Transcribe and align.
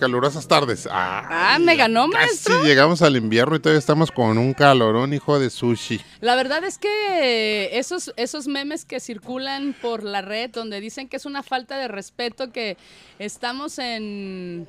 calurosas 0.00 0.48
tardes. 0.48 0.88
Ah, 0.90 1.58
me 1.60 1.76
ganó, 1.76 2.08
maestro. 2.08 2.56
Casi 2.56 2.66
llegamos 2.66 3.02
al 3.02 3.16
invierno 3.16 3.54
y 3.54 3.60
todavía 3.60 3.78
estamos 3.78 4.10
con 4.10 4.38
un 4.38 4.54
calorón, 4.54 5.12
hijo 5.12 5.38
de 5.38 5.50
sushi. 5.50 6.00
La 6.20 6.34
verdad 6.34 6.64
es 6.64 6.78
que 6.78 7.78
esos, 7.78 8.12
esos 8.16 8.48
memes 8.48 8.86
que 8.86 8.98
circulan 8.98 9.74
por 9.80 10.02
la 10.02 10.22
red 10.22 10.50
donde 10.50 10.80
dicen 10.80 11.08
que 11.08 11.18
es 11.18 11.26
una 11.26 11.42
falta 11.42 11.76
de 11.76 11.86
respeto 11.86 12.50
que 12.50 12.78
estamos 13.18 13.78
en, 13.78 14.66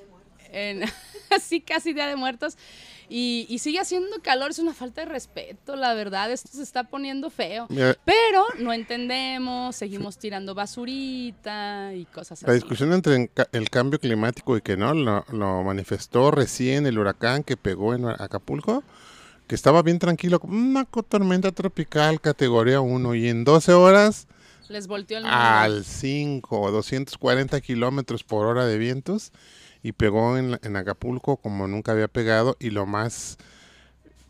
en 0.52 0.84
así 1.36 1.62
casi 1.62 1.94
Día 1.94 2.08
de 2.08 2.18
Muertos 2.18 2.58
y, 3.14 3.60
sigue 3.60 3.80
haciendo 3.80 4.22
calor, 4.22 4.52
es 4.52 4.60
una 4.60 4.74
falta 4.74 5.02
de 5.02 5.08
respeto, 5.12 5.76
la 5.76 5.94
verdad, 5.94 6.32
esto 6.32 6.50
se 6.54 6.64
está 6.64 6.86
poniendo 6.86 7.30
feo. 7.30 7.68
Pero 7.68 8.46
no 8.60 8.72
entendemos, 8.72 9.76
seguimos 9.76 10.18
tirando 10.18 10.56
basurita 10.56 11.94
y 11.94 12.06
cosas 12.06 12.40
así. 12.40 12.46
La 12.46 12.54
discusión 12.54 12.94
entre 12.94 13.30
el 13.52 13.70
cambio 13.70 14.00
climático 14.00 14.56
y 14.56 14.62
que 14.62 14.78
no, 14.78 14.94
lo, 14.94 15.64
manifestó 15.64 16.32
recién 16.32 16.86
el 16.86 16.98
huracán 16.98 17.44
que 17.44 17.58
pegó 17.58 17.94
en 17.94 18.06
Acapulco, 18.06 18.82
que 19.46 19.56
estaba 19.56 19.82
bien 19.82 20.00
tranquilo, 20.00 20.40
una 20.44 20.86
tormenta 20.86 21.52
tropical 21.52 22.22
categoría 22.22 22.80
1 22.80 23.16
y 23.16 23.28
en 23.28 23.44
12 23.44 23.74
horas... 23.74 24.28
Les 24.70 24.88
volteó 24.88 25.18
el 25.18 25.26
Al 25.26 25.84
5, 25.84 26.72
240 26.72 27.60
kilómetros 27.60 28.24
por 28.24 28.46
hora 28.46 28.66
de 28.66 28.78
vientos 28.78 29.34
y 29.84 29.94
pegó 29.94 30.38
en, 30.38 30.60
en 30.64 30.76
Acapulco 30.76 31.38
como 31.38 31.68
nunca 31.68 31.92
había 31.92 32.08
pegado 32.08 32.56
y 32.60 32.70
lo 32.70 32.86
más 32.86 33.38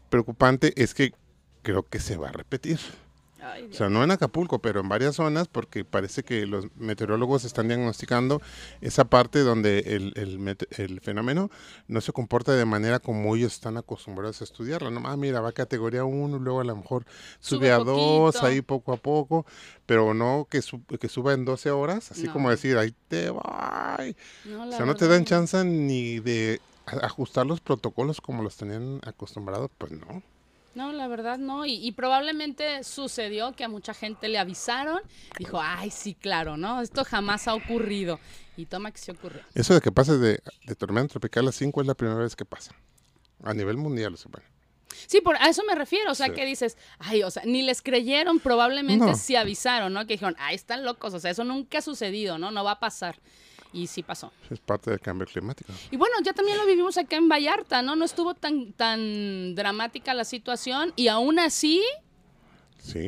preocupante 0.10 0.74
es 0.82 0.94
que 0.94 1.14
creo 1.62 1.84
que 1.84 2.00
se 2.00 2.18
va 2.18 2.30
a 2.30 2.34
repetir 2.34 2.80
o 3.70 3.74
sea, 3.74 3.90
no 3.90 4.04
en 4.04 4.12
Acapulco, 4.12 4.60
pero 4.60 4.82
en 4.82 4.90
varias 4.90 5.16
zonas, 5.16 5.48
porque 5.48 5.84
parece 5.84 6.24
que 6.24 6.46
los 6.46 6.68
meteorólogos 6.76 7.44
están 7.44 7.68
diagnosticando 7.68 8.42
esa 8.82 9.06
parte 9.06 9.40
donde 9.40 9.80
el, 9.80 10.14
el, 10.78 11.02
fenómeno 11.02 11.50
no 11.88 12.02
se 12.02 12.12
comporta 12.12 12.54
de 12.54 12.66
manera 12.66 13.00
como 13.00 13.36
ellos 13.36 13.54
están 13.54 13.78
acostumbrados 13.78 14.42
a 14.42 14.44
estudiarlo. 14.44 14.92
¿no? 14.92 15.08
Ah, 15.08 15.18
mira, 15.18 15.42
va 15.42 15.50
a 15.50 15.54
categoría 15.54 16.04
1, 16.04 16.38
luego 16.40 16.62
a 16.62 16.64
lo 16.64 16.76
mejor 16.76 17.06
sube, 17.40 17.72
a 17.72 17.78
2, 17.78 18.44
ahí 18.44 18.62
poco 18.62 18.94
a 18.94 18.98
poco, 18.98 19.46
pero 19.86 20.14
no 20.14 20.48
que, 20.50 20.62
que 21.00 21.10
suba 21.10 21.34
en 21.34 21.46
12 21.46 21.72
horas, 21.72 22.12
así 22.12 22.28
como 22.28 22.50
decir, 22.50 22.78
ahí 22.78 22.94
te 23.08 23.32
va. 23.32 23.98
o 24.00 24.72
sea, 24.72 24.86
no 24.86 24.96
te 24.96 25.08
dan 25.08 25.26
chance 25.26 25.64
ni 25.64 26.20
de 26.20 26.62
ajustar 26.86 27.46
los 27.46 27.62
protocolos 27.62 28.22
como 28.22 28.44
los 28.44 28.56
tenían 28.58 29.00
acostumbrados, 29.04 29.72
pues 29.78 29.92
no. 29.92 30.22
No, 30.74 30.94
la 30.94 31.08
verdad 31.08 31.38
no. 31.38 31.66
Y, 31.66 31.92
probablemente 31.92 32.84
sucedió 32.84 33.54
que 33.54 33.64
a 33.64 33.70
mucha 33.70 33.94
gente 33.94 34.30
le 34.30 34.38
avisaron. 34.38 35.02
Dijo, 35.38 35.60
ay, 35.62 35.92
sí, 35.92 36.14
claro, 36.14 36.58
¿no? 36.58 36.82
Esto 36.82 37.04
jamás 37.04 37.48
ha 37.48 37.54
ocurrido. 37.54 38.20
Y 38.56 38.66
toma 38.66 38.92
que 38.92 38.98
sí 38.98 39.12
ocurrió. 39.12 39.42
Eso 39.54 39.74
de 39.74 39.82
que 39.82 39.92
pase 39.92 40.18
de, 40.18 40.40
tormenta 40.78 41.14
tropical 41.14 41.48
a 41.48 41.52
5 41.52 41.82
es 41.82 41.88
la 41.88 41.96
primera 41.96 42.20
vez 42.20 42.36
que 42.36 42.46
pasa. 42.46 42.74
A 43.44 43.54
nivel 43.54 43.78
mundial, 43.78 44.18
sea, 44.18 44.30
bueno. 44.32 44.48
Sí, 45.08 45.20
por, 45.22 45.36
a 45.38 45.50
eso 45.50 45.64
me 45.68 45.76
refiero. 45.76 46.12
O 46.12 46.16
sea, 46.16 46.30
que 46.30 46.46
dices, 46.46 46.78
ay, 47.00 47.24
o 47.24 47.32
sea, 47.32 47.44
ni 47.46 47.64
les 47.64 47.82
creyeron, 47.82 48.40
probablemente 48.40 49.16
sí 49.16 49.36
avisaron, 49.36 49.94
¿no? 49.94 50.06
Que 50.06 50.14
dijeron, 50.14 50.36
ay, 50.40 50.56
están 50.56 50.86
locos. 50.86 51.14
O 51.14 51.20
sea, 51.20 51.32
eso 51.32 51.44
nunca 51.44 51.80
ha 51.80 51.82
sucedido, 51.82 52.38
¿no? 52.38 52.52
No 52.52 52.64
va 52.64 52.72
a 52.72 52.80
pasar. 52.80 53.20
Y 53.74 53.88
sí 53.88 54.04
pasó. 54.04 54.32
Es 54.50 54.60
parte 54.60 54.90
del 54.90 55.00
cambio 55.00 55.26
climático. 55.26 55.72
Y 55.92 55.98
bueno, 55.98 56.16
ya 56.24 56.34
también 56.34 56.58
lo 56.58 56.66
vivimos 56.66 56.98
acá 56.98 57.16
en 57.16 57.30
Vallarta, 57.30 57.82
¿no? 57.82 57.96
No 57.96 58.04
estuvo 58.04 58.34
tan, 58.34 58.74
tan 58.74 59.56
dramática 59.56 60.14
la 60.14 60.26
situación 60.26 60.92
y 60.96 61.08
aún 61.08 61.40
así 61.40 61.82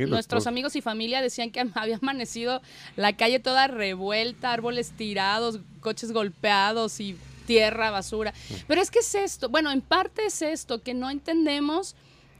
Nuestros 0.07 0.47
amigos 0.47 0.75
y 0.75 0.81
familia 0.81 1.21
decían 1.21 1.51
que 1.51 1.65
había 1.75 1.97
amanecido 1.97 2.61
la 2.95 3.15
calle 3.15 3.39
toda 3.39 3.67
revuelta, 3.67 4.51
árboles 4.51 4.91
tirados, 4.91 5.59
coches 5.79 6.11
golpeados 6.11 6.99
y 6.99 7.17
tierra, 7.47 7.91
basura. 7.91 8.33
Pero 8.67 8.81
es 8.81 8.91
que 8.91 8.99
es 8.99 9.15
esto, 9.15 9.49
bueno, 9.49 9.71
en 9.71 9.81
parte 9.81 10.25
es 10.25 10.41
esto, 10.41 10.81
que 10.81 10.93
no 10.93 11.09
entendemos 11.09 11.95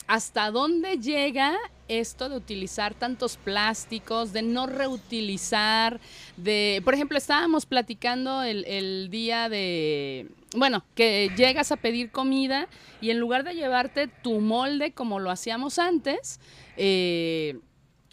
hasta 0.08 0.52
dónde 0.52 0.98
llega 0.98 1.58
esto 2.00 2.30
de 2.30 2.36
utilizar 2.36 2.94
tantos 2.94 3.38
plásticos, 3.38 4.34
de 4.34 4.42
no 4.42 4.68
reutilizar, 4.68 6.00
de, 6.38 6.82
por 6.84 6.94
ejemplo, 6.94 7.18
estábamos 7.18 7.66
platicando 7.66 8.44
el, 8.44 9.10
día 9.10 9.50
de, 9.50 10.28
bueno, 10.56 10.84
que 10.96 11.32
llegas 11.36 11.72
a 11.72 11.78
pedir 11.78 12.12
comida 12.12 12.68
y 13.02 13.10
en 13.10 13.20
lugar 13.20 13.44
de 13.44 13.54
llevarte 13.54 14.08
tu 14.08 14.40
molde 14.40 14.92
como 14.92 15.20
lo 15.20 15.32
hacíamos 15.32 15.80
antes, 15.80 16.40
eh, 16.78 17.60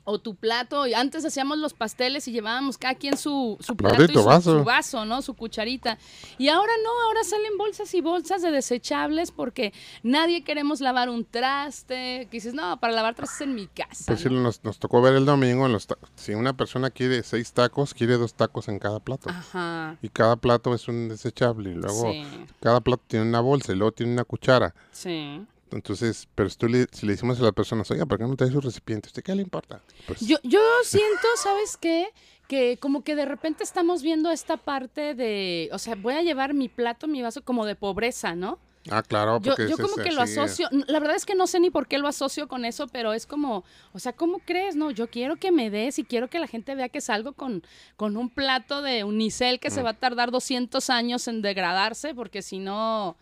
o 0.05 0.19
tu 0.19 0.34
plato. 0.34 0.87
Y 0.87 0.94
antes 0.94 1.25
hacíamos 1.25 1.59
los 1.59 1.75
pasteles 1.75 2.27
y 2.28 2.33
llevábamos 2.33 2.78
cada 2.78 2.94
quien 2.94 3.16
su, 3.16 3.56
su 3.61 3.77
plato 3.77 4.05
y 4.05 4.09
su 4.09 4.65
vaso. 4.65 5.05
¿no? 5.05 5.22
Su 5.22 5.34
cucharita. 5.34 5.99
Y 6.38 6.49
ahora 6.49 6.72
no, 6.83 6.91
ahora 7.06 7.25
salen 7.25 7.56
bolsas 7.59 7.93
y 7.94 8.00
bolsas 8.00 8.43
de 8.43 8.50
desechables 8.50 9.31
porque 9.31 9.72
nadie 10.03 10.43
queremos 10.43 10.81
lavar 10.81 11.09
un 11.09 11.25
traste. 11.25 12.28
Que 12.31 12.37
dices, 12.37 12.55
no, 12.55 12.78
para 12.81 12.93
lavar 12.93 13.15
trastes 13.15 13.43
en 13.43 13.55
mi 13.55 13.66
casa. 13.66 14.05
Pues 14.06 14.21
sí, 14.21 14.28
nos, 14.31 14.65
nos, 14.65 14.78
tocó 14.78 15.00
ver 15.03 15.15
el 15.15 15.25
domingo, 15.25 15.66
en 15.66 15.72
los 15.72 15.87
si 16.15 16.34
una 16.34 16.56
persona 16.56 16.91
quiere 16.91 17.22
seis 17.22 17.53
tacos, 17.53 17.94
quiere 17.94 18.16
dos 18.16 18.34
tacos 18.34 18.69
en 18.69 18.78
cada 18.78 19.00
plato. 19.00 19.31
Ajá. 19.31 19.97
Y 20.03 20.09
cada 20.09 20.37
plato 20.37 20.75
es 20.75 20.89
un 20.89 21.09
desechable. 21.09 21.71
Y 21.71 21.75
luego 21.75 22.12
cada 22.60 22.81
plato 22.81 23.03
tiene 23.06 23.27
una 23.27 23.41
bolsa 23.41 23.72
y 23.72 23.77
luego 23.77 23.93
tiene 23.93 24.12
una 24.12 24.25
cuchara. 24.25 24.75
Sí. 24.93 25.47
Entonces, 25.72 26.28
pero 26.34 26.48
si, 26.50 26.69
le, 26.69 26.86
si 26.92 27.06
le 27.06 27.12
decimos 27.12 27.38
a 27.41 27.42
las 27.42 27.53
personas, 27.53 27.91
oiga, 27.91 28.06
¿por 28.06 28.19
qué 28.19 28.25
no 28.25 28.36
trae 28.36 28.50
su 28.50 28.60
recipiente? 28.60 29.08
¿Usted 29.08 29.22
qué 29.22 29.34
le 29.34 29.42
importa? 29.42 29.81
Pues 30.06 30.20
yo, 30.20 30.36
yo 30.42 30.60
siento, 30.84 31.26
¿sabes 31.36 31.76
qué? 31.76 32.08
Que 32.48 32.78
como 32.78 33.04
que 33.04 33.14
de 33.14 33.25
repente 33.25 33.62
estamos 33.62 34.03
viendo 34.03 34.30
esta 34.30 34.56
parte 34.56 35.14
de, 35.14 35.69
o 35.72 35.78
sea, 35.78 35.94
voy 35.94 36.14
a 36.14 36.22
llevar 36.22 36.54
mi 36.54 36.69
plato, 36.69 37.06
mi 37.06 37.22
vaso 37.22 37.42
como 37.42 37.64
de 37.64 37.76
pobreza, 37.76 38.34
¿no? 38.34 38.59
Ah, 38.88 39.03
claro. 39.03 39.41
Porque 39.42 39.64
yo, 39.64 39.76
yo 39.76 39.76
como 39.76 39.97
que 39.97 40.10
lo 40.10 40.22
asocio, 40.22 40.69
la 40.70 41.00
verdad 41.00 41.14
es 41.14 41.26
que 41.26 41.34
no 41.34 41.47
sé 41.47 41.60
ni 41.60 41.70
por 41.70 41.86
qué 41.86 41.98
lo 41.98 42.09
asocio 42.09 42.48
con 42.48 42.64
eso, 42.64 42.86
pero 42.88 43.12
es 43.12 43.26
como, 43.26 43.62
o 43.92 43.98
sea, 43.98 44.14
¿cómo 44.14 44.38
crees? 44.38 44.75
No, 44.75 44.91
yo 44.91 45.10
quiero 45.10 45.36
que 45.36 45.53
me 45.53 45.70
des 45.70 45.98
y 45.98 46.04
quiero 46.04 46.30
que 46.30 46.38
la 46.38 46.47
gente 46.47 46.75
vea 46.75 46.88
que 46.88 47.03
salgo 47.03 47.34
con, 47.34 47.62
con 47.97 48.16
un 48.16 48.30
plato 48.30 48.80
de 48.80 49.04
unicel 49.04 49.60
que 49.60 49.70
se 49.70 49.82
va 49.82 49.91
a 49.91 49.98
tardar 49.98 50.30
200 50.30 50.88
años 50.88 51.28
en 51.28 51.42
degradarse, 51.42 52.14
porque 52.14 52.41
si 52.41 52.59
no, 52.59 53.16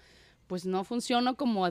pues 0.47 0.65
no 0.65 0.85
funciono 0.85 1.35
como 1.35 1.69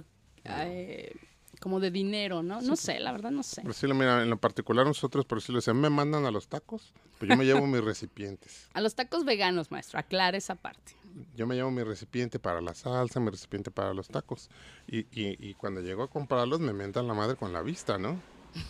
eh, 0.50 1.16
como 1.60 1.80
de 1.80 1.92
dinero, 1.92 2.44
¿no? 2.44 2.62
No 2.62 2.76
sé, 2.76 3.00
la 3.00 3.12
verdad 3.12 3.32
no 3.32 3.44
sé. 3.44 3.62
Pero 3.62 3.74
sí, 3.74 3.88
mira, 3.88 4.22
en 4.22 4.30
lo 4.30 4.38
particular 4.38 4.86
nosotros, 4.86 5.26
por 5.26 5.40
decirlo 5.40 5.60
así, 5.60 5.72
me 5.74 5.90
mandan 5.90 6.26
a 6.26 6.32
los 6.32 6.48
tacos, 6.48 6.94
pues 7.18 7.30
yo 7.30 7.38
me 7.38 7.46
llevo 7.46 7.66
mis 7.66 7.84
recipientes. 7.84 8.68
A 8.74 8.82
los 8.82 8.96
tacos 8.96 9.26
veganos, 9.26 9.72
maestro, 9.72 10.00
aclara 10.00 10.38
esa 10.38 10.56
parte. 10.56 10.94
Yo 11.36 11.48
me 11.48 11.56
llevo 11.56 11.72
mi 11.72 11.84
recipiente 11.84 12.38
para 12.38 12.62
la 12.62 12.76
salsa, 12.76 13.20
mi 13.20 13.32
recipiente 13.32 13.72
para 13.72 13.94
los 13.94 14.08
tacos. 14.08 14.50
Y, 14.88 15.00
y, 15.00 15.36
y 15.40 15.56
cuando 15.56 15.82
llego 15.82 16.04
a 16.04 16.10
comprarlos 16.10 16.60
me 16.60 16.74
mentan 16.74 17.08
la 17.08 17.16
madre 17.16 17.36
con 17.36 17.54
la 17.54 17.62
vista, 17.64 17.98
¿no? 17.98 18.22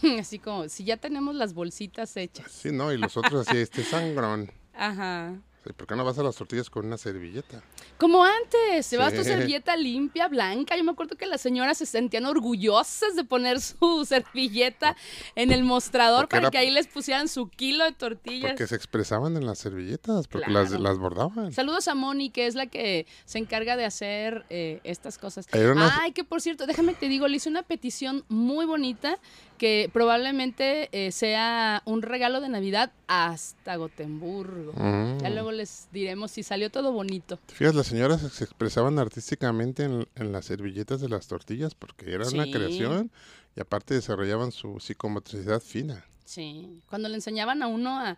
así 0.19 0.39
como, 0.39 0.69
si 0.69 0.83
ya 0.83 0.97
tenemos 0.97 1.35
las 1.35 1.53
bolsitas 1.53 2.15
hechas. 2.17 2.51
Sí, 2.51 2.71
no, 2.71 2.91
y 2.91 2.97
los 2.97 3.17
otros 3.17 3.47
así, 3.47 3.57
este 3.57 3.83
sangrón. 3.83 4.51
Ajá. 4.73 5.35
¿Por 5.73 5.87
qué 5.87 5.95
no 5.95 6.05
vas 6.05 6.17
a 6.19 6.23
las 6.23 6.35
tortillas 6.35 6.69
con 6.69 6.85
una 6.85 6.97
servilleta? 6.97 7.63
Como 7.97 8.23
antes, 8.23 8.85
se 8.85 8.97
vas 8.97 9.13
tu 9.13 9.23
servilleta 9.23 9.75
limpia, 9.75 10.27
blanca. 10.27 10.77
Yo 10.77 10.83
me 10.83 10.91
acuerdo 10.91 11.15
que 11.17 11.25
las 11.25 11.41
señoras 11.41 11.77
se 11.77 11.85
sentían 11.85 12.25
orgullosas 12.25 13.15
de 13.15 13.23
poner 13.23 13.59
su 13.59 14.05
servilleta 14.07 14.95
en 15.35 15.51
el 15.51 15.63
mostrador 15.63 16.27
para 16.27 16.49
que 16.51 16.57
ahí 16.57 16.71
les 16.71 16.87
pusieran 16.87 17.27
su 17.27 17.49
kilo 17.49 17.83
de 17.83 17.91
tortillas. 17.91 18.51
Porque 18.51 18.67
se 18.67 18.75
expresaban 18.75 19.35
en 19.37 19.45
las 19.45 19.59
servilletas, 19.59 20.27
porque 20.27 20.51
las, 20.51 20.71
las, 20.71 20.97
bordaban. 20.97 21.51
Saludos 21.51 21.87
a 21.87 21.95
Moni, 21.95 22.29
que 22.29 22.47
es 22.47 22.55
la 22.55 22.67
que 22.67 23.05
se 23.25 23.39
encarga 23.39 23.75
de 23.75 23.85
hacer 23.85 24.45
eh, 24.49 24.79
estas 24.83 25.17
cosas. 25.17 25.47
Ay, 25.51 26.11
que 26.11 26.23
por 26.23 26.41
cierto, 26.41 26.65
déjame 26.65 26.93
te 26.93 27.07
digo, 27.07 27.27
le 27.27 27.37
hice 27.37 27.49
una 27.49 27.63
petición 27.63 28.23
muy 28.27 28.65
bonita 28.65 29.19
que 29.57 29.89
probablemente 29.91 30.89
eh, 30.91 31.11
sea 31.11 31.81
un 31.85 32.01
regalo 32.01 32.41
de 32.41 32.49
Navidad 32.49 32.91
hasta 33.07 33.75
Gotemburgo. 33.75 34.73
Mm. 34.73 35.19
Ya 35.21 35.29
luego 35.29 35.51
les 35.51 35.87
diremos 35.91 36.31
si 36.31 36.43
salió 36.43 36.69
todo 36.69 36.91
bonito. 36.91 37.39
Fíjate, 37.47 37.75
las 37.75 37.87
señoras 37.87 38.21
se 38.21 38.43
expresaban 38.43 38.99
artísticamente 38.99 39.83
en, 39.83 40.31
las 40.31 40.45
servilletas 40.45 41.01
de 41.01 41.09
las 41.09 41.27
tortillas 41.27 41.75
porque 41.75 42.13
era 42.13 42.27
una 42.27 42.45
creación 42.45 43.11
y 43.55 43.61
aparte 43.61 43.93
desarrollaban 43.93 44.51
su 44.51 44.79
psicomotricidad 44.79 45.61
fina. 45.61 46.05
Sí, 46.25 46.81
cuando 46.89 47.07
le 47.09 47.15
enseñaban 47.15 47.63
a 47.63 47.67
uno 47.67 47.99
a, 47.99 48.17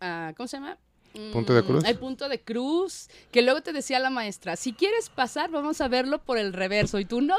a, 0.00 0.32
¿cómo 0.36 0.46
se 0.46 0.58
llama? 0.58 0.78
punto 1.32 1.54
de 1.54 1.62
cruz. 1.62 1.84
Hay 1.84 1.94
punto 1.94 2.28
de 2.28 2.40
cruz, 2.40 3.08
que 3.30 3.42
luego 3.42 3.60
te 3.60 3.72
decía 3.72 3.98
la 3.98 4.10
maestra, 4.10 4.56
si 4.56 4.72
quieres 4.72 5.10
pasar, 5.10 5.50
vamos 5.50 5.80
a 5.80 5.88
verlo 5.88 6.22
por 6.22 6.38
el 6.38 6.52
reverso. 6.52 6.98
Y 6.98 7.04
tú, 7.04 7.20
no. 7.20 7.36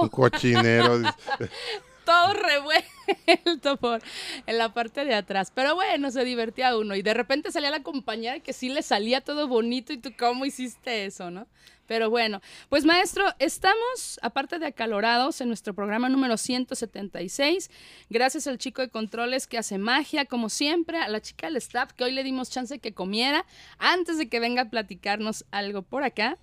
Un 0.00 0.08
cochinero. 0.08 1.00
todo 2.04 2.34
revuelto 2.34 3.76
por 3.76 4.02
en 4.46 4.58
la 4.58 4.72
parte 4.72 5.04
de 5.04 5.14
atrás. 5.14 5.50
Pero 5.54 5.74
bueno, 5.74 6.10
se 6.10 6.24
divertía 6.24 6.76
uno. 6.76 6.94
Y 6.94 7.02
de 7.02 7.14
repente 7.14 7.52
salía 7.52 7.70
la 7.70 7.82
compañera 7.82 8.40
que 8.40 8.52
sí 8.52 8.68
le 8.68 8.82
salía 8.82 9.20
todo 9.20 9.48
bonito 9.48 9.92
y 9.92 9.98
tú, 9.98 10.12
¿cómo 10.18 10.44
hiciste 10.44 11.06
eso, 11.06 11.30
no? 11.30 11.46
Pero 11.86 12.08
bueno, 12.08 12.40
pues 12.70 12.84
maestro, 12.84 13.26
estamos, 13.38 14.18
aparte 14.22 14.58
de 14.58 14.66
acalorados, 14.66 15.40
en 15.40 15.48
nuestro 15.48 15.74
programa 15.74 16.08
número 16.08 16.38
176. 16.38 17.70
Gracias 18.08 18.46
al 18.46 18.58
chico 18.58 18.80
de 18.80 18.88
controles 18.88 19.46
que 19.46 19.58
hace 19.58 19.76
magia, 19.76 20.24
como 20.24 20.48
siempre, 20.48 20.98
a 20.98 21.08
la 21.08 21.20
chica 21.20 21.46
del 21.46 21.56
staff 21.56 21.92
que 21.92 22.04
hoy 22.04 22.12
le 22.12 22.24
dimos 22.24 22.50
chance 22.50 22.78
que 22.78 22.94
comiera 22.94 23.44
antes 23.78 24.16
de 24.16 24.28
que 24.28 24.40
venga 24.40 24.62
a 24.62 24.70
platicarnos 24.70 25.44
algo 25.50 25.82
por 25.82 26.04
acá. 26.04 26.38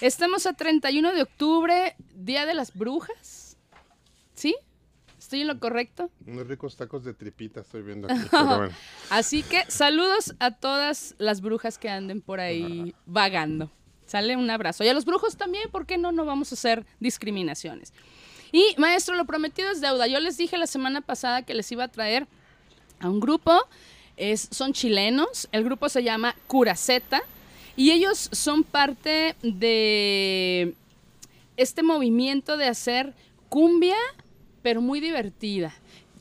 Estamos 0.00 0.46
a 0.46 0.52
31 0.52 1.12
de 1.14 1.22
octubre, 1.22 1.96
Día 2.14 2.46
de 2.46 2.54
las 2.54 2.72
Brujas. 2.72 3.56
¿Sí? 4.34 4.54
¿Estoy 5.26 5.40
en 5.40 5.48
lo 5.48 5.58
correcto? 5.58 6.08
Unos 6.24 6.46
ricos 6.46 6.76
tacos 6.76 7.02
de 7.02 7.12
tripita 7.12 7.62
estoy 7.62 7.82
viendo 7.82 8.06
aquí. 8.08 8.28
Así 9.10 9.42
que 9.42 9.64
saludos 9.66 10.36
a 10.38 10.52
todas 10.52 11.16
las 11.18 11.40
brujas 11.40 11.78
que 11.78 11.88
anden 11.88 12.20
por 12.20 12.38
ahí 12.38 12.94
vagando. 13.06 13.68
Sale 14.06 14.36
un 14.36 14.48
abrazo. 14.48 14.84
Y 14.84 14.88
a 14.88 14.94
los 14.94 15.04
brujos 15.04 15.36
también, 15.36 15.68
¿por 15.72 15.84
qué 15.84 15.98
no? 15.98 16.12
No 16.12 16.24
vamos 16.24 16.52
a 16.52 16.54
hacer 16.54 16.86
discriminaciones. 17.00 17.92
Y 18.52 18.76
maestro, 18.78 19.16
lo 19.16 19.24
prometido 19.24 19.68
es 19.68 19.80
deuda. 19.80 20.06
Yo 20.06 20.20
les 20.20 20.36
dije 20.36 20.56
la 20.58 20.68
semana 20.68 21.00
pasada 21.00 21.42
que 21.42 21.54
les 21.54 21.72
iba 21.72 21.82
a 21.82 21.88
traer 21.88 22.28
a 23.00 23.10
un 23.10 23.18
grupo. 23.18 23.66
Es, 24.16 24.46
son 24.52 24.72
chilenos. 24.72 25.48
El 25.50 25.64
grupo 25.64 25.88
se 25.88 26.04
llama 26.04 26.36
Curaceta. 26.46 27.20
Y 27.74 27.90
ellos 27.90 28.28
son 28.30 28.62
parte 28.62 29.34
de 29.42 30.72
este 31.56 31.82
movimiento 31.82 32.56
de 32.56 32.68
hacer 32.68 33.12
cumbia, 33.48 33.96
pero 34.66 34.82
muy 34.82 34.98
divertida 34.98 35.72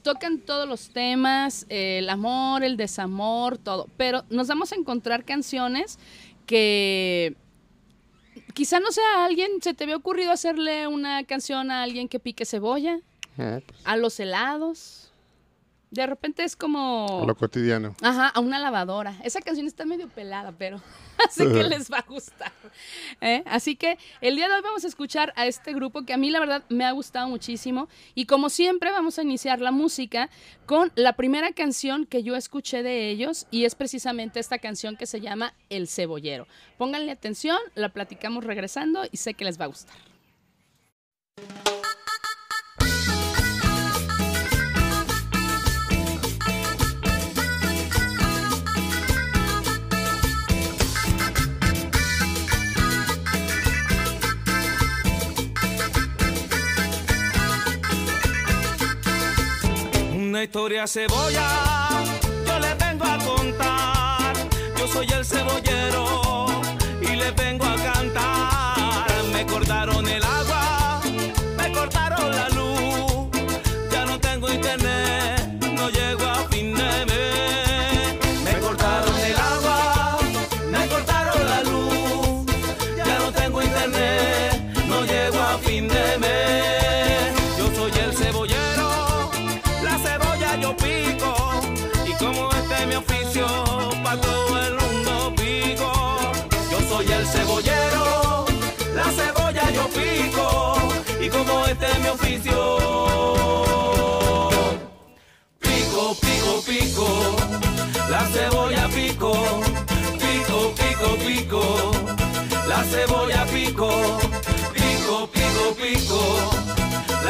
tocan 0.04 0.38
todos 0.38 0.70
los 0.70 0.90
temas, 0.92 1.66
el 1.68 2.08
amor, 2.12 2.64
el 2.64 2.78
desamor, 2.78 3.58
todo, 3.58 3.90
pero 3.98 4.24
nos 4.30 4.48
vamos 4.48 4.72
a 4.72 4.76
encontrar 4.76 5.26
canciones 5.26 5.98
que 6.46 7.36
quizá 8.54 8.80
no 8.80 8.92
sea 8.92 9.26
alguien, 9.26 9.50
¿se 9.64 9.74
te 9.74 9.86
había 9.86 9.96
ocurrido 9.96 10.32
hacerle 10.32 10.86
una 10.86 11.24
canción 11.24 11.72
a 11.72 11.82
alguien 11.82 12.08
que 12.08 12.20
pique 12.20 12.46
cebolla? 12.46 13.00
Ah, 13.40 13.62
pues. 13.66 13.82
A 13.84 13.98
los 13.98 14.20
helados. 14.20 15.05
De 15.96 16.06
repente 16.06 16.44
es 16.44 16.58
como... 16.58 17.22
A 17.24 17.26
lo 17.26 17.36
cotidiano. 17.36 17.96
Ajá, 18.02 18.28
a 18.28 18.42
una 18.42 18.60
lavadora. 18.60 19.16
Esa 19.24 19.40
canción 19.40 19.66
está 19.66 19.86
medio 19.86 20.10
pelada, 20.10 20.52
pero 20.52 20.82
así 21.26 21.46
que 21.48 21.64
les 21.64 21.90
va 21.90 22.00
a 22.00 22.06
gustar. 22.06 22.52
¿eh? 23.22 23.44
Así 23.46 23.78
que 23.78 23.98
el 24.20 24.36
día 24.36 24.50
de 24.50 24.56
hoy 24.56 24.62
vamos 24.62 24.84
a 24.84 24.88
escuchar 24.88 25.32
a 25.38 25.48
este 25.48 25.74
grupo 25.74 26.04
que 26.04 26.12
a 26.12 26.18
mí 26.18 26.32
la 26.32 26.42
verdad 26.42 26.66
me 26.68 26.84
ha 26.84 26.92
gustado 26.92 27.30
muchísimo. 27.30 27.88
Y 28.14 28.26
como 28.26 28.50
siempre 28.50 28.92
vamos 28.92 29.18
a 29.20 29.24
iniciar 29.24 29.62
la 29.62 29.72
música 29.72 30.30
con 30.66 30.92
la 30.96 31.14
primera 31.14 31.54
canción 31.54 32.06
que 32.06 32.24
yo 32.24 32.36
escuché 32.36 32.84
de 32.84 33.10
ellos 33.10 33.48
y 33.50 33.64
es 33.64 33.74
precisamente 33.74 34.42
esta 34.42 34.60
canción 34.60 34.98
que 34.98 35.06
se 35.06 35.22
llama 35.22 35.54
El 35.70 35.88
Cebollero. 35.88 36.46
Pónganle 36.78 37.14
atención, 37.14 37.58
la 37.74 37.88
platicamos 37.88 38.44
regresando 38.44 39.04
y 39.10 39.16
sé 39.16 39.34
que 39.34 39.46
les 39.46 39.58
va 39.58 39.64
a 39.64 39.70
gustar. 39.70 39.96
Una 60.36 60.44
historia 60.44 60.86
cebolla, 60.86 61.48
yo 62.46 62.60
le 62.60 62.76
vengo 62.76 63.06
a 63.06 63.18
contar. 63.20 64.36
Yo 64.78 64.86
soy 64.86 65.08
el 65.14 65.24
cebollero 65.24 66.25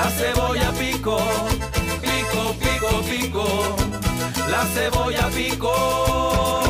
La 0.06 0.12
cebolla 0.12 0.72
pico, 0.78 1.18
pico, 2.00 2.54
pico, 2.60 3.02
pico. 3.10 3.76
La 4.50 4.64
cebolla 4.72 5.28
pico. 5.34 6.65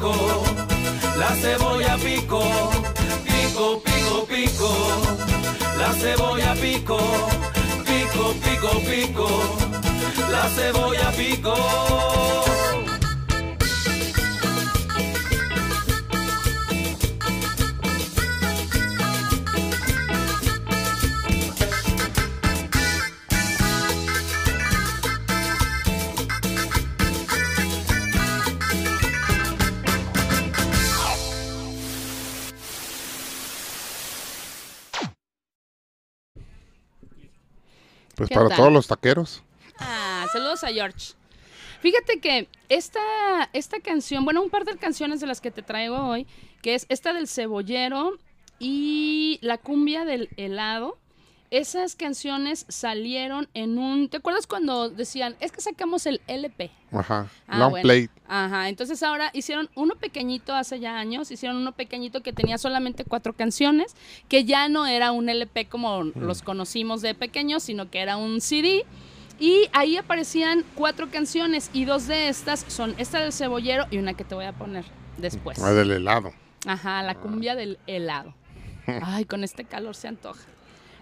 La 0.00 1.34
cebolla 1.40 1.96
pico, 1.96 2.42
pico, 3.24 3.80
pico, 3.82 4.26
pico, 4.26 4.70
la 5.76 5.92
cebolla 5.92 6.54
pico 6.54 7.48
pico, 7.88 8.34
pico, 8.40 8.80
pico, 8.80 9.28
la 10.30 10.48
cebolla 10.54 11.10
pico. 11.16 12.87
Pues 38.18 38.30
para 38.30 38.54
todos 38.54 38.72
los 38.72 38.86
taqueros. 38.88 39.42
Ah, 39.78 40.26
saludos 40.32 40.64
a 40.64 40.68
George. 40.68 41.14
Fíjate 41.80 42.20
que 42.20 42.48
esta, 42.68 43.00
esta 43.52 43.78
canción, 43.80 44.24
bueno, 44.24 44.42
un 44.42 44.50
par 44.50 44.64
de 44.64 44.76
canciones 44.76 45.20
de 45.20 45.28
las 45.28 45.40
que 45.40 45.52
te 45.52 45.62
traigo 45.62 45.96
hoy, 45.96 46.26
que 46.60 46.74
es 46.74 46.86
esta 46.88 47.12
del 47.12 47.28
cebollero 47.28 48.18
y 48.58 49.38
la 49.42 49.58
cumbia 49.58 50.04
del 50.04 50.28
helado, 50.36 50.98
esas 51.50 51.96
canciones 51.96 52.66
salieron 52.68 53.48
en 53.54 53.78
un. 53.78 54.08
¿Te 54.08 54.18
acuerdas 54.18 54.46
cuando 54.46 54.90
decían, 54.90 55.36
es 55.40 55.52
que 55.52 55.60
sacamos 55.60 56.06
el 56.06 56.20
LP? 56.26 56.70
Ajá. 56.92 57.28
Ah, 57.46 57.58
long 57.58 57.80
play. 57.80 58.10
Ajá. 58.26 58.68
Entonces 58.68 59.02
ahora 59.02 59.30
hicieron 59.32 59.70
uno 59.74 59.94
pequeñito 59.96 60.54
hace 60.54 60.80
ya 60.80 60.98
años, 60.98 61.30
hicieron 61.30 61.56
uno 61.56 61.72
pequeñito 61.72 62.22
que 62.22 62.32
tenía 62.32 62.58
solamente 62.58 63.04
cuatro 63.04 63.32
canciones, 63.32 63.94
que 64.28 64.44
ya 64.44 64.68
no 64.68 64.86
era 64.86 65.12
un 65.12 65.28
LP 65.28 65.66
como 65.66 66.04
mm. 66.04 66.12
los 66.16 66.42
conocimos 66.42 67.00
de 67.00 67.14
pequeños, 67.14 67.62
sino 67.62 67.90
que 67.90 68.00
era 68.00 68.16
un 68.16 68.40
CD. 68.40 68.84
Y 69.40 69.68
ahí 69.72 69.96
aparecían 69.96 70.64
cuatro 70.74 71.10
canciones 71.10 71.70
y 71.72 71.84
dos 71.84 72.08
de 72.08 72.28
estas 72.28 72.64
son 72.68 72.94
esta 72.98 73.20
del 73.20 73.32
cebollero 73.32 73.86
y 73.90 73.98
una 73.98 74.14
que 74.14 74.24
te 74.24 74.34
voy 74.34 74.46
a 74.46 74.52
poner 74.52 74.84
después. 75.16 75.58
La 75.58 75.72
del 75.72 75.92
helado. 75.92 76.32
Ajá, 76.66 77.02
la 77.02 77.14
cumbia 77.14 77.54
del 77.54 77.78
helado. 77.86 78.34
Ay, 79.02 79.24
con 79.24 79.44
este 79.44 79.64
calor 79.64 79.94
se 79.94 80.08
antoja. 80.08 80.40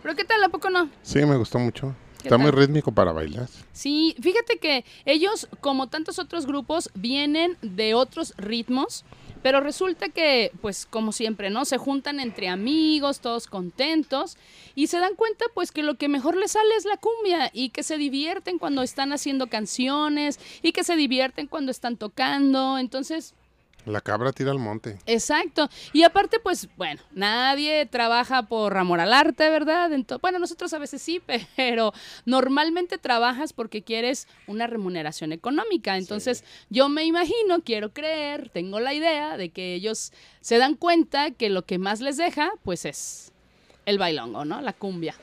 ¿Pero 0.07 0.15
qué 0.15 0.25
tal? 0.25 0.45
¿A 0.45 0.49
poco 0.51 0.71
no? 0.71 0.89
Sí, 1.03 1.19
me 1.27 1.37
gustó 1.37 1.59
mucho. 1.59 1.93
Está 2.23 2.39
muy 2.39 2.53
rítmico 2.53 2.93
para 2.93 3.11
bailar. 3.11 3.49
Sí, 3.73 4.15
fíjate 4.21 4.59
que 4.59 4.85
ellos, 5.05 5.49
como 5.61 5.89
tantos 5.89 6.21
otros 6.21 6.47
grupos, 6.47 6.91
vienen 6.95 7.59
de 7.61 7.95
otros 7.95 8.33
ritmos, 8.37 9.05
pero 9.43 9.59
resulta 9.59 10.09
que, 10.11 10.53
pues 10.63 10.87
como 10.87 11.11
siempre, 11.11 11.51
¿no? 11.51 11.65
Se 11.65 11.77
juntan 11.77 12.21
entre 12.21 12.47
amigos, 12.47 13.19
todos 13.19 13.49
contentos, 13.49 14.37
y 14.77 14.87
se 14.87 15.01
dan 15.01 15.17
cuenta, 15.17 15.45
pues, 15.55 15.73
que 15.73 15.83
lo 15.83 15.97
que 15.97 16.07
mejor 16.07 16.37
les 16.37 16.53
sale 16.53 16.77
es 16.77 16.85
la 16.85 16.99
cumbia, 16.99 17.51
y 17.53 17.71
que 17.71 17.83
se 17.83 17.99
divierten 17.99 18.61
cuando 18.61 18.83
están 18.83 19.13
haciendo 19.13 19.49
canciones, 19.49 20.39
y 20.63 20.71
que 20.71 20.85
se 20.85 20.95
divierten 20.95 21.49
cuando 21.49 21.73
están 21.73 21.97
tocando. 21.97 22.79
Entonces, 22.79 23.35
la 23.87 24.01
cabra 24.01 24.33
tira 24.33 24.51
al 24.51 24.59
monte. 24.59 24.99
Exacto. 25.07 25.69
Y 25.93 26.03
aparte, 26.03 26.39
pues, 26.41 26.69
bueno, 26.77 27.01
nadie 27.13 27.87
trabaja 27.87 28.43
por 28.43 28.77
amor 28.77 29.01
al 29.01 29.13
arte, 29.13 29.49
¿verdad? 29.49 29.91
bueno, 30.21 30.39
nosotros 30.39 30.73
a 30.73 30.79
veces 30.79 31.01
sí, 31.01 31.23
pero 31.57 31.93
normalmente 32.25 32.99
trabajas 32.99 33.53
porque 33.53 33.83
quieres 33.83 34.27
una 34.47 34.67
remuneración 34.67 35.33
económica. 35.33 35.97
Entonces, 35.97 36.45
yo 36.69 36.89
me 36.89 37.05
imagino, 37.05 37.63
quiero 37.65 37.91
creer, 37.93 38.51
tengo 38.51 38.81
la 38.81 38.93
idea 38.93 39.37
de 39.37 39.51
que 39.51 39.75
ellos 39.75 40.13
se 40.41 40.59
dan 40.59 40.75
cuenta 40.75 41.31
que 41.31 41.49
lo 41.49 41.65
que 41.65 41.79
más 41.79 42.01
les 42.01 42.17
deja, 42.17 42.51
pues 42.63 42.85
es 42.85 43.33
el 43.85 43.99
bailongo, 43.99 44.45
¿no? 44.45 44.61
La 44.61 44.73
cumbia. 44.73 45.15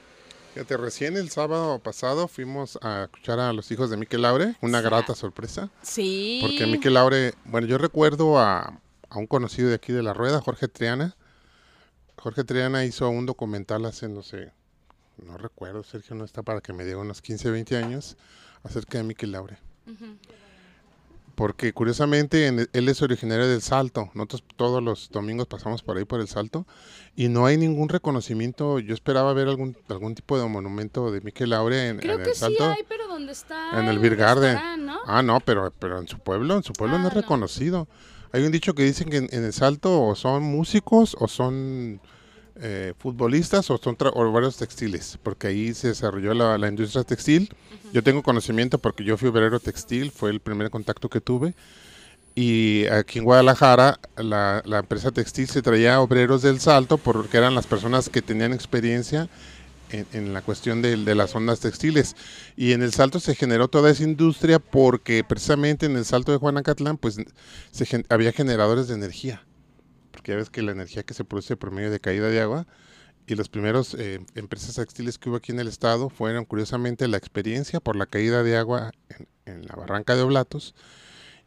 Fíjate, 0.53 0.77
recién 0.77 1.17
el 1.17 1.31
sábado 1.31 1.79
pasado 1.79 2.27
fuimos 2.27 2.77
a 2.83 3.05
escuchar 3.05 3.39
a 3.39 3.53
los 3.53 3.71
hijos 3.71 3.89
de 3.89 3.97
Miquel 3.97 4.21
Laure, 4.21 4.55
una 4.61 4.81
grata 4.81 5.15
sorpresa. 5.15 5.71
Sí. 5.81 6.39
Porque 6.43 6.67
Miquel 6.67 6.93
Laure, 6.93 7.33
bueno, 7.45 7.65
yo 7.65 7.79
recuerdo 7.79 8.37
a, 8.37 8.79
un 9.15 9.25
conocido 9.25 9.69
de 9.69 9.75
aquí 9.75 9.91
de 9.91 10.03
la 10.03 10.13
rueda, 10.13 10.41
Jorge 10.41 10.67
Triana. 10.67 11.15
Jorge 12.17 12.43
Triana 12.43 12.85
hizo 12.85 13.09
un 13.09 13.25
documental 13.25 13.83
hace, 13.85 14.07
no 14.07 14.21
sé, 14.21 14.51
no 15.17 15.37
recuerdo, 15.37 15.83
Sergio 15.83 16.15
no 16.15 16.23
está 16.23 16.43
para 16.43 16.61
que 16.61 16.71
me 16.71 16.85
diga 16.85 16.99
unos 16.99 17.21
15, 17.23 17.49
20 17.49 17.77
años, 17.77 18.15
acerca 18.63 18.99
de 18.99 19.05
Miquel 19.05 19.31
Laure 19.31 19.57
porque 21.35 21.73
curiosamente 21.73 22.47
él 22.47 22.89
es 22.89 23.01
originario 23.01 23.47
del 23.47 23.61
Salto. 23.61 24.11
Nosotros 24.13 24.43
todos 24.55 24.83
los 24.83 25.09
domingos 25.09 25.47
pasamos 25.47 25.81
por 25.81 25.97
ahí 25.97 26.05
por 26.05 26.19
el 26.19 26.27
Salto 26.27 26.67
y 27.15 27.27
no 27.27 27.45
hay 27.45 27.57
ningún 27.57 27.89
reconocimiento. 27.89 28.79
Yo 28.79 28.93
esperaba 28.93 29.33
ver 29.33 29.47
algún 29.47 29.75
algún 29.89 30.13
tipo 30.15 30.39
de 30.39 30.47
monumento 30.47 31.11
de 31.11 31.21
Miquel 31.21 31.49
Laure 31.49 31.89
en, 31.89 31.97
Creo 31.97 32.19
que 32.19 32.35
Sí 32.35 32.55
hay, 32.59 32.83
pero 32.87 33.07
¿dónde 33.07 33.31
está? 33.31 33.79
En 33.79 33.87
el 33.87 33.99
Virgarden. 33.99 34.57
Ah, 35.05 35.21
no, 35.23 35.39
pero 35.39 35.73
pero 35.79 35.99
en 35.99 36.07
su 36.07 36.19
pueblo, 36.19 36.55
en 36.55 36.63
su 36.63 36.73
pueblo 36.73 36.99
no 36.99 37.07
es 37.07 37.13
ah, 37.13 37.21
reconocido. 37.21 37.87
Hay 38.31 38.43
un 38.43 38.51
dicho 38.51 38.73
que 38.73 38.83
dicen 38.83 39.09
que 39.09 39.17
en, 39.17 39.29
el 39.31 39.53
Salto 39.53 40.01
o 40.01 40.15
son 40.15 40.43
músicos 40.43 41.15
o 41.19 41.27
son 41.27 41.99
eh, 42.55 42.93
futbolistas 42.99 43.71
o 43.71 43.79
son 43.79 43.97
o 43.99 44.31
varios 44.31 44.57
textiles, 44.57 45.17
porque 45.23 45.47
ahí 45.47 45.73
se 45.73 45.87
desarrolló 45.87 46.35
la, 46.35 46.67
industria 46.67 47.03
textil. 47.03 47.49
Yo 47.91 48.03
tengo 48.03 48.21
conocimiento 48.21 48.77
porque 48.77 49.03
yo 49.03 49.17
fui 49.17 49.29
obrero 49.29 49.59
textil, 49.59 50.11
fue 50.11 50.29
el 50.29 50.39
primer 50.39 50.69
contacto 50.69 51.09
que 51.09 51.19
tuve. 51.19 51.55
Y 52.35 52.85
aquí 52.87 53.19
en 53.19 53.25
Guadalajara 53.25 53.99
la, 54.17 54.61
empresa 54.65 55.11
textil 55.11 55.47
se 55.47 55.61
traía 55.63 55.99
obreros 55.99 56.43
del 56.43 56.59
salto 56.59 56.97
porque 56.97 57.37
eran 57.37 57.55
las 57.55 57.65
personas 57.65 58.09
que 58.09 58.21
tenían 58.21 58.53
experiencia 58.53 59.29
en, 59.89 60.33
la 60.33 60.41
cuestión 60.41 60.81
de, 60.81 60.95
de, 60.97 61.15
las 61.15 61.35
ondas 61.35 61.59
textiles. 61.59 62.15
Y 62.55 62.73
en 62.73 62.83
el 62.83 62.93
salto 62.93 63.19
se 63.19 63.35
generó 63.35 63.67
toda 63.67 63.89
esa 63.89 64.03
industria 64.03 64.59
porque 64.59 65.23
precisamente 65.23 65.87
en 65.87 65.95
el 65.97 66.05
salto 66.05 66.31
de 66.31 66.37
Juanacatlán 66.37 66.97
pues 66.97 67.17
se, 67.71 68.05
había 68.09 68.31
generadores 68.31 68.87
de 68.87 68.95
energía 68.95 69.43
porque 70.23 70.31
ya 70.31 70.37
ves 70.37 70.49
que 70.49 70.61
la 70.61 70.71
energía 70.71 71.03
que 71.03 71.13
se 71.13 71.25
produce 71.25 71.57
por 71.57 71.71
medio 71.71 71.91
de 71.91 71.99
caída 71.99 72.29
de 72.29 72.39
agua 72.39 72.65
y 73.27 73.35
las 73.35 73.49
primeras 73.49 73.93
eh, 73.93 74.25
empresas 74.35 74.75
textiles 74.75 75.17
que 75.17 75.27
hubo 75.29 75.35
aquí 75.35 75.51
en 75.51 75.59
el 75.59 75.67
estado 75.67 76.09
fueron 76.09 76.45
curiosamente 76.45 77.09
la 77.09 77.17
experiencia 77.17 77.81
por 77.81 77.97
la 77.97 78.05
caída 78.05 78.41
de 78.41 78.55
agua 78.55 78.93
en, 79.45 79.67
la 79.67 79.75
barranca 79.75 80.15
de 80.15 80.21
Oblatos 80.21 80.75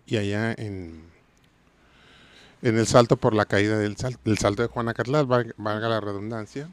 y 0.04 0.18
allá 0.18 0.52
en, 0.52 1.04
en 2.60 2.78
el 2.78 2.86
salto 2.86 3.16
por 3.16 3.32
la 3.32 3.46
caída 3.46 3.78
del, 3.78 3.96
del 4.24 4.36
salto 4.36 4.60
de 4.60 4.68
Juanacatlán, 4.68 5.26
valga 5.26 5.88
la 5.88 6.00
redundancia, 6.02 6.68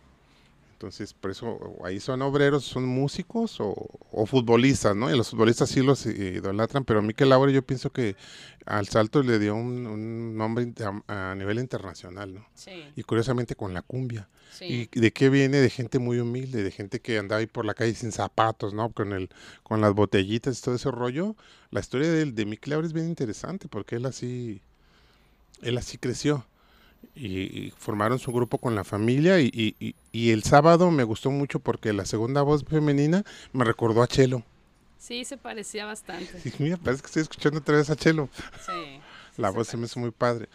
entonces, 0.84 1.14
por 1.14 1.32
eso 1.32 1.78
ahí 1.86 2.02
son 2.02 2.22
obreros, 2.24 2.66
son 2.66 2.84
músicos 2.86 3.56
o, 3.62 4.26
futbolistas, 4.26 4.94
¿no? 4.94 5.10
Y 5.10 5.16
los 5.16 5.30
futbolistas 5.30 5.70
sí 5.70 5.82
los 5.82 6.06
idolatran, 6.06 6.84
pero 6.84 7.02
Miquel 7.02 7.30
Laure 7.30 7.54
yo 7.54 7.62
pienso 7.62 7.90
que 7.90 8.18
al 8.66 8.90
salto 8.90 9.24
le 9.24 9.40
dio 9.40 9.56
un, 9.56 10.36
nombre 10.36 10.74
a, 11.08 11.36
nivel 11.36 11.60
internacional, 11.60 12.34
¿no? 12.34 12.46
Sí. 12.54 12.84
Y 12.98 13.04
curiosamente 13.04 13.56
con 13.56 13.74
la 13.74 13.82
cumbia. 13.82 14.28
Sí. 14.52 14.90
¿Y 14.92 15.00
de 15.00 15.14
qué 15.14 15.30
viene? 15.30 15.62
De 15.62 15.70
gente 15.70 16.00
muy 16.00 16.20
humilde, 16.20 16.64
de 16.64 16.72
gente 16.72 17.00
que 17.00 17.18
andaba 17.18 17.40
ahí 17.40 17.48
por 17.48 17.64
la 17.64 17.76
calle 17.76 17.96
sin 17.96 18.12
zapatos, 18.12 18.74
¿no? 18.74 18.92
Con, 18.92 19.14
el, 19.14 19.30
con 19.64 19.80
las 19.80 19.94
botellitas 19.94 20.60
y 20.60 20.62
todo 20.62 20.76
ese 20.76 20.92
rollo. 20.92 21.38
La 21.72 21.80
historia 21.80 22.12
de, 22.12 22.26
de 22.26 22.46
Miquel 22.46 22.72
Laure 22.72 22.88
es 22.88 22.94
bien 22.94 23.08
interesante 23.08 23.70
porque 23.70 23.96
él 23.96 24.06
así, 24.06 24.62
él 25.62 25.78
así 25.78 25.98
creció 25.98 26.46
y, 27.16 27.72
formaron 27.78 28.20
su 28.20 28.32
grupo 28.32 28.58
con 28.58 28.76
la 28.76 28.84
familia 28.84 29.40
y, 29.40 29.76
y, 30.12 30.32
el 30.32 30.44
sábado 30.44 30.92
me 30.92 31.04
gustó 31.04 31.32
mucho 31.32 31.60
porque 31.60 31.94
la 31.94 32.06
segunda 32.06 32.42
voz 32.42 32.64
femenina 32.66 33.24
me 33.52 33.66
recordó 33.66 34.02
a 34.02 34.08
Chelo. 34.08 34.44
Sí, 34.98 35.26
se 35.26 35.38
parecía 35.38 35.86
bastante. 35.86 36.40
Sí, 36.40 36.54
mira, 36.60 36.78
parece 36.78 37.02
que 37.02 37.08
estoy 37.08 37.22
escuchando 37.24 37.60
otra 37.60 37.78
vez 37.78 37.90
a 37.90 37.96
Chelo. 37.96 38.30
Sí. 38.66 39.00
la 39.38 39.50
voz 39.50 39.68
se 39.68 39.78
me 39.78 39.86
hizo 39.86 40.00
muy 40.00 40.12
padre. 40.12 40.48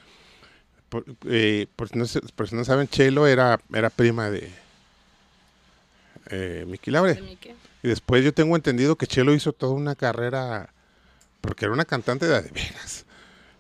Por, 0.89 1.05
eh, 1.27 1.67
por, 1.77 1.89
si 1.89 1.99
no, 1.99 2.07
por, 2.35 2.49
si 2.49 2.57
no, 2.57 2.65
saben, 2.65 2.89
Chelo 2.89 3.27
era, 3.27 3.61
era 3.73 3.91
prima 3.91 4.31
de 4.31 4.51
eh, 6.31 6.65
Miki 6.67 6.91
Laure. 6.91 7.39
Y 7.83 7.89
después 7.89 8.25
yo 8.25 8.33
tengo 8.33 8.57
entendido 8.57 8.97
que 8.97 9.07
Chelo 9.07 9.35
hizo 9.35 9.53
toda 9.53 9.75
una 9.75 9.95
carrera, 9.95 10.73
porque 11.41 11.67
era 11.67 11.75
una 11.75 11.85
cantante 11.85 12.27
de, 12.27 12.43
de 12.43 12.51
Vegas 12.51 13.05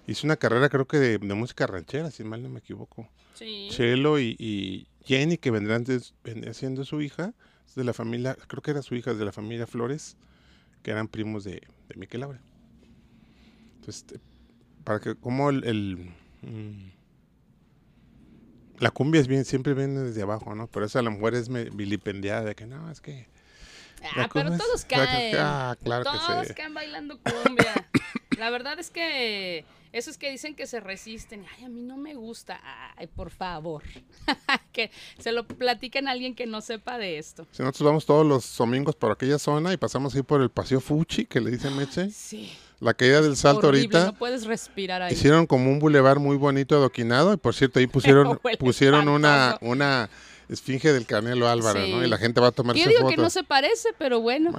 hizo 0.08 0.26
una 0.26 0.36
carrera 0.36 0.68
creo 0.68 0.88
que 0.88 0.98
de, 0.98 1.18
música 1.18 1.66
ranchera, 1.66 2.10
si 2.10 2.24
mal 2.24 2.42
no 2.42 2.48
me 2.48 2.58
equivoco. 2.60 3.08
Sí. 3.34 3.68
Chelo 3.70 4.18
y, 4.18 4.88
Jenny, 5.04 5.36
que 5.36 5.50
vendrán 5.50 5.84
vendría 6.24 6.54
siendo 6.54 6.84
su 6.84 7.00
hija, 7.00 7.34
de 7.76 7.84
la 7.84 7.92
familia, 7.92 8.36
creo 8.48 8.62
que 8.62 8.72
era 8.72 8.82
su 8.82 8.96
hija, 8.96 9.14
de 9.14 9.24
la 9.24 9.30
familia 9.30 9.66
Flores, 9.66 10.16
que 10.82 10.90
eran 10.90 11.06
primos 11.06 11.44
de, 11.44 11.62
de 11.88 11.94
Miquel 11.94 12.24
Abre. 12.24 12.40
Entonces, 13.76 14.04
para 14.82 14.98
que, 14.98 15.14
como 15.14 15.50
el, 15.50 16.10
mm, 16.42 16.90
la 18.80 18.90
cumbia 18.90 19.20
es 19.20 19.28
bien, 19.28 19.44
siempre 19.44 19.74
viene 19.74 20.00
desde 20.00 20.22
abajo, 20.22 20.54
¿no? 20.54 20.66
Por 20.66 20.82
eso 20.82 20.98
a 20.98 21.02
la 21.02 21.10
mujer 21.10 21.34
es 21.34 21.48
vilipendiada 21.48 22.42
de 22.42 22.54
que 22.54 22.66
no, 22.66 22.90
es 22.90 23.00
que... 23.00 23.28
Ah, 24.16 24.28
pero 24.32 24.56
todos 24.56 24.84
caen. 24.84 25.34
Ah, 25.38 25.76
claro 25.82 26.04
todos 26.04 26.52
caen 26.52 26.72
bailando 26.72 27.18
cumbia. 27.20 27.88
la 28.38 28.50
verdad 28.50 28.78
es 28.78 28.90
que 28.90 29.64
esos 29.92 30.18
que 30.18 30.30
dicen 30.30 30.54
que 30.54 30.66
se 30.66 30.80
resisten, 30.80 31.44
ay, 31.56 31.64
a 31.64 31.68
mí 31.68 31.82
no 31.82 31.96
me 31.96 32.14
gusta, 32.14 32.60
ay, 32.96 33.06
por 33.06 33.30
favor, 33.30 33.82
que 34.72 34.90
se 35.18 35.32
lo 35.32 35.46
platiquen 35.46 36.08
a 36.08 36.12
alguien 36.12 36.34
que 36.34 36.46
no 36.46 36.60
sepa 36.60 36.98
de 36.98 37.18
esto. 37.18 37.46
Si 37.52 37.62
nosotros 37.62 37.86
vamos 37.86 38.06
todos 38.06 38.26
los 38.26 38.56
domingos 38.56 38.96
por 38.96 39.12
aquella 39.12 39.38
zona 39.38 39.72
y 39.72 39.76
pasamos 39.76 40.14
ahí 40.14 40.22
por 40.22 40.42
el 40.42 40.50
Paseo 40.50 40.80
Fuchi, 40.80 41.26
que 41.26 41.40
le 41.40 41.50
dicen 41.50 41.76
Meche. 41.76 42.10
Sí. 42.10 42.52
La 42.80 42.94
caída 42.94 43.20
del 43.20 43.36
salto 43.36 43.66
ahorita. 43.66 44.06
No 44.06 44.14
puedes 44.14 44.44
respirar 44.46 45.02
ahí. 45.02 45.12
Hicieron 45.12 45.46
como 45.46 45.70
un 45.70 45.80
bulevar 45.80 46.20
muy 46.20 46.36
bonito 46.36 46.76
adoquinado 46.76 47.34
y 47.34 47.36
por 47.36 47.54
cierto 47.54 47.80
ahí 47.80 47.88
pusieron, 47.88 48.38
pusieron 48.58 49.08
una, 49.08 49.58
una 49.60 50.08
esfinge 50.48 50.92
del 50.92 51.06
Canelo 51.06 51.48
Álvaro, 51.48 51.80
¿no? 51.80 52.04
Y 52.04 52.08
la 52.08 52.18
gente 52.18 52.40
va 52.40 52.48
a 52.48 52.52
tomarse 52.52 52.82
Yo 52.82 52.88
digo 52.88 53.08
que 53.08 53.16
no 53.16 53.30
se 53.30 53.42
parece, 53.42 53.88
pero 53.98 54.20
bueno. 54.20 54.52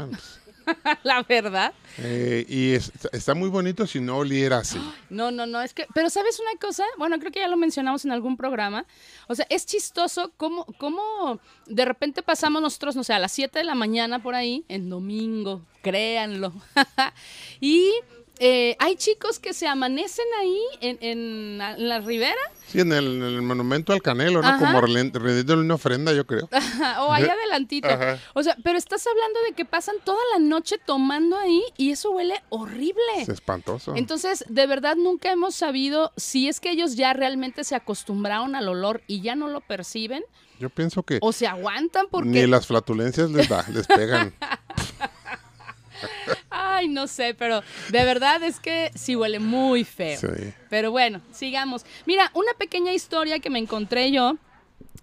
la 1.03 1.23
verdad. 1.23 1.73
Eh, 1.97 2.45
y 2.47 2.73
está 2.73 3.33
muy 3.33 3.49
bonito 3.49 3.85
si 3.87 3.99
no 3.99 4.17
oliera 4.17 4.59
así. 4.59 4.79
No, 5.09 5.31
no, 5.31 5.47
no, 5.47 5.59
es 5.59 5.73
que, 5.73 5.87
pero 5.95 6.09
¿sabes 6.11 6.39
una 6.39 6.59
cosa? 6.59 6.83
Bueno, 6.99 7.17
creo 7.17 7.31
que 7.31 7.39
ya 7.39 7.47
lo 7.47 7.57
mencionamos 7.57 8.05
en 8.05 8.11
algún 8.11 8.37
programa. 8.37 8.85
O 9.27 9.33
sea, 9.33 9.47
es 9.49 9.65
chistoso 9.65 10.31
cómo, 10.37 10.65
cómo 10.77 11.39
de 11.65 11.83
repente 11.83 12.21
pasamos 12.21 12.61
nosotros, 12.61 12.95
no 12.95 13.03
sé, 13.03 13.13
a 13.13 13.19
las 13.19 13.31
7 13.31 13.57
de 13.57 13.65
la 13.65 13.73
mañana 13.73 14.21
por 14.21 14.35
ahí, 14.35 14.65
en 14.67 14.87
domingo, 14.87 15.65
créanlo. 15.81 16.53
y 17.59 17.91
eh, 18.39 18.77
hay 18.79 18.95
chicos 18.95 19.37
que 19.37 19.53
se 19.53 19.67
amanecen 19.67 20.25
ahí 20.39 20.61
en, 20.79 21.57
la 21.57 21.99
ribera. 21.99 22.39
Sí, 22.67 22.79
en 22.79 22.93
el, 22.93 23.41
monumento 23.41 23.91
al 23.91 24.01
Canelo, 24.01 24.41
¿no? 24.41 24.57
Como 24.57 24.79
rendiéndole 24.79 25.61
una 25.61 25.75
ofrenda, 25.75 26.13
yo 26.13 26.25
creo. 26.25 26.47
o 27.01 27.11
ahí 27.11 27.25
adelantito. 27.25 27.89
O 28.33 28.41
sea, 28.41 28.55
pero 28.63 28.77
estás 28.77 29.05
hablando 29.05 29.39
de 29.47 29.53
que 29.53 29.65
pasan 29.65 29.95
toda 30.05 30.19
la 30.33 30.39
noche 30.39 30.77
tomando 30.83 31.37
ahí 31.37 31.61
y 31.75 31.91
eso 31.91 32.11
huele 32.11 32.41
horrible. 32.47 33.01
Es 33.17 33.27
espantoso. 33.27 33.93
Entonces, 33.95 34.45
de 34.47 34.67
verdad 34.67 34.95
nunca 34.95 35.31
hemos 35.31 35.55
sabido 35.55 36.13
si 36.15 36.47
es 36.47 36.61
que 36.61 36.71
ellos 36.71 36.95
ya 36.95 37.11
realmente 37.13 37.65
se 37.65 37.75
acostumbraron 37.75 38.55
al 38.55 38.69
olor 38.69 39.01
y 39.05 39.21
ya 39.21 39.35
no 39.35 39.49
lo 39.49 39.59
perciben. 39.59 40.23
Yo 40.59 40.69
pienso 40.69 41.03
que... 41.03 41.19
O 41.21 41.31
se 41.33 41.47
aguantan 41.47 42.07
porque... 42.09 42.29
Ni 42.29 42.47
las 42.47 42.67
flatulencias 42.67 43.31
les 43.31 43.49
da, 43.49 43.65
les 43.73 43.87
pegan. 43.87 44.33
Ay, 46.79 46.87
no 46.87 47.07
sé, 47.07 47.33
pero 47.33 47.61
de 47.89 48.05
verdad 48.05 48.41
es 48.41 48.61
que 48.61 48.89
sí 48.95 49.13
huele 49.13 49.39
muy 49.39 49.83
feo. 49.83 50.17
Pero 50.69 50.91
bueno, 50.91 51.19
sigamos. 51.31 51.85
Mira, 52.05 52.31
una 52.33 52.53
pequeña 52.57 52.93
historia 52.93 53.39
que 53.39 53.49
me 53.49 53.59
encontré 53.59 54.11
yo 54.11 54.37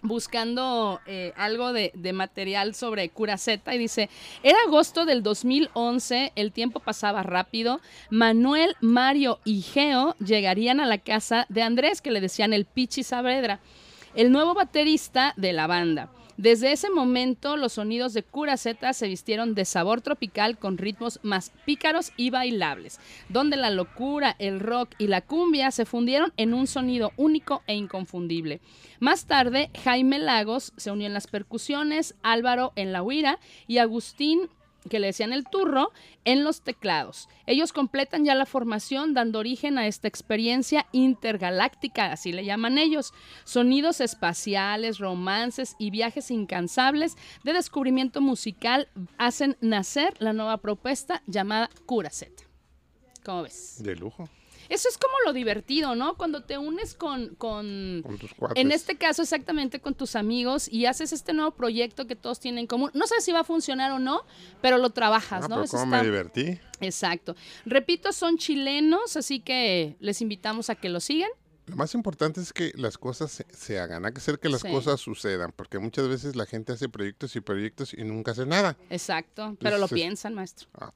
buscando 0.01 1.01
eh, 1.07 1.35
algo 1.37 1.75
de, 1.75 1.93
de, 1.95 2.15
material 2.15 2.75
sobre 2.75 3.11
Curaceta 3.11 3.75
y 3.75 3.79
dice, 3.79 4.09
era 4.43 4.57
agosto 4.67 5.05
del 5.05 5.23
2011, 5.23 6.33
el 6.35 6.53
tiempo 6.53 6.81
pasaba 6.81 7.23
rápido, 7.23 7.81
Manuel, 8.09 8.75
Mario 8.81 9.41
y 9.45 9.61
Geo 9.61 10.17
llegarían 10.19 10.81
a 10.81 10.87
la 10.87 10.99
casa 10.99 11.45
de 11.51 11.63
Andrés, 11.63 12.01
que 12.01 12.11
le 12.11 12.23
decían 12.23 12.55
el 12.55 12.65
Pichi 12.65 13.03
Saavedra, 13.03 13.61
el 14.15 14.33
nuevo 14.33 14.55
baterista 14.55 15.35
de 15.37 15.53
la 15.53 15.67
banda. 15.67 16.09
Desde 16.37 16.73
ese 16.73 16.91
momento, 16.91 17.57
los 17.57 17.75
sonidos 17.75 18.13
de 18.13 18.23
Curaceta 18.23 18.93
se 18.93 19.09
vistieron 19.09 19.55
de 19.55 19.65
sabor 19.65 20.03
tropical 20.03 20.59
con 20.59 20.77
ritmos 20.77 21.19
más 21.23 21.51
pícaros 21.65 22.13
y 22.19 22.29
bailables, 22.29 23.01
donde 23.31 23.57
la 23.57 23.71
locura, 23.71 24.37
el 24.39 24.61
rock 24.61 24.91
y 24.99 25.07
la 25.07 25.23
cumbia 25.23 25.71
se 25.71 25.87
fundieron 25.87 26.35
en 26.37 26.53
un 26.53 26.67
sonido 26.67 27.13
único 27.17 27.63
e 27.67 27.75
inconfundible. 27.75 28.61
Más 29.01 29.25
tarde, 29.25 29.71
Jaime 29.83 30.19
Lagos 30.19 30.75
se 30.77 30.91
unió 30.91 31.07
en 31.07 31.15
las 31.15 31.27
percusiones, 31.27 32.15
Álvaro 32.23 32.73
en 32.77 32.93
la 32.93 33.03
huira 33.03 33.39
y 33.67 33.79
Agustín 33.79 34.51
que 34.89 34.99
le 34.99 35.09
decían 35.09 35.33
el 35.33 35.45
turro, 35.45 35.93
en 36.25 36.45
los 36.45 36.63
teclados. 36.63 37.29
Ellos 37.47 37.73
completan 37.73 38.25
ya 38.25 38.35
la 38.35 38.47
formación 38.47 39.15
dando 39.15 39.39
origen 39.39 39.79
a 39.79 39.87
esta 39.87 40.09
experiencia 40.09 40.87
intergaláctica, 40.93 42.13
así 42.13 42.33
le 42.33 42.45
llaman 42.45 42.79
ellos. 42.79 43.13
Sonidos 43.45 44.01
espaciales, 44.01 44.99
romances 44.99 45.77
y 45.79 45.91
viajes 45.91 46.31
incansables 46.31 47.17
de 47.45 47.53
descubrimiento 47.53 48.21
musical 48.21 48.89
hacen 49.19 49.57
nacer 49.61 50.15
la 50.19 50.33
nueva 50.33 50.59
propuesta 50.59 51.23
llamada 51.27 51.71
Curacet. 51.87 52.47
¿Cómo 53.25 53.43
ves? 53.43 53.83
De 53.83 53.97
lujo. 53.97 54.29
Eso 54.69 54.89
es 54.89 54.99
como 54.99 55.15
lo 55.25 55.33
divertido, 55.33 55.95
¿no? 55.95 56.17
Cuando 56.17 56.43
te 56.45 56.59
unes 56.59 56.95
con, 56.95 57.35
con, 57.37 58.03
tus 58.19 58.35
cuates. 58.35 58.63
en 58.63 58.73
este 58.73 58.97
caso 58.97 59.23
exactamente 59.23 59.81
con 59.81 59.95
tus 59.95 60.17
amigos 60.17 60.69
y 60.69 60.87
haces 60.87 61.13
este 61.13 61.33
nuevo 61.33 61.53
proyecto 61.53 62.07
que 62.07 62.17
todos 62.17 62.41
tienen 62.41 62.61
en 62.61 62.67
común. 62.67 62.91
No 62.95 63.07
sé 63.07 63.21
si 63.21 63.33
va 63.33 63.41
a 63.41 63.45
funcionar 63.45 63.93
o 63.93 63.99
no, 63.99 64.23
pero 64.61 64.79
lo 64.79 64.91
trabajas, 64.91 65.45
ah, 65.45 65.49
¿no? 65.49 65.57
Pero 65.57 65.69
¿Cómo 65.71 65.87
me 65.87 66.03
divertí? 66.03 66.59
Exacto. 66.81 67.37
Repito, 67.65 68.13
son 68.13 68.37
chilenos, 68.39 69.17
así 69.17 69.41
que 69.41 69.97
les 70.01 70.21
invitamos 70.21 70.71
a 70.71 70.75
que 70.75 70.89
lo 70.89 71.01
sigan. 71.01 71.31
Lo 71.67 71.75
más 71.75 71.95
importante 71.95 72.41
es 72.41 72.53
que 72.53 72.71
las 72.77 72.97
cosas 72.97 73.45
se, 73.51 73.81
hagan, 73.81 74.07
hay 74.07 74.13
que 74.13 74.19
hacer 74.19 74.39
que 74.39 74.49
las 74.49 74.63
cosas 74.63 75.01
sucedan, 75.01 75.53
porque 75.55 75.81
muchas 75.81 76.07
veces 76.07 76.37
la 76.37 76.47
gente 76.47 76.73
hace 76.73 76.89
proyectos 76.89 77.35
y 77.35 77.41
proyectos 77.41 77.93
y 77.93 78.05
nunca 78.05 78.31
hace 78.31 78.47
nada. 78.47 78.77
Exacto, 78.89 79.57
pero 79.61 79.77
lo 79.77 79.89
piensan, 79.89 80.35
maestro. 80.35 80.69
Ah. 80.75 80.93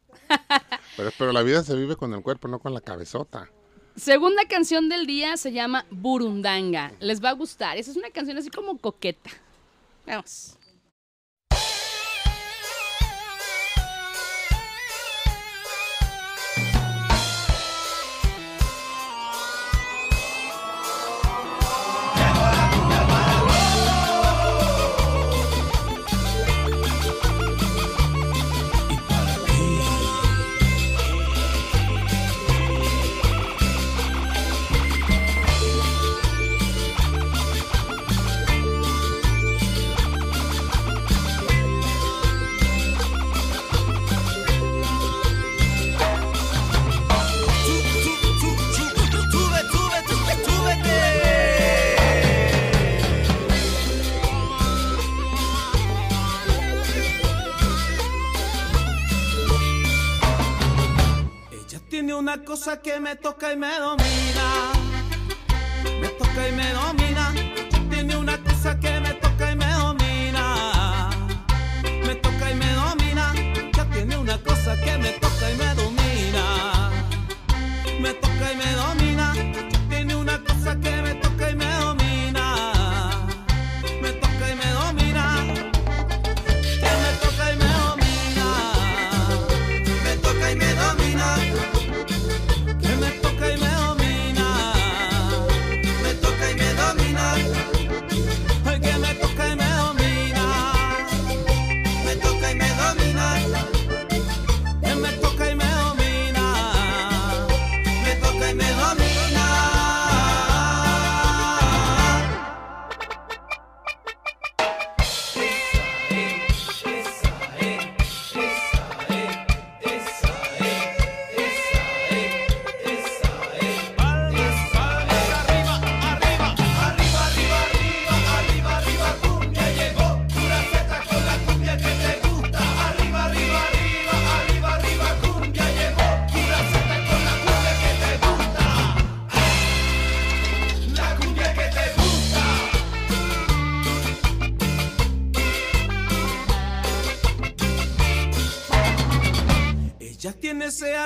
pero, 0.96 1.10
pero 1.18 1.32
la 1.32 1.42
vida 1.42 1.64
se 1.64 1.74
vive 1.74 1.96
con 1.96 2.14
el 2.14 2.22
cuerpo, 2.22 2.46
no 2.46 2.60
con 2.60 2.72
la 2.72 2.80
cabezota. 2.80 3.50
Segunda 4.00 4.46
canción 4.46 4.88
del 4.88 5.06
día 5.06 5.36
se 5.36 5.52
llama 5.52 5.84
Burundanga. 5.90 6.90
Les 7.00 7.22
va 7.22 7.28
a 7.28 7.32
gustar. 7.34 7.76
Esa 7.76 7.90
es 7.90 7.98
una 7.98 8.08
canción 8.08 8.38
así 8.38 8.48
como 8.48 8.78
coqueta. 8.78 9.28
Vamos. 10.06 10.56
Cosa 62.44 62.80
que 62.80 63.00
me 63.00 63.16
toca 63.16 63.52
y 63.52 63.56
me 63.56 63.78
domina. 63.78 64.72
Me 66.00 66.08
toca 66.08 66.48
y 66.48 66.52
me 66.52 66.72
domina. 66.72 66.99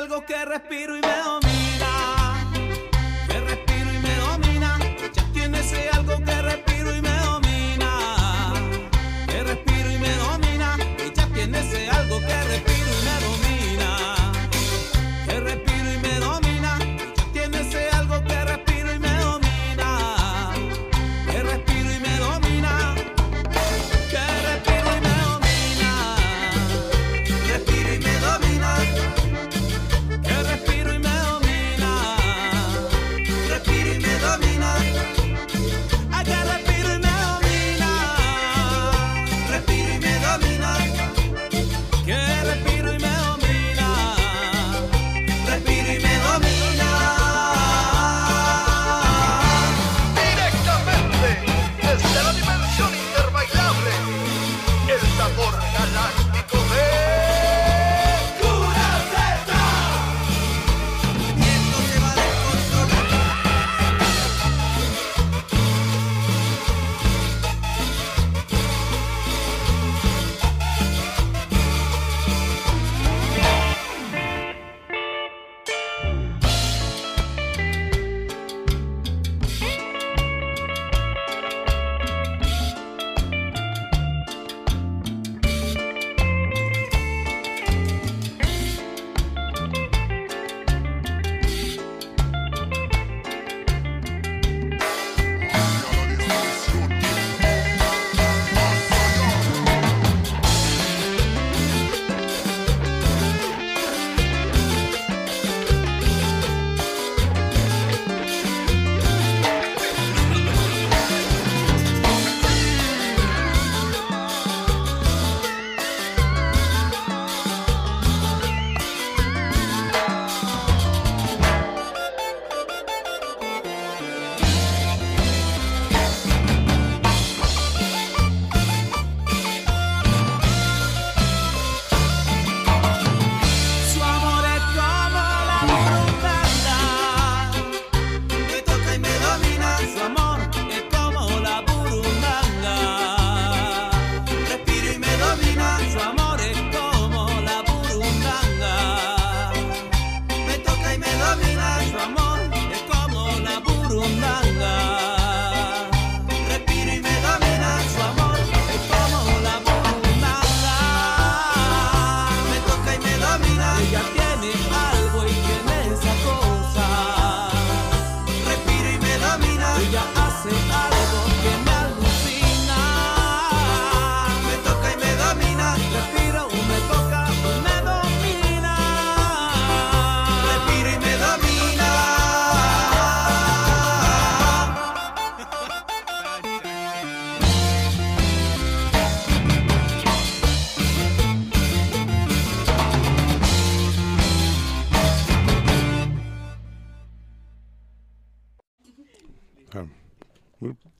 Algo 0.04 0.26
que 0.26 0.44
respiro 0.44 0.63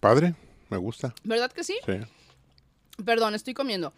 Padre, 0.05 0.35
me 0.69 0.77
gusta. 0.77 1.15
¿Verdad 1.25 1.51
que 1.51 1.65
sí? 1.65 1.79
Sí. 1.87 1.95
Perdón, 3.07 3.35
estoy 3.35 3.55
comiendo. 3.55 3.95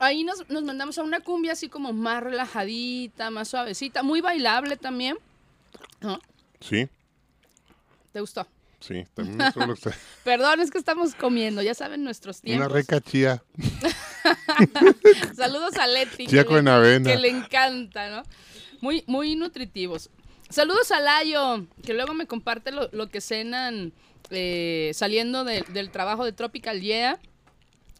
Ahí 0.00 0.24
nos, 0.24 0.50
nos 0.50 0.64
mandamos 0.64 0.98
a 0.98 1.04
una 1.04 1.20
cumbia 1.20 1.52
así 1.52 1.68
como 1.68 1.92
más 1.92 2.24
relajadita, 2.24 3.30
más 3.30 3.46
suavecita, 3.46 4.02
muy 4.02 4.20
bailable 4.20 4.76
también. 4.76 5.16
¿No? 6.00 6.18
Sí, 6.60 6.88
¿Te 8.12 8.20
gustó? 8.20 8.48
sí, 8.80 9.04
también 9.14 9.38
me 9.54 9.66
gusta. 9.66 9.92
Perdón, 10.24 10.58
es 10.60 10.72
que 10.72 10.78
estamos 10.78 11.14
comiendo, 11.14 11.62
ya 11.62 11.72
saben 11.74 12.02
nuestros 12.02 12.40
tiempos. 12.40 12.66
Una 12.66 12.74
rica 12.76 13.00
chía. 13.00 13.40
Saludos 15.36 15.76
a 15.76 15.86
Leti. 15.86 16.26
Chía 16.26 16.42
que 16.42 16.48
con 16.48 16.64
le- 16.64 16.70
avena. 16.72 17.10
Que 17.12 17.16
le 17.16 17.28
encanta, 17.28 18.10
¿no? 18.10 18.22
Muy, 18.80 19.04
muy 19.06 19.36
nutritivos. 19.36 20.10
Saludos 20.48 20.90
a 20.90 20.98
Layo, 21.00 21.64
que 21.84 21.94
luego 21.94 22.12
me 22.14 22.26
comparte 22.26 22.72
lo, 22.72 22.88
lo 22.90 23.08
que 23.08 23.20
cenan 23.20 23.92
eh, 24.30 24.90
saliendo 24.94 25.44
de- 25.44 25.64
del 25.68 25.90
trabajo 25.90 26.24
de 26.24 26.32
Tropical 26.32 26.80
Yeah, 26.80 27.18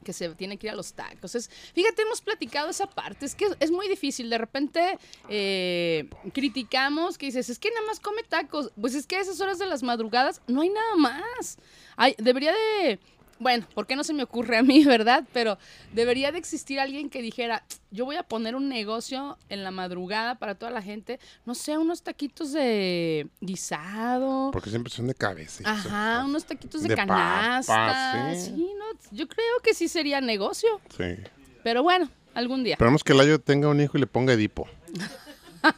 que 0.04 0.12
se 0.12 0.28
tiene 0.30 0.56
que 0.56 0.68
ir 0.68 0.72
a 0.72 0.76
los 0.76 0.92
tacos. 0.94 1.34
Es, 1.34 1.50
fíjate, 1.74 2.02
hemos 2.02 2.20
platicado 2.20 2.70
esa 2.70 2.86
parte, 2.86 3.26
es 3.26 3.34
que 3.34 3.46
es 3.60 3.70
muy 3.70 3.88
difícil. 3.88 4.30
De 4.30 4.38
repente 4.38 4.96
eh, 5.28 6.08
criticamos 6.32 7.18
que 7.18 7.26
dices, 7.26 7.50
es 7.50 7.58
que 7.58 7.70
nada 7.70 7.86
más 7.86 8.00
come 8.00 8.22
tacos. 8.22 8.70
Pues 8.80 8.94
es 8.94 9.06
que 9.06 9.16
a 9.16 9.20
esas 9.20 9.40
horas 9.40 9.58
de 9.58 9.66
las 9.66 9.82
madrugadas 9.82 10.40
no 10.46 10.62
hay 10.62 10.70
nada 10.70 10.96
más. 10.96 11.58
Hay, 11.96 12.14
debería 12.18 12.52
de... 12.52 12.98
Bueno, 13.40 13.66
¿por 13.74 13.86
qué 13.86 13.94
no 13.94 14.02
se 14.04 14.12
me 14.14 14.22
ocurre 14.24 14.56
a 14.58 14.62
mí, 14.62 14.84
verdad? 14.84 15.24
Pero 15.32 15.58
debería 15.92 16.32
de 16.32 16.38
existir 16.38 16.80
alguien 16.80 17.08
que 17.10 17.22
dijera, 17.22 17.64
yo 17.90 18.04
voy 18.04 18.16
a 18.16 18.22
poner 18.22 18.54
un 18.56 18.68
negocio 18.68 19.38
en 19.48 19.62
la 19.64 19.70
madrugada 19.70 20.34
para 20.36 20.54
toda 20.56 20.72
la 20.72 20.82
gente, 20.82 21.20
no 21.46 21.54
sé, 21.54 21.78
unos 21.78 22.02
taquitos 22.02 22.52
de 22.52 23.28
guisado. 23.40 24.50
Porque 24.52 24.70
siempre 24.70 24.92
son 24.92 25.06
de 25.06 25.14
cabeza. 25.14 25.62
Ajá, 25.64 25.82
cosas. 25.82 26.24
unos 26.24 26.44
taquitos 26.46 26.82
de, 26.82 26.88
De 26.88 26.94
canasta. 26.96 27.72
papas, 27.74 28.44
sí. 28.44 28.50
sí, 28.56 28.70
no, 28.78 28.84
yo 29.16 29.28
creo 29.28 29.60
que 29.62 29.74
sí 29.74 29.88
sería 29.88 30.20
negocio, 30.20 30.80
Sí. 30.96 31.14
pero 31.62 31.82
bueno, 31.82 32.08
algún 32.34 32.64
día. 32.64 32.74
Esperamos 32.74 33.04
que 33.04 33.14
Layo 33.14 33.38
tenga 33.40 33.68
un 33.68 33.80
hijo 33.80 33.96
y 33.96 34.00
le 34.00 34.06
ponga 34.06 34.32
Edipo. 34.32 34.68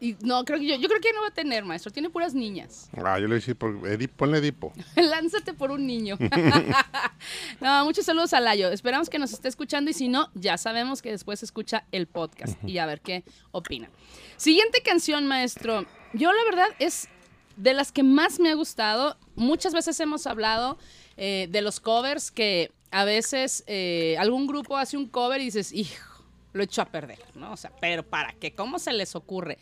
Y 0.00 0.16
no, 0.20 0.44
creo 0.44 0.60
que 0.60 0.66
yo, 0.66 0.76
yo 0.76 0.88
creo 0.88 1.00
que 1.00 1.12
no 1.12 1.22
va 1.22 1.28
a 1.28 1.34
tener, 1.34 1.64
maestro, 1.64 1.90
tiene 1.90 2.08
puras 2.08 2.34
niñas. 2.34 2.88
Ah, 2.96 3.18
yo 3.18 3.26
le 3.26 3.36
decir, 3.36 3.56
por 3.56 3.86
Edipo, 3.88 4.16
ponle 4.16 4.38
Edipo. 4.38 4.72
Lánzate 4.96 5.54
por 5.54 5.70
un 5.72 5.86
niño. 5.86 6.16
no, 7.60 7.84
muchos 7.84 8.04
saludos 8.04 8.32
a 8.32 8.40
Layo. 8.40 8.70
Esperamos 8.70 9.10
que 9.10 9.18
nos 9.18 9.32
esté 9.32 9.48
escuchando 9.48 9.90
y 9.90 9.94
si 9.94 10.08
no, 10.08 10.30
ya 10.34 10.56
sabemos 10.56 11.02
que 11.02 11.10
después 11.10 11.42
escucha 11.42 11.84
el 11.90 12.06
podcast 12.06 12.62
y 12.64 12.78
a 12.78 12.86
ver 12.86 13.00
qué 13.00 13.24
opina. 13.50 13.90
Siguiente 14.36 14.82
canción, 14.82 15.26
maestro. 15.26 15.84
Yo 16.12 16.32
la 16.32 16.44
verdad 16.44 16.68
es 16.78 17.08
de 17.56 17.74
las 17.74 17.90
que 17.90 18.04
más 18.04 18.38
me 18.38 18.50
ha 18.50 18.54
gustado. 18.54 19.16
Muchas 19.34 19.74
veces 19.74 19.98
hemos 19.98 20.26
hablado 20.26 20.78
eh, 21.16 21.48
de 21.50 21.60
los 21.60 21.80
covers 21.80 22.30
que 22.30 22.70
a 22.90 23.04
veces 23.04 23.64
eh, 23.66 24.16
algún 24.18 24.46
grupo 24.46 24.76
hace 24.76 24.96
un 24.96 25.08
cover 25.08 25.40
y 25.40 25.46
dices, 25.46 25.72
hijo, 25.72 26.17
lo 26.58 26.64
echo 26.64 26.82
a 26.82 26.86
perder, 26.86 27.20
¿no? 27.34 27.52
O 27.52 27.56
sea, 27.56 27.72
pero 27.80 28.02
¿para 28.02 28.34
qué? 28.34 28.54
¿Cómo 28.54 28.78
se 28.78 28.92
les 28.92 29.16
ocurre? 29.16 29.58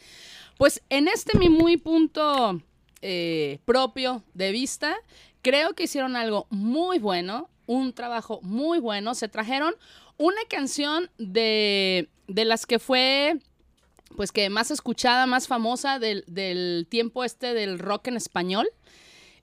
Pues 0.57 0.83
en 0.89 1.07
este 1.07 1.39
mi 1.39 1.49
muy 1.49 1.77
punto 1.77 2.61
eh, 3.03 3.59
propio 3.65 4.25
de 4.35 4.51
vista, 4.51 4.97
creo 5.43 5.75
que 5.75 5.85
hicieron 5.85 6.17
algo 6.17 6.47
muy 6.51 6.99
bueno, 6.99 7.49
un 7.67 7.93
trabajo 7.93 8.41
muy 8.43 8.81
bueno. 8.81 9.15
Se 9.15 9.29
trajeron 9.29 9.75
una 10.17 10.41
canción 10.49 11.11
de, 11.19 12.09
de 12.27 12.45
las 12.45 12.67
que 12.67 12.79
fue, 12.79 13.39
pues 14.17 14.33
que 14.33 14.49
más 14.49 14.71
escuchada, 14.71 15.27
más 15.27 15.47
famosa 15.47 15.99
del, 15.99 16.25
del 16.27 16.87
tiempo 16.89 17.23
este 17.23 17.55
del 17.55 17.79
rock 17.79 18.09
en 18.09 18.17
español. 18.17 18.67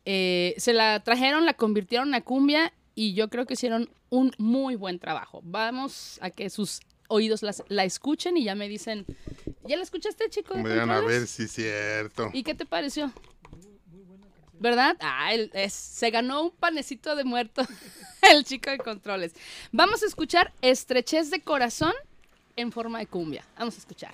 Eh, 0.06 0.56
se 0.58 0.74
la 0.74 1.02
trajeron, 1.02 1.46
la 1.46 1.54
convirtieron 1.54 2.14
a 2.16 2.22
cumbia 2.22 2.74
y 2.96 3.14
yo 3.14 3.30
creo 3.30 3.46
que 3.46 3.54
hicieron 3.54 3.90
un 4.10 4.32
muy 4.38 4.76
buen 4.76 5.00
trabajo. 5.00 5.42
Vamos 5.44 6.20
a 6.22 6.30
que 6.30 6.50
sus 6.50 6.82
oídos 7.08 7.44
las- 7.44 7.64
la 7.68 7.84
escuchen 7.86 8.38
y 8.38 8.44
ya 8.46 8.56
me 8.56 8.68
dicen, 8.70 9.06
¿ya 9.68 9.76
la 9.78 9.84
escuchaste, 9.84 10.30
chico? 10.30 10.56
van 10.56 10.90
a 10.90 11.02
ver 11.02 11.28
si 11.28 11.44
es 11.44 11.52
cierto. 11.52 12.30
¿Y 12.34 12.44
qué 12.44 12.54
te 12.56 12.66
pareció? 12.66 13.12
¿Verdad? 14.60 14.96
Ah, 15.02 15.34
él 15.34 15.52
es- 15.54 15.74
se 15.74 16.10
ganó 16.10 16.44
un 16.44 16.52
panecito 16.52 17.16
de 17.16 17.24
muerto 17.26 17.62
el 18.22 18.46
chico 18.46 18.70
de 18.72 18.78
controles. 18.78 19.34
Vamos 19.72 20.04
a 20.04 20.06
escuchar 20.06 20.54
Estrechez 20.62 21.30
de 21.32 21.42
Corazón 21.42 21.94
en 22.56 22.72
forma 22.72 23.00
de 23.00 23.08
cumbia. 23.08 23.44
Vamos 23.58 23.76
a 23.76 23.80
escuchar. 23.80 24.14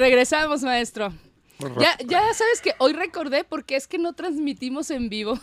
Regresamos, 0.00 0.62
maestro. 0.62 1.12
Ya, 1.78 1.94
ya 2.06 2.22
sabes 2.32 2.62
que 2.62 2.74
hoy 2.78 2.94
recordé 2.94 3.44
porque 3.44 3.76
es 3.76 3.86
que 3.86 3.98
no 3.98 4.14
transmitimos 4.14 4.90
en 4.90 5.10
vivo. 5.10 5.38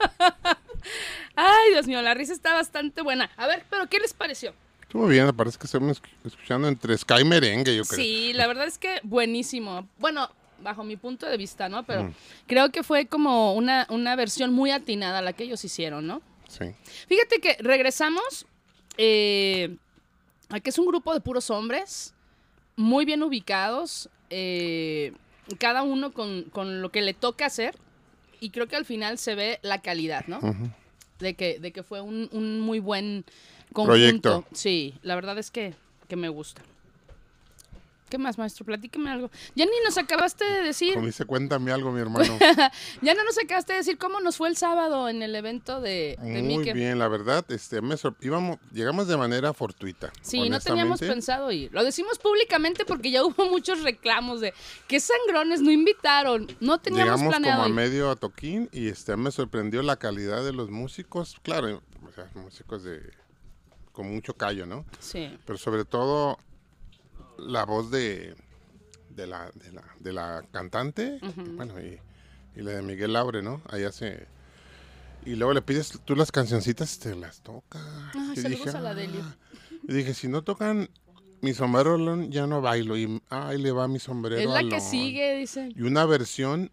Ay, 1.36 1.70
Dios 1.70 1.86
mío, 1.86 2.02
la 2.02 2.12
risa 2.12 2.32
está 2.32 2.52
bastante 2.52 3.00
buena. 3.02 3.30
A 3.36 3.46
ver, 3.46 3.64
pero 3.70 3.88
¿qué 3.88 4.00
les 4.00 4.12
pareció? 4.12 4.54
Estuvo 4.80 5.06
bien, 5.06 5.32
parece 5.36 5.56
que 5.56 5.66
estamos 5.66 6.02
escuchando 6.24 6.66
entre 6.66 6.98
Sky 6.98 7.20
y 7.20 7.24
Merengue, 7.24 7.76
yo 7.76 7.84
creo. 7.84 7.96
Sí, 7.96 8.32
la 8.32 8.48
verdad 8.48 8.66
es 8.66 8.76
que 8.76 8.98
buenísimo. 9.04 9.88
Bueno, 9.98 10.28
bajo 10.58 10.82
mi 10.82 10.96
punto 10.96 11.26
de 11.26 11.36
vista, 11.36 11.68
¿no? 11.68 11.84
Pero 11.84 12.02
mm. 12.02 12.14
creo 12.48 12.72
que 12.72 12.82
fue 12.82 13.06
como 13.06 13.54
una, 13.54 13.86
una 13.88 14.16
versión 14.16 14.52
muy 14.52 14.72
atinada 14.72 15.22
la 15.22 15.32
que 15.32 15.44
ellos 15.44 15.64
hicieron, 15.64 16.08
¿no? 16.08 16.22
Sí. 16.48 16.74
Fíjate 17.06 17.38
que 17.38 17.56
regresamos 17.60 18.46
eh, 18.96 19.76
a 20.48 20.58
que 20.58 20.70
es 20.70 20.78
un 20.80 20.86
grupo 20.86 21.14
de 21.14 21.20
puros 21.20 21.50
hombres 21.50 22.14
muy 22.82 23.04
bien 23.04 23.22
ubicados, 23.22 24.08
eh, 24.30 25.12
cada 25.58 25.82
uno 25.82 26.12
con, 26.12 26.82
lo 26.82 26.90
que 26.90 27.00
le 27.00 27.14
toca 27.14 27.46
hacer, 27.46 27.76
y 28.40 28.50
creo 28.50 28.66
que 28.66 28.76
al 28.76 28.84
final 28.84 29.18
se 29.18 29.34
ve 29.34 29.60
la 29.62 29.80
calidad, 29.80 30.26
¿no? 30.26 30.40
de, 31.20 31.34
que, 31.34 31.58
de 31.58 31.72
que 31.72 31.82
fue 31.82 32.00
un, 32.00 32.60
muy 32.60 32.80
buen 32.80 33.24
conjunto. 33.72 33.86
Proyecto. 33.86 34.44
Sí, 34.52 34.94
la 35.02 35.14
verdad 35.14 35.38
es 35.38 35.50
que, 35.50 35.74
que 36.08 36.16
me 36.16 36.28
gusta. 36.28 36.62
¿Qué 38.12 38.18
más, 38.18 38.36
maestro? 38.36 38.66
Platíqueme 38.66 39.08
algo. 39.10 39.30
Ya 39.54 39.64
ni 39.64 39.72
nos 39.86 39.96
acabaste 39.96 40.44
de 40.44 40.60
decir. 40.64 40.92
Como 40.92 41.06
dice, 41.06 41.24
cuéntame 41.24 41.72
algo, 41.72 41.92
mi 41.92 42.00
hermano. 42.02 42.36
ya 43.00 43.14
no 43.14 43.24
nos 43.24 43.38
acabaste 43.38 43.72
de 43.72 43.78
decir 43.78 43.96
cómo 43.96 44.20
nos 44.20 44.36
fue 44.36 44.50
el 44.50 44.56
sábado 44.58 45.08
en 45.08 45.22
el 45.22 45.34
evento 45.34 45.80
de, 45.80 46.18
de 46.20 46.42
Muy 46.42 46.70
bien, 46.74 46.98
la 46.98 47.08
verdad, 47.08 47.42
este, 47.50 47.80
me 47.80 47.94
íbamos, 48.20 48.58
llegamos 48.70 49.08
de 49.08 49.16
manera 49.16 49.54
fortuita. 49.54 50.12
Sí, 50.20 50.50
no 50.50 50.60
teníamos 50.60 51.00
pensado 51.00 51.50
ir. 51.52 51.72
Lo 51.72 51.82
decimos 51.84 52.18
públicamente 52.18 52.84
porque 52.84 53.10
ya 53.10 53.24
hubo 53.24 53.46
muchos 53.48 53.82
reclamos 53.82 54.42
de 54.42 54.52
que 54.88 55.00
sangrones 55.00 55.62
no 55.62 55.70
invitaron. 55.70 56.48
No 56.60 56.80
teníamos 56.80 57.18
llegamos 57.18 57.34
como 57.34 57.62
a 57.62 57.68
medio 57.70 58.10
a 58.10 58.16
toquín 58.16 58.68
y 58.72 58.88
este, 58.88 59.16
me 59.16 59.30
sorprendió 59.30 59.80
la 59.80 59.96
calidad 59.96 60.44
de 60.44 60.52
los 60.52 60.68
músicos. 60.68 61.36
Claro, 61.42 61.80
o 62.06 62.12
sea, 62.12 62.28
músicos 62.34 62.84
de 62.84 63.10
con 63.92 64.12
mucho 64.12 64.34
callo, 64.34 64.66
¿no? 64.66 64.84
Sí. 64.98 65.38
Pero 65.46 65.58
sobre 65.58 65.86
todo 65.86 66.38
la 67.46 67.64
voz 67.64 67.90
de, 67.90 68.34
de, 69.10 69.26
la, 69.26 69.50
de, 69.54 69.72
la, 69.72 69.84
de 70.00 70.12
la 70.12 70.44
cantante, 70.50 71.18
bueno, 71.56 71.74
y, 71.80 71.98
la 72.60 72.72
de 72.72 72.82
Miguel 72.82 73.12
Laure, 73.14 73.42
¿no? 73.42 73.62
Ahí 73.68 73.84
hace... 73.84 74.26
Y 75.24 75.36
luego 75.36 75.54
le 75.54 75.62
pides 75.62 76.00
tú 76.04 76.16
las 76.16 76.32
cancioncitas, 76.32 76.98
te 76.98 77.14
las 77.14 77.42
toca. 77.42 77.78
Ah, 78.14 78.32
y 78.34 78.40
dije, 78.40 78.70
a 78.70 78.80
la 78.80 78.90
ah". 78.90 79.36
Y 79.88 79.92
dije, 79.92 80.14
si 80.14 80.26
no 80.26 80.42
tocan 80.42 80.88
mi 81.42 81.54
sombrero 81.54 82.24
ya 82.28 82.46
no 82.46 82.60
bailo. 82.60 82.96
Y 82.96 83.20
ahí 83.28 83.60
le 83.60 83.72
va 83.72 83.86
mi 83.88 83.98
sombrero. 83.98 84.40
Es 84.40 84.48
la 84.48 84.68
que 84.68 84.80
sigue, 84.80 85.36
dice. 85.36 85.68
Y 85.76 85.82
una 85.82 86.06
versión 86.06 86.72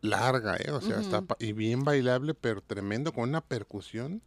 larga, 0.00 0.56
¿eh? 0.56 0.70
O 0.70 0.80
sea, 0.80 1.00
está 1.00 1.22
y 1.38 1.52
bien 1.52 1.84
bailable, 1.84 2.34
pero 2.34 2.62
tremendo, 2.62 3.12
con 3.12 3.28
una 3.28 3.40
percusión 3.40 4.22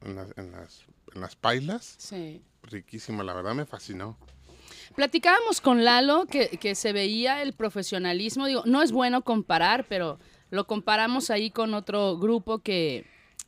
en 0.00 0.14
las, 0.14 0.28
en 0.36 0.52
las, 0.52 0.84
en 1.14 1.20
las 1.20 1.36
pailas. 1.36 1.96
Sí. 1.98 2.42
Riquísima, 2.62 3.24
la 3.24 3.34
verdad 3.34 3.54
me 3.54 3.66
fascinó. 3.66 4.16
Platicábamos 4.94 5.60
con 5.60 5.84
Lalo 5.84 6.26
que, 6.26 6.74
se 6.74 6.92
veía 6.92 7.42
el 7.42 7.52
profesionalismo, 7.52 8.46
digo, 8.46 8.62
no 8.66 8.82
es 8.82 8.92
bueno 8.92 9.22
comparar, 9.22 9.86
pero 9.88 10.18
lo 10.50 10.66
comparamos 10.66 11.30
ahí 11.30 11.50
con 11.50 11.74
otro 11.74 12.18
grupo 12.18 12.58
que, 12.58 13.06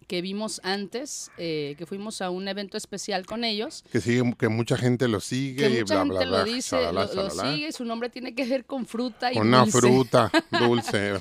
vimos 0.09 0.61
antes, 0.63 1.31
eh, 1.39 1.75
que 1.79 1.87
fuimos 1.87 2.21
a 2.21 2.31
un 2.31 2.47
evento 2.47 2.77
especial 2.77 3.25
con 3.27 3.45
ellos. 3.45 3.83
Que 3.91 4.01
sigue, 4.01 4.35
que 4.39 4.49
mucha 4.49 4.77
gente 4.77 5.09
lo 5.09 5.21
sigue. 5.21 5.69
Que 5.69 5.81
mucha 5.81 6.01
gente 6.01 6.27
lo 6.27 6.45
dice, 6.45 6.93
lo, 6.93 7.31
sigue, 7.31 7.73
su 7.73 7.85
nombre 7.85 8.11
tiene 8.11 8.35
que 8.35 8.45
ver 8.45 8.65
con 8.65 8.87
fruta 8.87 9.33
y 9.33 9.37
con 9.37 9.49
una 9.49 9.67
fruta 9.67 10.31
dulce. 10.51 11.15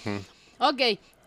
ok, 0.60 0.82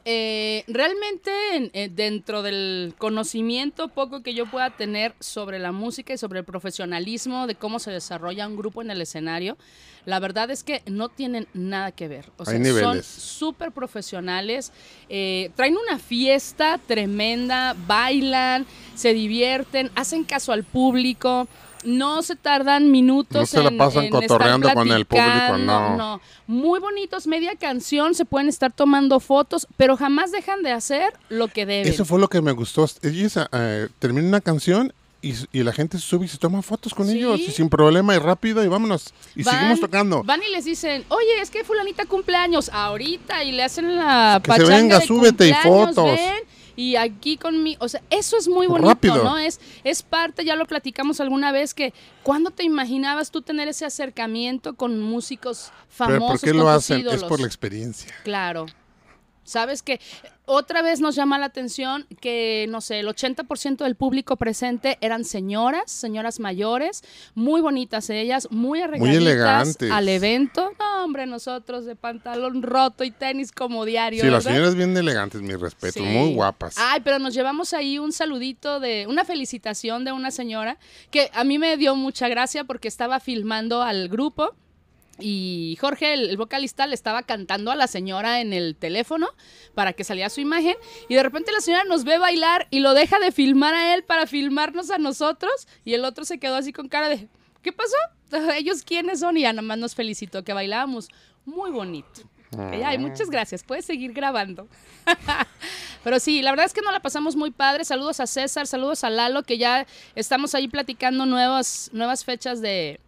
eh, 0.07 0.65
realmente 0.67 1.31
eh, 1.73 1.89
dentro 1.89 2.43
del 2.43 2.95
conocimiento 2.99 3.89
poco 3.89 4.23
que 4.23 4.35
yo 4.35 4.51
pueda 4.51 4.71
tener 4.71 5.15
sobre 5.19 5.59
la 5.59 5.73
música 5.73 6.13
y 6.13 6.19
sobre 6.19 6.41
el 6.41 6.45
profesionalismo 6.45 7.47
de 7.47 7.55
cómo 7.55 7.79
se 7.79 7.91
desarrolla 7.91 8.47
un 8.47 8.57
grupo 8.57 8.83
en 8.83 8.91
el 8.91 9.01
escenario, 9.01 9.57
la 10.05 10.21
verdad 10.21 10.51
es 10.51 10.63
que 10.63 10.83
no 10.87 11.09
tienen 11.09 11.49
nada 11.55 11.93
que 11.93 12.09
ver. 12.09 12.31
O 12.37 12.45
sea, 12.45 12.63
son 12.63 13.03
súper 13.03 13.73
profesionales, 13.73 14.73
eh, 15.09 15.51
traen 15.57 15.77
una 15.77 15.99
fiesta 15.99 16.79
tremenda, 16.87 17.75
bailan, 17.87 18.67
se 18.95 19.15
divierten, 19.15 19.91
hacen 19.95 20.25
caso 20.25 20.53
al 20.53 20.65
público 20.65 21.49
no 21.85 22.23
se 22.23 22.37
tardan 22.37 22.91
minutos. 22.91 23.41
No 23.41 23.47
se 23.47 23.63
la 23.63 23.71
pasan 23.77 24.09
cotorreando 24.09 24.73
con 24.73 24.91
el 24.91 25.05
público, 25.05 25.59
no. 25.59 25.97
No, 25.97 26.21
muy 26.47 26.81
bonitos, 26.81 27.27
media 27.27 27.57
canción, 27.57 28.15
se 28.15 28.25
pueden 28.25 28.49
estar 28.49 28.73
tomando 28.73 29.21
fotos, 29.21 29.67
pero 29.77 29.97
jamás 29.97 30.33
dejan 30.33 30.63
de 30.63 30.73
hacer 30.73 31.13
lo 31.29 31.49
que 31.49 31.67
deben. 31.67 31.93
Eso 31.93 32.05
fue 32.05 32.19
lo 32.19 32.29
que 32.29 32.41
me 32.41 32.53
gustó. 32.53 32.87
Ellos 33.03 33.39
eh, 33.53 33.89
terminan 33.99 34.29
una 34.29 34.41
canción 34.41 34.93
y, 35.23 35.63
la 35.63 35.73
gente 35.73 35.99
se 35.99 36.05
sube 36.05 36.27
y 36.27 36.29
se 36.29 36.37
toma 36.37 36.61
fotos 36.61 36.93
con 36.93 37.09
ellos 37.09 37.41
y 37.41 37.51
sin 37.51 37.71
problema 37.71 38.15
y 38.15 38.19
rápido 38.19 38.63
y 38.63 38.69
vámonos. 38.69 39.15
Y 39.35 39.43
seguimos 39.43 39.81
tocando. 39.81 40.23
Van 40.23 40.43
y 40.43 40.51
les 40.53 40.67
dicen, 40.67 41.05
oye, 41.09 41.41
es 41.41 41.51
que 41.51 41.65
fulanita 41.65 42.05
cumpleaños 42.05 42.69
ahorita 42.69 43.43
y 43.45 43.53
le 43.53 43.63
hacen 43.63 43.97
la 43.97 44.41
que 44.43 44.53
se 44.53 44.65
venga, 44.65 45.01
súbete 45.01 45.49
y 45.49 45.55
fotos 45.55 46.19
y 46.77 46.97
aquí 46.97 47.37
conmigo, 47.37 47.85
o 47.85 47.89
sea, 47.89 48.03
eso 48.11 48.37
es 48.37 48.49
muy 48.49 48.67
bonito, 48.67 49.23
¿no? 49.23 49.39
Es, 49.39 49.61
es 49.85 50.03
parte, 50.03 50.45
ya 50.45 50.57
lo 50.57 50.67
platicamos 50.67 51.21
alguna 51.21 51.53
vez, 51.53 51.75
que 51.75 51.93
¿cuándo 52.23 52.51
te 52.51 52.65
imaginabas 52.65 53.31
tú 53.31 53.43
tener 53.43 53.69
ese 53.69 53.85
acercamiento 53.85 54.75
con 54.75 55.01
músicos 55.01 55.73
famosos? 55.89 56.19
¿Pero 56.21 56.27
¿Por 56.27 56.41
qué 56.41 56.53
lo 56.55 56.69
hacen? 56.69 57.07
Es 57.09 57.25
por 57.25 57.41
la 57.41 57.47
experiencia. 57.47 58.15
Claro. 58.25 58.67
Sabes 59.45 59.83
que 59.83 60.01
otra 60.47 60.83
vez 60.83 61.01
nos 61.01 61.15
llama 61.15 61.39
la 61.39 61.47
atención 61.47 62.07
que, 62.21 62.67
no 62.69 62.83
sé, 62.83 63.01
el 63.01 63.09
80% 63.09 63.79
del 63.79 63.95
público 63.95 64.37
presente 64.37 64.99
eran 65.01 65.25
señoras, 65.25 65.91
señoras 65.91 66.39
mayores, 66.39 67.03
muy 67.35 67.63
bonitas 67.63 68.11
ellas, 68.11 68.49
muy 68.51 68.83
arregladitas 68.83 69.79
al 69.91 70.09
evento. 70.09 70.73
No, 70.79 71.05
hombre, 71.05 71.27
nosotros 71.27 71.87
de 71.87 71.97
pantalón 71.97 72.63
roto 72.63 73.05
y 73.05 73.11
tenis 73.11 73.53
como 73.53 73.87
diario. 73.87 74.23
Sí, 74.23 74.29
las 74.29 74.45
señoras 74.45 74.75
bien 74.75 74.95
elegantes, 74.97 75.41
mi 75.41 75.55
respeto, 75.55 76.03
muy 76.03 76.35
guapas. 76.35 76.77
Ay, 76.79 77.01
pero 77.03 77.19
nos 77.19 77.33
llevamos 77.33 77.73
ahí 77.73 77.99
un 77.99 78.13
saludito 78.13 78.81
de, 78.81 79.07
una 79.09 79.25
felicitación 79.25 80.05
de 80.05 80.13
una 80.13 80.31
señora 80.31 80.77
que 81.11 81.31
a 81.33 81.45
mí 81.45 81.59
me 81.59 81.77
dio 81.79 81.97
mucha 81.97 82.29
gracia 82.29 82.65
porque 82.65 82.89
estaba 82.89 83.19
filmando 83.19 83.83
al 83.83 84.09
grupo 84.09 84.55
y 85.19 85.77
Jorge, 85.81 86.15
el, 86.15 86.37
vocalista, 86.37 86.87
le 86.87 86.95
estaba 86.95 87.23
cantando 87.23 87.71
a 87.71 87.77
la 87.77 87.87
señora 87.87 88.41
en 88.41 88.53
el 88.53 88.77
teléfono 88.77 89.29
para 89.75 89.93
que 89.93 90.05
saliera 90.05 90.29
su 90.31 90.41
imagen. 90.41 90.77
Y 91.09 91.15
de 91.15 91.23
repente 91.23 91.53
la 91.53 91.61
señora 91.61 91.85
nos 91.85 92.05
ve 92.05 92.19
bailar 92.19 92.67
y 92.71 92.81
lo 92.81 92.95
deja 92.95 93.19
de 93.19 93.33
filmar 93.33 93.75
a 93.75 93.95
él 93.95 94.03
para 94.05 94.27
filmarnos 94.27 94.91
a 94.91 94.99
nosotros. 94.99 95.69
Y 95.85 95.95
el 95.95 96.05
otro 96.05 96.25
se 96.25 96.39
quedó 96.39 96.57
así 96.57 96.73
con 96.73 96.89
cara 96.89 97.09
de, 97.09 97.29
¿qué 97.63 97.73
pasó? 97.73 97.97
¿Ellos 98.57 98.83
quiénes 98.83 99.21
son? 99.21 99.37
Y 99.37 99.43
ya 99.43 99.53
nada 99.53 99.63
más 99.63 99.79
nos 99.79 99.95
felicitó 99.95 100.43
que 100.43 100.53
bailábamos. 100.53 101.09
Muy 101.45 101.71
bonito. 101.71 102.23
Ay, 102.57 102.99
muchas 102.99 103.31
gracias. 103.31 103.65
Puedes 103.65 103.85
seguir 103.85 104.13
grabando. 104.13 104.69
Pero 106.05 106.21
sí, 106.21 106.43
la 106.43 106.51
verdad 106.51 106.67
es 106.67 106.73
que 106.73 106.83
nos 106.83 106.93
la 106.93 107.01
pasamos 107.01 107.35
muy 107.35 107.51
padre. 107.51 107.85
Saludos 107.85 108.21
a 108.21 108.27
César, 108.27 108.67
saludos 108.67 109.05
a 109.05 109.11
Lalo, 109.11 109.43
que 109.43 109.59
ya 109.59 109.87
estamos 110.15 110.55
ahí 110.55 110.69
platicando 110.69 111.27
nuevas, 111.27 111.91
nuevas 111.93 112.25
fechas 112.25 112.61
de, 112.61 113.01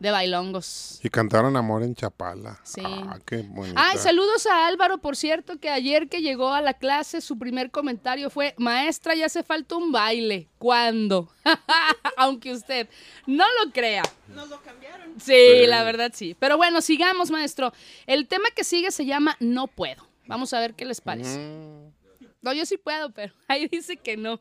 de 0.00 0.10
bailongos. 0.10 0.98
Y 1.02 1.10
cantaron 1.10 1.56
Amor 1.56 1.82
en 1.82 1.94
Chapala. 1.94 2.58
Sí. 2.64 2.80
Ah, 2.84 3.18
qué 3.24 3.42
bonito. 3.42 3.74
Ay, 3.76 3.98
saludos 3.98 4.46
a 4.46 4.66
Álvaro, 4.66 4.98
por 4.98 5.14
cierto, 5.14 5.60
que 5.60 5.68
ayer 5.68 6.08
que 6.08 6.22
llegó 6.22 6.52
a 6.52 6.62
la 6.62 6.74
clase, 6.74 7.20
su 7.20 7.38
primer 7.38 7.70
comentario 7.70 8.30
fue, 8.30 8.54
maestra, 8.56 9.14
ya 9.14 9.26
hace 9.26 9.42
falta 9.42 9.76
un 9.76 9.92
baile. 9.92 10.48
¿Cuándo? 10.58 11.30
Aunque 12.16 12.52
usted 12.52 12.88
no 13.26 13.44
lo 13.62 13.72
crea. 13.72 14.02
Nos 14.34 14.48
lo 14.48 14.60
cambiaron. 14.62 15.20
Sí, 15.20 15.66
la 15.66 15.84
verdad 15.84 16.12
sí. 16.14 16.34
Pero 16.38 16.56
bueno, 16.56 16.80
sigamos, 16.80 17.30
maestro. 17.30 17.72
El 18.06 18.26
tema 18.26 18.48
que 18.56 18.64
sigue 18.64 18.90
se 18.90 19.04
llama 19.04 19.36
No 19.38 19.66
puedo. 19.66 20.08
Vamos 20.26 20.54
a 20.54 20.60
ver 20.60 20.74
qué 20.74 20.86
les 20.86 21.02
parece. 21.02 21.38
Mm. 21.38 21.92
No, 22.40 22.54
yo 22.54 22.64
sí 22.64 22.78
puedo, 22.78 23.10
pero 23.10 23.34
ahí 23.48 23.68
dice 23.68 23.98
que 23.98 24.16
no. 24.16 24.40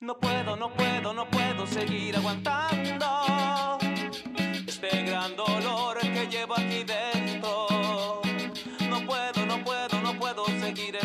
no 0.00 0.18
puedo, 0.18 0.56
no 0.56 0.72
puedo, 0.72 1.12
no 1.12 1.28
puedo 1.28 1.66
seguir 1.66 2.16
aguantando 2.16 3.81
este 4.82 5.02
gran 5.04 5.36
dolor 5.36 5.98
que 6.00 6.26
llevo 6.26 6.54
aquí 6.54 6.84
dentro. 6.84 8.20
No 8.88 9.06
puedo, 9.06 9.46
no 9.46 9.62
puedo, 9.64 10.00
no 10.02 10.18
puedo 10.18 10.44
seguir 10.60 10.96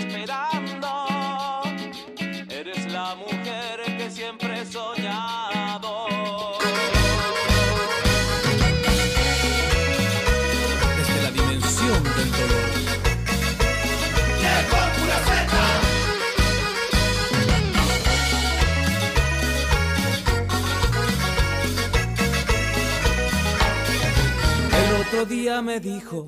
otro 25.18 25.36
día 25.36 25.64
me 25.64 25.80
dijo 25.80 26.28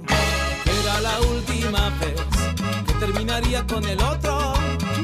que 0.63 0.71
era 0.81 0.99
la 1.01 1.19
última 1.19 1.91
vez 1.99 2.19
que 2.87 2.93
terminaría 2.93 3.63
con 3.67 3.85
el 3.85 4.01
otro, 4.01 4.53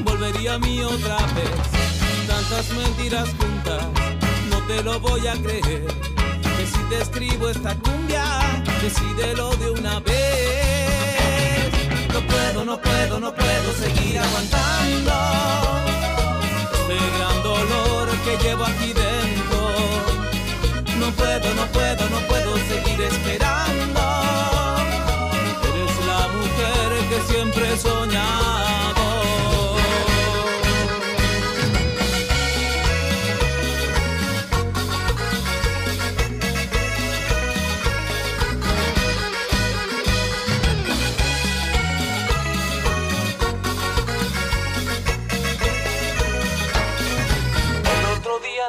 volvería 0.02 0.54
a 0.54 0.58
mí 0.58 0.82
otra 0.82 1.18
vez. 1.18 2.26
Tantas 2.26 2.68
mentiras 2.72 3.28
juntas, 3.38 3.84
no 4.50 4.58
te 4.66 4.82
lo 4.82 4.98
voy 4.98 5.24
a 5.28 5.34
creer. 5.34 5.86
Que 6.56 6.66
si 6.66 6.78
te 6.88 7.00
escribo 7.00 7.48
esta 7.48 7.76
cumbia, 7.76 8.24
decídelo 8.82 9.54
de 9.54 9.70
una 9.70 10.00
vez. 10.00 11.70
No 12.12 12.20
puedo, 12.26 12.64
no 12.64 12.80
puedo, 12.80 13.20
no 13.20 13.32
puedo 13.32 13.72
seguir 13.74 14.18
aguantando 14.18 15.12
este 16.72 16.96
gran 17.18 17.42
dolor 17.44 18.08
que 18.24 18.36
llevo 18.42 18.64
aquí 18.64 18.92
dentro. 18.92 19.15
No 20.98 21.10
puedo, 21.12 21.54
no 21.54 21.66
puedo, 21.72 22.08
no 22.08 22.18
puedo 22.26 22.56
seguir 22.56 23.00
esperando. 23.02 24.00
Eres 25.62 26.06
la 26.06 26.28
mujer 26.28 27.08
que 27.08 27.32
siempre 27.32 27.72
he 27.72 27.76
soñado. 27.76 28.56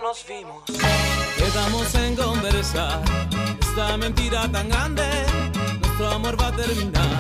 Nos 0.04 0.26
vimos. 0.26 0.77
En 1.94 2.16
conversar. 2.16 3.02
Esta 3.62 3.96
mentira 3.96 4.52
tan 4.52 4.68
grande, 4.68 5.04
nuestro 5.80 6.10
amor 6.10 6.40
va 6.40 6.48
a 6.48 6.52
terminar. 6.52 7.18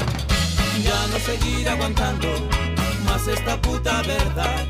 Ya 0.84 1.08
no 1.08 1.20
seguir 1.20 1.70
aguantando 1.70 2.28
más 3.06 3.26
esta 3.28 3.60
puta 3.62 4.02
verdad. 4.02 4.66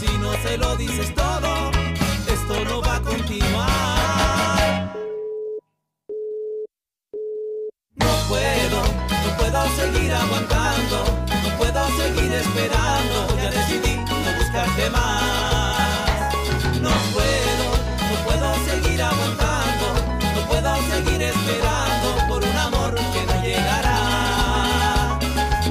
Si 0.00 0.06
no 0.18 0.32
se 0.42 0.56
lo 0.56 0.76
dices 0.76 1.14
todo, 1.14 1.70
esto 2.26 2.64
no 2.64 2.80
va 2.80 2.96
a 2.96 3.00
continuar. 3.02 4.94
No 7.96 8.12
puedo, 8.28 8.82
no 9.24 9.36
puedo 9.36 9.66
seguir 9.76 10.12
aguantando, 10.12 11.04
no 11.42 11.58
puedo 11.58 11.86
seguir 11.98 12.32
esperando. 12.32 13.36
Ya 13.36 13.50
decidí 13.50 13.96
no 13.96 14.38
buscarte 14.38 14.90
más. 14.90 15.53
Aguantando, 19.14 19.86
no 20.34 20.40
puedo 20.48 20.74
seguir 20.90 21.22
esperando 21.22 22.08
por 22.28 22.42
un 22.44 22.56
amor 22.56 22.94
que 22.94 23.22
no 23.26 23.42
llegará. 23.42 25.18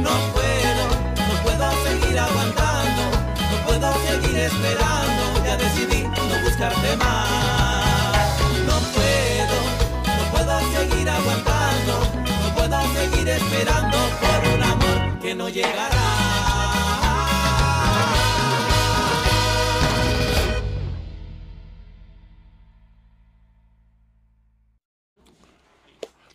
No 0.06 0.14
puedo, 0.34 0.84
no 1.30 1.36
puedo 1.44 1.68
seguir 1.86 2.20
aguantando, 2.20 3.04
no 3.52 3.58
puedo 3.68 3.88
seguir 4.08 4.38
esperando, 4.50 5.24
ya 5.46 5.58
decidí 5.58 6.04
no 6.04 6.36
buscarte 6.44 6.96
más. 6.98 8.28
No 8.70 8.78
puedo, 8.96 9.58
no 10.18 10.24
puedo 10.34 10.56
seguir 10.76 11.10
aguantando, 11.10 11.94
no 12.41 12.56
puedo 12.56 12.78
seguir 12.94 13.28
esperando 13.30 13.98
por 14.22 14.39
un 14.54 14.64
amor 14.64 15.20
que 15.22 15.36
no 15.36 15.50
llegará. 15.50 16.53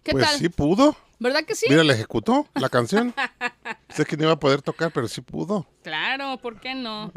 ¿Qué 0.09 0.13
pues 0.13 0.25
tal? 0.25 0.39
sí 0.39 0.49
pudo. 0.49 0.97
¿Verdad 1.19 1.45
que 1.45 1.55
sí? 1.55 1.67
Mira, 1.69 1.85
la 1.85 1.93
ejecutó 1.93 2.47
la 2.55 2.71
canción. 2.71 3.15
sé 3.91 4.07
que 4.07 4.17
no 4.17 4.23
iba 4.23 4.33
a 4.33 4.41
poder 4.41 4.63
tocar, 4.63 4.91
pero 4.91 5.07
sí 5.07 5.21
pudo. 5.21 5.67
Claro, 5.83 6.39
¿por 6.39 6.59
qué 6.59 6.75
no? 6.75 7.13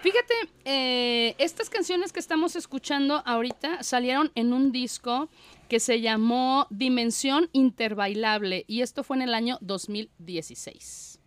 Fíjate, 0.00 0.34
eh, 0.64 1.34
estas 1.38 1.68
canciones 1.70 2.12
que 2.12 2.20
estamos 2.20 2.54
escuchando 2.54 3.20
ahorita 3.26 3.82
salieron 3.82 4.30
en 4.36 4.52
un 4.52 4.70
disco 4.70 5.28
que 5.68 5.80
se 5.80 6.00
llamó 6.00 6.68
Dimensión 6.70 7.50
Interbailable 7.52 8.64
y 8.68 8.82
esto 8.82 9.02
fue 9.02 9.16
en 9.16 9.22
el 9.22 9.34
año 9.34 9.58
2016. 9.60 11.18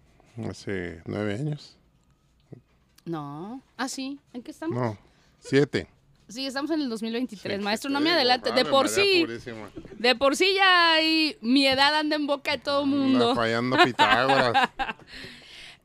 Hace 0.49 1.01
nueve 1.05 1.33
años. 1.33 1.77
No. 3.03 3.61
Ah, 3.75 3.89
sí. 3.89 4.21
¿En 4.31 4.41
qué 4.41 4.51
estamos? 4.51 4.77
No, 4.77 4.97
siete. 5.39 5.89
Sí, 6.29 6.45
estamos 6.45 6.71
en 6.71 6.81
el 6.81 6.89
2023. 6.89 7.57
Sí, 7.57 7.63
Maestro, 7.63 7.89
no 7.89 7.99
me 8.01 8.11
adelante. 8.11 8.51
De 8.51 8.65
por 8.65 8.89
sí, 8.89 9.23
Purísima. 9.25 9.69
de 9.97 10.15
por 10.15 10.35
sí 10.35 10.53
ya 10.55 10.93
hay, 10.93 11.37
mi 11.41 11.65
edad 11.67 11.95
anda 11.95 12.15
en 12.17 12.27
boca 12.27 12.51
de 12.51 12.57
todo 12.57 12.83
Anda 12.83 12.97
mundo. 12.97 13.35
fallando 13.35 13.77
Pitágoras. 13.83 14.69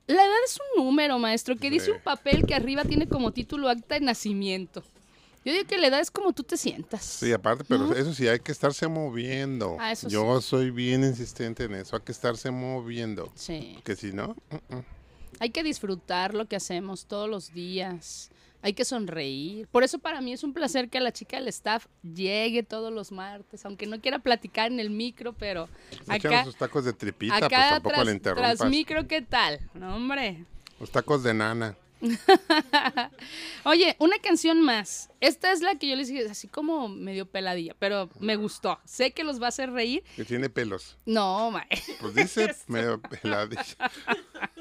La 0.08 0.24
edad 0.24 0.36
es 0.44 0.58
un 0.76 0.84
número, 0.84 1.18
maestro, 1.18 1.56
que 1.56 1.70
dice 1.70 1.92
un 1.92 2.00
papel 2.00 2.44
que 2.44 2.54
arriba 2.54 2.84
tiene 2.84 3.06
como 3.06 3.30
título 3.30 3.68
acta 3.68 3.94
de 3.94 4.00
nacimiento. 4.00 4.82
Yo 5.44 5.52
digo 5.52 5.66
que 5.66 5.78
la 5.78 5.86
edad 5.88 6.00
es 6.00 6.10
como 6.10 6.32
tú 6.32 6.42
te 6.42 6.56
sientas. 6.56 7.04
Sí, 7.04 7.32
aparte, 7.32 7.64
pero 7.66 7.94
eso 7.94 8.12
sí, 8.12 8.28
hay 8.28 8.40
que 8.40 8.52
estarse 8.52 8.86
moviendo. 8.88 9.76
Ah, 9.80 9.92
eso 9.92 10.08
Yo 10.08 10.40
soy 10.40 10.70
bien 10.70 11.02
insistente 11.04 11.64
en 11.64 11.74
eso, 11.74 11.96
hay 11.96 12.02
que 12.02 12.12
estarse 12.12 12.50
moviendo. 12.50 13.32
Sí. 13.34 13.72
Porque 13.76 13.96
si 13.96 14.12
no, 14.12 14.36
mm, 14.50 14.74
mm. 14.76 14.84
Hay 15.40 15.50
que 15.50 15.62
disfrutar 15.62 16.34
lo 16.34 16.46
que 16.46 16.56
hacemos 16.56 17.06
todos 17.06 17.28
los 17.28 17.52
días. 17.52 18.30
Hay 18.62 18.74
que 18.74 18.84
sonreír. 18.84 19.66
Por 19.68 19.82
eso 19.82 19.98
para 19.98 20.20
mí 20.20 20.32
es 20.32 20.44
un 20.44 20.54
placer 20.54 20.88
que 20.88 21.00
la 21.00 21.12
chica 21.12 21.36
del 21.36 21.48
staff 21.48 21.86
llegue 22.02 22.62
todos 22.62 22.92
los 22.92 23.10
martes, 23.10 23.64
aunque 23.66 23.86
no 23.86 24.00
quiera 24.00 24.20
platicar 24.20 24.70
en 24.70 24.78
el 24.78 24.88
micro, 24.90 25.32
pero 25.32 25.68
acá, 26.06 26.44
sus 26.44 26.56
tacos 26.56 26.84
de 26.84 26.92
tripita, 26.92 27.40
pues 27.40 27.50
tampoco 27.50 27.94
tras, 27.94 28.06
le 28.06 28.12
interrumpas. 28.12 28.58
tras 28.58 28.70
micro, 28.70 29.06
¿qué 29.08 29.20
tal? 29.22 29.58
No, 29.74 29.96
hombre. 29.96 30.44
Los 30.78 30.90
tacos 30.90 31.22
de 31.24 31.34
nana. 31.34 31.76
Oye, 33.64 33.96
una 33.98 34.18
canción 34.18 34.60
más. 34.60 35.08
Esta 35.20 35.52
es 35.52 35.60
la 35.60 35.76
que 35.76 35.88
yo 35.88 35.96
les 35.96 36.08
dije, 36.08 36.28
así 36.28 36.48
como 36.48 36.88
medio 36.88 37.26
peladilla, 37.26 37.74
pero 37.78 38.10
me 38.18 38.36
gustó. 38.36 38.80
Sé 38.84 39.12
que 39.12 39.22
los 39.24 39.40
va 39.40 39.46
a 39.46 39.48
hacer 39.50 39.70
reír. 39.70 40.02
Que 40.16 40.24
tiene 40.24 40.50
pelos. 40.50 40.96
No, 41.06 41.50
ma- 41.50 41.66
Pues 42.00 42.14
dice 42.14 42.54
medio 42.66 43.00
peladilla. 43.00 43.62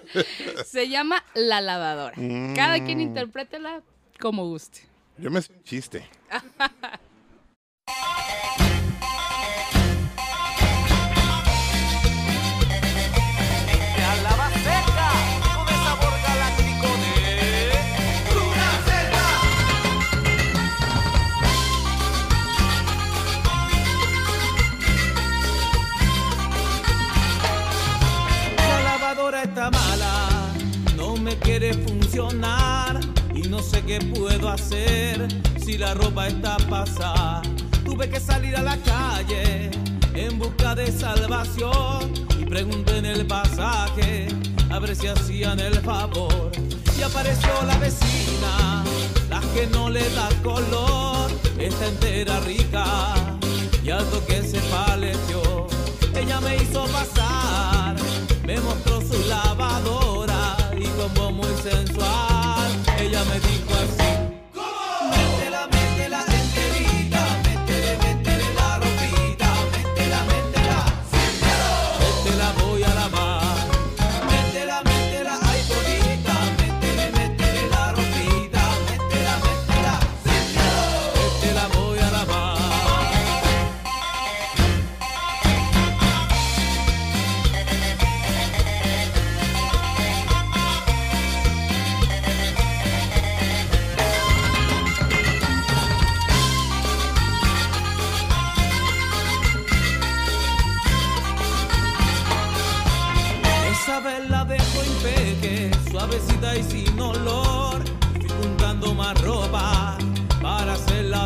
se 0.66 0.90
llama 0.90 1.24
La 1.34 1.62
Lavadora. 1.62 2.16
Cada 2.56 2.84
quien 2.84 2.98
Mm. 3.00 3.02
interprétela 3.02 3.82
como 4.20 4.46
guste. 4.46 4.82
Yo 5.18 5.30
me 5.32 5.42
sé 5.42 5.54
un 5.54 5.64
chiste. 5.64 6.08
y 33.34 33.42
no 33.48 33.60
sé 33.60 33.82
qué 33.82 34.00
puedo 34.00 34.48
hacer 34.50 35.28
si 35.60 35.78
la 35.78 35.96
ropa 35.96 36.28
está 36.28 36.58
pasada. 36.70 37.42
Tuve 37.84 38.10
que 38.10 38.20
salir 38.20 38.56
a 38.56 38.62
la 38.62 38.78
calle 38.78 39.72
en 40.14 40.38
busca 40.38 40.76
de 40.76 40.92
salvación 40.92 42.14
y 42.40 42.46
pregunté 42.46 43.00
en 43.00 43.08
el 43.08 43.26
pasaje 43.26 44.28
a 44.70 44.78
ver 44.78 44.96
si 44.96 45.08
hacían 45.08 45.60
el 45.60 45.74
favor. 45.80 46.52
Y 46.98 47.02
apareció 47.02 47.50
la 47.66 47.78
vecina, 47.80 48.84
la 49.30 49.42
que 49.56 49.66
no 49.68 49.90
le 49.90 50.08
da 50.12 50.30
color, 50.44 51.32
está 51.58 51.88
entera 51.88 52.40
rica 52.42 52.86
y 53.84 53.90
al 53.90 54.06
toque 54.06 54.44
se 54.44 54.60
paleteó. 54.70 55.68
Ella 56.16 56.40
me 56.40 56.58
hizo 56.58 56.86
pasar, 56.86 57.96
me 58.46 58.60
mostró 58.60 59.02
su 59.02 59.28
lavadora 59.28 60.56
y 60.78 60.86
como 60.86 61.32
muy 61.32 61.54
sensual, 61.64 61.91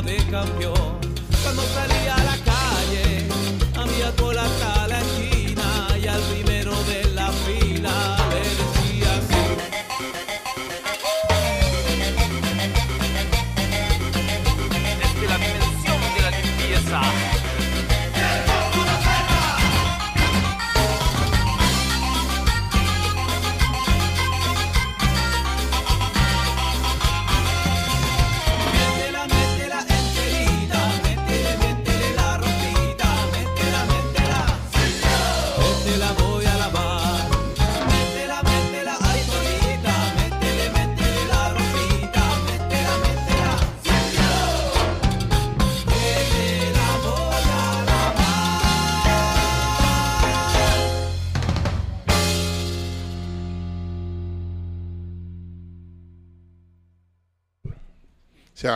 de 0.02 0.18
campeón. 0.30 0.85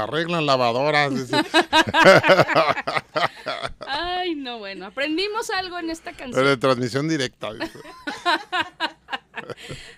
Arreglan 0.10 0.46
lavadoras. 0.46 1.14
Ay, 3.88 4.36
no, 4.36 4.60
bueno, 4.60 4.88
aprendimos 4.88 5.50
algo 5.50 5.80
en 5.80 5.90
esta 5.90 6.12
Pero 6.12 6.18
canción. 6.18 6.46
de 6.46 6.58
transmisión 6.58 7.08
directa. 7.08 7.50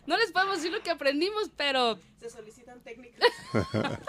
No 0.05 0.17
les 0.17 0.31
podemos 0.31 0.57
decir 0.57 0.71
lo 0.71 0.81
que 0.83 0.91
aprendimos, 0.91 1.49
pero... 1.57 1.97
Se 2.19 2.29
solicitan 2.29 2.79
técnicas. 2.81 3.27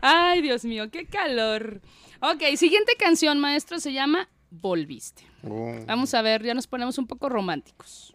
Ay, 0.00 0.40
Dios 0.40 0.64
mío, 0.64 0.88
qué 0.90 1.06
calor. 1.06 1.80
Ok, 2.20 2.56
siguiente 2.56 2.94
canción, 2.96 3.40
maestro, 3.40 3.80
se 3.80 3.92
llama 3.92 4.28
Volviste. 4.50 5.24
Uh, 5.42 5.84
Vamos 5.86 6.14
a 6.14 6.22
ver, 6.22 6.44
ya 6.44 6.54
nos 6.54 6.66
ponemos 6.68 6.96
un 6.96 7.06
poco 7.06 7.28
románticos. 7.28 8.14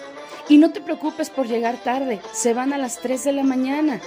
Y 0.51 0.57
no 0.57 0.73
te 0.73 0.81
preocupes 0.81 1.29
por 1.29 1.47
llegar 1.47 1.81
tarde, 1.81 2.19
se 2.33 2.53
van 2.53 2.73
a 2.73 2.77
las 2.77 2.99
3 2.99 3.23
de 3.23 3.31
la 3.31 3.43
mañana. 3.43 4.01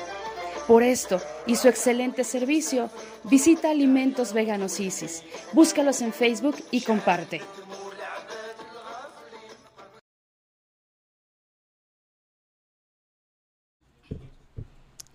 Por 0.68 0.82
esto 0.82 1.18
y 1.46 1.56
su 1.56 1.68
excelente 1.68 2.22
servicio, 2.22 2.90
visita 3.24 3.70
Alimentos 3.70 4.34
Veganos 4.34 4.78
Isis. 4.78 5.22
Búscalos 5.54 6.02
en 6.02 6.12
Facebook 6.12 6.56
y 6.70 6.82
comparte. 6.82 7.40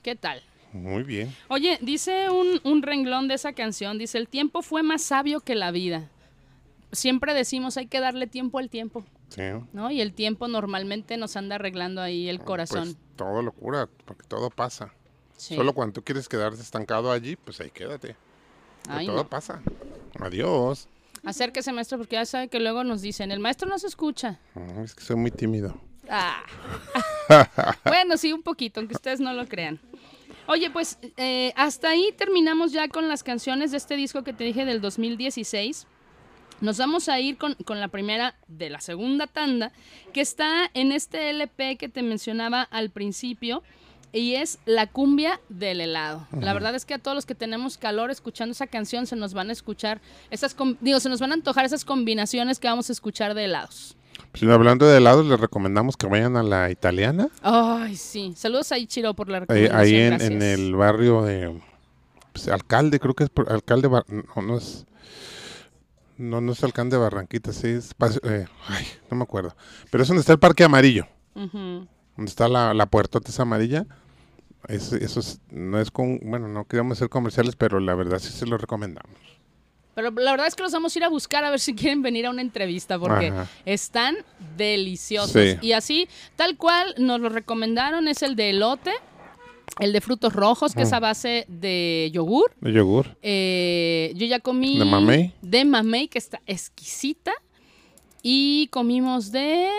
¿Qué 0.02 0.16
tal? 0.16 0.42
Muy 0.74 1.04
bien. 1.04 1.32
Oye, 1.48 1.78
dice 1.80 2.32
un, 2.32 2.60
un 2.64 2.82
renglón 2.82 3.28
de 3.28 3.36
esa 3.36 3.54
canción, 3.54 4.00
dice, 4.00 4.18
el 4.18 4.28
tiempo 4.28 4.64
fue 4.64 4.82
más 4.82 5.04
sabio 5.04 5.42
que 5.42 5.54
la 5.54 5.70
vida. 5.70 6.10
Siempre 6.92 7.36
decimos, 7.36 7.78
hay 7.78 7.86
que 7.86 8.00
darle 8.00 8.26
tiempo 8.26 8.58
al 8.58 8.72
tiempo. 8.72 9.06
Sí. 9.30 9.42
¿no? 9.74 9.92
Y 9.92 10.02
el 10.02 10.14
tiempo 10.14 10.48
normalmente 10.48 11.16
nos 11.18 11.36
anda 11.36 11.56
arreglando 11.56 12.02
ahí 12.02 12.28
el 12.30 12.38
Pues, 12.38 12.48
corazón. 12.48 12.98
todo 13.16 13.42
lo 13.42 13.52
cura, 13.52 13.88
porque 14.06 14.24
todo 14.28 14.50
pasa. 14.50 14.94
Sí. 15.38 15.56
Solo 15.56 15.74
cuando 15.74 15.94
tú 15.94 16.04
quieres 16.04 16.28
quedarte 16.28 16.62
estancado 16.62 17.12
allí, 17.12 17.36
pues 17.36 17.62
ahí 17.62 17.70
quédate. 17.72 18.16
Ay, 18.88 19.06
todo 19.06 19.18
no. 19.18 19.28
pasa. 19.30 19.62
Adiós. 20.20 20.88
Acérquese, 21.24 21.72
maestro, 21.74 21.98
porque 21.98 22.16
ya 22.16 22.26
sabe 22.26 22.48
que 22.48 22.60
luego 22.60 22.84
nos 22.84 23.02
dicen, 23.02 23.32
el 23.32 23.40
maestro 23.40 23.70
no 23.70 23.78
se 23.78 23.88
escucha. 23.88 24.40
Mm, 24.56 24.80
Es 24.84 24.96
que 24.96 25.04
soy 25.04 25.16
muy 25.16 25.32
tímido. 25.32 25.80
Ah. 26.10 26.42
bueno, 27.86 28.18
sí, 28.18 28.34
un 28.34 28.42
poquito, 28.42 28.80
aunque 28.80 28.96
ustedes 28.96 29.20
no 29.20 29.34
lo 29.34 29.48
crean. 29.48 29.80
Oye, 30.48 30.72
pues 30.72 30.98
eh, 31.18 31.54
hasta 31.56 31.90
ahí 31.90 32.12
terminamos 32.18 32.72
ya 32.72 32.88
con 32.88 33.08
las 33.08 33.24
canciones 33.24 33.70
de 33.72 33.78
este 33.78 33.96
disco 33.96 34.24
que 34.24 34.34
te 34.34 34.44
dije 34.44 34.66
del 34.66 34.82
2016. 34.82 35.86
Nos 36.62 36.78
vamos 36.78 37.08
a 37.10 37.20
ir 37.20 37.38
con, 37.38 37.54
con 37.66 37.80
la 37.80 37.88
primera 37.88 38.36
de 38.48 38.70
la 38.70 38.82
segunda 38.82 39.28
tanda, 39.28 39.72
que 40.14 40.22
está 40.22 40.70
en 40.74 40.92
este 40.92 41.30
LP 41.30 41.78
que 41.78 41.90
te 41.90 42.02
mencionaba 42.04 42.64
al 42.64 42.90
principio, 42.90 43.64
y 44.12 44.34
es 44.36 44.58
La 44.66 44.88
cumbia 44.88 45.40
del 45.50 45.82
helado. 45.82 46.28
La 46.42 46.54
verdad 46.54 46.74
es 46.74 46.84
que 46.86 46.96
a 46.96 46.98
todos 47.00 47.14
los 47.14 47.26
que 47.28 47.36
tenemos 47.36 47.78
calor 47.78 48.10
escuchando 48.10 48.54
esa 48.54 48.66
canción 48.66 49.06
se 49.06 49.16
nos 49.16 49.34
van 49.36 49.50
a 49.50 49.54
escuchar 49.54 50.02
esas, 50.32 50.56
digo, 50.82 51.00
se 51.00 51.10
nos 51.10 51.20
van 51.20 51.32
a 51.32 51.36
antojar 51.36 51.64
esas 51.66 51.86
combinaciones 51.86 52.58
que 52.60 52.68
vamos 52.68 52.90
a 52.90 52.94
escuchar 52.94 53.36
de 53.36 53.46
helados. 53.46 53.96
Pues, 54.32 54.44
hablando 54.52 54.88
de 54.88 54.98
helados, 54.98 55.26
les 55.28 55.40
recomendamos 55.40 55.96
que 55.96 56.08
vayan 56.08 56.38
a 56.38 56.44
la 56.44 56.72
italiana. 56.72 57.30
Ay, 57.44 57.96
sí. 57.96 58.34
Saludos 58.36 58.72
a 58.72 58.78
Ichiro 58.80 59.14
por 59.14 59.30
la 59.30 59.42
recomendación. 59.42 59.80
ahí 59.80 59.96
en, 59.96 60.22
en 60.22 60.42
el 60.42 60.76
barrio 60.76 61.22
de 61.22 61.56
pues, 62.34 62.48
alcalde, 62.48 63.00
creo 63.00 63.14
que 63.14 63.26
es 63.26 63.30
por- 63.30 63.52
alcalde, 63.52 63.90
no, 63.90 64.42
no 64.42 64.58
es, 64.58 64.86
no, 66.20 66.42
no 66.42 66.52
es 66.52 66.64
alcalde 66.64 66.98
de 66.98 67.02
Barranquita, 67.02 67.52
sí 67.54 67.68
es, 67.70 67.96
eh, 68.24 68.46
ay, 68.68 68.86
no 69.10 69.18
me 69.18 69.24
acuerdo, 69.24 69.56
pero 69.90 70.04
es 70.04 70.08
donde 70.08 70.22
está 70.22 70.34
el 70.34 70.40
parque 70.40 70.64
amarillo, 70.64 71.08
donde 71.34 71.88
está 72.26 72.48
la, 72.48 72.74
la 72.74 72.86
puertota 72.86 73.30
esa 73.32 73.42
amarilla, 73.44 73.86
es, 74.68 74.92
eso 74.94 75.20
es- 75.22 75.40
no 75.50 75.80
es 75.80 75.90
con, 75.92 76.20
bueno, 76.24 76.48
no 76.48 76.66
queríamos 76.66 76.98
ser 76.98 77.10
comerciales, 77.10 77.56
pero 77.56 77.80
la 77.80 77.96
verdad 77.96 78.20
sí 78.20 78.30
se 78.32 78.46
lo 78.46 78.58
recomendamos. 78.58 79.16
Pero 79.96 80.12
la 80.12 80.32
verdad 80.32 80.48
es 80.48 80.56
que 80.56 80.64
los 80.64 80.72
vamos 80.72 80.96
a 80.96 81.00
ir 81.00 81.04
a 81.04 81.10
buscar 81.10 81.44
a 81.44 81.50
ver 81.50 81.60
si 81.60 81.76
quieren 81.76 82.02
venir 82.02 82.26
a 82.26 82.30
una 82.30 82.42
entrevista 82.42 82.98
porque 83.00 83.28
Ajá. 83.30 83.48
están 83.66 84.16
deliciosos. 84.56 85.32
Sí. 85.32 85.58
Y 85.62 85.72
así, 85.74 86.08
tal 86.38 86.56
cual, 86.58 86.94
nos 86.98 87.20
lo 87.20 87.28
recomendaron 87.30 88.08
es 88.08 88.22
el 88.22 88.36
de 88.38 88.52
elote, 88.52 88.92
el 89.80 89.94
de 89.94 90.02
frutos 90.02 90.34
rojos, 90.34 90.74
que 90.74 90.82
es 90.84 90.94
a 90.94 91.00
base 91.00 91.46
de 91.48 92.10
yogur. 92.14 92.52
De 92.62 92.72
yogur, 92.74 93.18
Eh, 93.22 94.12
yo 94.16 94.26
ya 94.26 94.40
comí 94.40 94.78
¿De 94.80 94.86
mamey? 94.86 95.34
de 95.42 95.66
mamey, 95.66 96.08
que 96.08 96.18
está 96.18 96.42
exquisita. 96.46 97.32
Y 98.22 98.68
comimos 98.68 99.32
de 99.32 99.70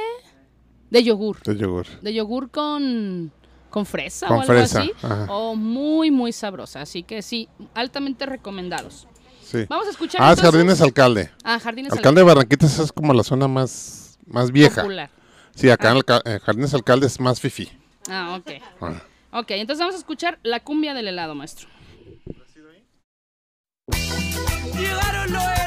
de 0.90 1.02
yogur. 1.04 1.42
de 1.42 1.56
yogur. 1.56 1.86
De 2.00 2.14
yogur 2.14 2.50
con, 2.50 3.30
con 3.68 3.84
fresa 3.86 4.26
Con 4.26 4.38
o 4.38 4.40
algo 4.40 4.52
fresa, 4.54 4.80
así. 4.80 4.92
ajá. 5.02 5.26
Oh, 5.28 5.54
muy, 5.54 6.10
muy 6.10 6.32
sabrosa. 6.32 6.80
Así 6.80 7.02
que 7.02 7.20
sí, 7.22 7.48
altamente 7.74 8.24
recomendados. 8.26 9.06
Sí. 9.44 9.66
Vamos 9.68 9.86
a 9.88 9.90
escuchar 9.90 10.20
Ah, 10.22 10.32
es 10.32 10.38
entonces- 10.38 10.52
Jardines 10.58 10.80
Alcalde. 10.80 11.30
Ah, 11.44 11.58
Jardines 11.60 11.92
Alcalde 11.92 12.20
de 12.20 12.24
Barranquita 12.24 12.66
esa 12.66 12.82
es 12.84 12.92
como 12.92 13.12
la 13.12 13.22
zona 13.24 13.46
más, 13.48 14.18
más 14.26 14.50
vieja. 14.52 14.82
Popular. 14.82 15.10
Sí, 15.54 15.68
acá 15.68 15.90
en 15.90 15.96
Alca- 15.98 16.22
eh, 16.24 16.38
Jardines 16.42 16.72
Alcalde 16.72 17.06
es 17.08 17.20
más 17.20 17.40
fifi. 17.40 17.68
Ah, 18.08 18.38
ok. 18.40 18.50
Ah. 18.80 19.02
Ok, 19.32 19.52
entonces 19.52 19.80
vamos 19.80 19.94
a 19.94 19.98
escuchar 19.98 20.38
la 20.42 20.60
cumbia 20.60 20.92
del 20.94 21.08
helado, 21.08 21.34
maestro. 21.34 21.68
Llegaron 24.76 25.32
los 25.32 25.42
helados, 25.42 25.59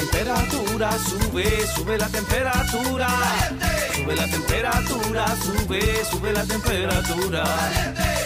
temperatura, 0.00 0.90
sube, 0.98 1.66
sube 1.74 1.98
la 1.98 2.06
temperatura. 2.06 3.08
Sube 3.94 4.16
la 4.16 4.26
temperatura, 4.26 5.26
sube, 5.44 6.04
sube 6.10 6.32
la 6.32 6.44
temperatura. 6.44 7.44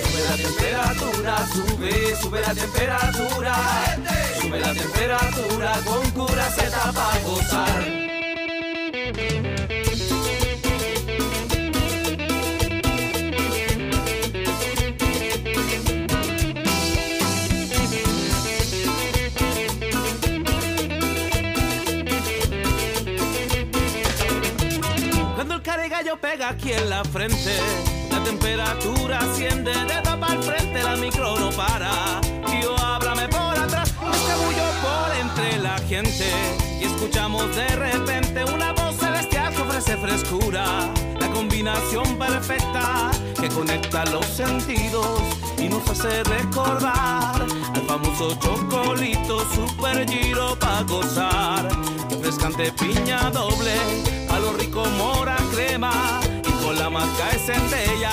Sube 0.03 0.23
la 0.29 0.37
temperatura, 0.37 1.47
sube, 1.53 2.17
sube 2.21 2.41
la 2.41 2.55
temperatura. 2.55 3.55
Sube 4.41 4.61
la 4.61 4.73
temperatura 4.73 5.73
con 5.85 6.11
cura 6.11 6.51
Z 6.51 6.93
para 6.93 7.19
gozar. 7.27 8.24
Pega 26.17 26.51
aquí 26.51 26.73
en 26.73 26.91
la 26.91 27.05
frente, 27.05 27.57
la 28.11 28.23
temperatura 28.23 29.19
asciende 29.19 29.73
de 29.73 30.03
tapa 30.03 30.27
al 30.27 30.43
frente, 30.43 30.83
la 30.83 30.97
micro 30.97 31.39
no 31.39 31.51
para. 31.51 32.21
Tío, 32.21 32.79
háblame 32.79 33.29
por 33.29 33.59
atrás, 33.59 33.93
me 34.01 34.17
escabullo 34.17 34.65
por 34.83 35.17
entre 35.21 35.59
la 35.59 35.79
gente. 35.79 36.31
Y 36.81 36.85
escuchamos 36.85 37.55
de 37.57 37.69
repente 37.77 38.45
una 38.45 38.73
voz 38.73 38.97
celestial 38.97 39.55
que 39.55 39.63
ofrece 39.63 39.97
frescura, 39.97 40.65
la 41.19 41.29
combinación 41.31 42.19
perfecta 42.19 43.11
que 43.41 43.49
conecta 43.49 44.05
los 44.07 44.27
sentidos 44.27 45.21
y 45.65 45.69
nos 45.69 45.89
hace 45.89 46.23
recordar 46.25 47.47
al 47.75 47.83
famoso 47.87 48.35
chocolito 48.35 49.41
super 49.55 50.07
giro 50.09 50.57
para 50.59 50.83
gozar, 50.83 51.69
refrescante 52.11 52.71
piña 52.73 53.31
doble, 53.31 53.75
a 54.31 54.39
lo 54.41 54.53
rico 54.55 54.85
mora 54.99 55.37
crema 55.53 56.21
y 56.47 56.65
con 56.65 56.79
la 56.79 56.91
marca 56.91 57.31
es 57.33 57.47
centella. 57.47 58.11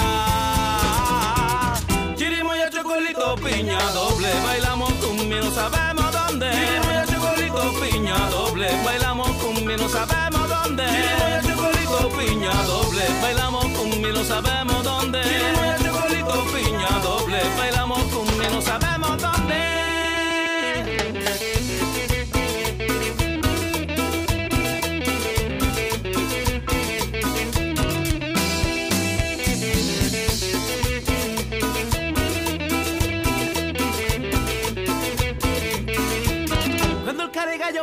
Chirimoya, 2.15 2.69
chocolito, 2.69 3.35
piña 3.35 3.79
doble, 3.91 4.29
bailamos 4.45 4.93
cumbia, 4.93 5.41
no 5.41 5.51
sabemos 5.51 6.11
dónde. 6.11 6.51
Chirimoya, 6.51 7.05
chocolito, 7.07 7.73
piña 7.81 8.29
doble, 8.29 8.69
bailamos 8.85 9.29
cumbia, 9.31 9.77
no 9.77 9.89
sabemos 9.89 10.49
dónde. 10.49 10.83
Chirimoya, 10.85 11.41
chocolito, 11.41 12.09
piña 12.17 12.53
doble, 12.63 13.03
bailamos 13.21 13.65
cumbia, 13.77 14.11
no 14.13 14.23
sabemos 14.23 14.83
dónde. 14.83 15.21
Chirimoya, 15.23 15.77
chocolito, 15.83 16.43
piña 16.53 16.80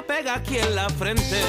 pega 0.09 0.37
aquí 0.37 0.59
en 0.59 0.75
la 0.75 0.89
frente, 0.89 1.43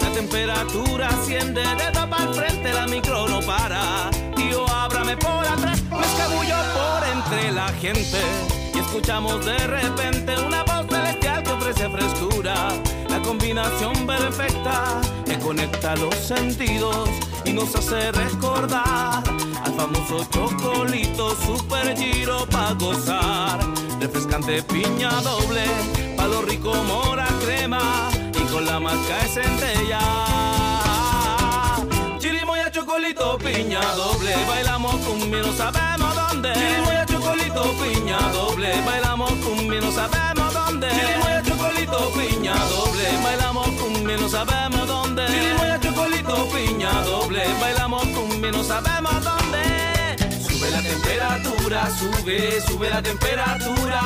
la 0.00 0.10
temperatura 0.12 1.08
asciende 1.08 1.62
de 1.62 1.90
tapa 1.92 2.16
al 2.16 2.34
frente, 2.34 2.72
la 2.72 2.86
micro 2.86 3.26
no 3.28 3.40
para. 3.40 4.10
Tío, 4.36 4.68
ábrame 4.68 5.16
por 5.16 5.46
atrás, 5.46 5.82
me 5.90 6.00
escabullo 6.00 6.56
por 6.74 7.08
entre 7.08 7.52
la 7.52 7.68
gente. 7.68 8.61
Escuchamos 8.92 9.46
de 9.46 9.56
repente 9.68 10.34
una 10.46 10.64
voz 10.64 10.86
celestial 10.86 11.42
que 11.42 11.50
ofrece 11.50 11.88
frescura, 11.88 12.68
la 13.08 13.22
combinación 13.22 14.06
perfecta 14.06 15.00
que 15.24 15.38
conecta 15.38 15.96
los 15.96 16.14
sentidos 16.14 17.08
y 17.46 17.54
nos 17.54 17.74
hace 17.74 18.12
recordar 18.12 19.22
al 19.64 19.74
famoso 19.74 20.26
chocolito 20.30 21.34
super 21.36 21.96
giro 21.96 22.44
para 22.50 22.74
gozar. 22.74 23.60
Refrescante 23.98 24.62
piña 24.62 25.08
doble, 25.22 25.64
palo 26.14 26.42
rico 26.42 26.74
mora 26.84 27.26
crema 27.46 28.10
y 28.38 28.52
con 28.52 28.66
la 28.66 28.78
marca 28.78 29.24
es 29.24 29.32
centella. 29.32 30.61
Chocolito, 32.92 33.38
piña 33.38 33.80
doble, 33.96 34.34
bailamos 34.46 34.94
cumbia, 34.96 35.40
no 35.40 35.52
sabemos 35.54 36.14
dónde. 36.14 36.52
Chirimoya, 36.52 37.06
chocolito, 37.06 37.74
piña 37.80 38.18
doble, 38.34 38.82
bailamos 38.84 39.32
cumbia, 39.32 39.80
no 39.80 39.90
sabemos 39.90 40.52
dónde. 40.52 40.88
Chirimoya, 40.90 41.42
chocolito, 41.42 42.12
piña 42.12 42.54
doble, 42.54 43.08
bailamos 43.24 43.68
cumbia, 43.80 44.16
no 44.18 44.28
sabemos 44.28 44.86
dónde. 44.86 45.26
Chirimoya, 45.26 45.80
chocolito, 45.80 46.48
piña 46.50 46.92
doble, 47.04 47.42
bailamos 47.62 48.06
cumbia, 48.08 48.52
no 48.52 48.62
sabemos 48.62 49.24
dónde. 49.24 50.16
Sube 50.46 50.70
la 50.70 50.82
temperatura, 50.82 51.88
sube, 51.98 52.60
sube 52.60 52.90
la 52.90 53.00
temperatura. 53.00 54.00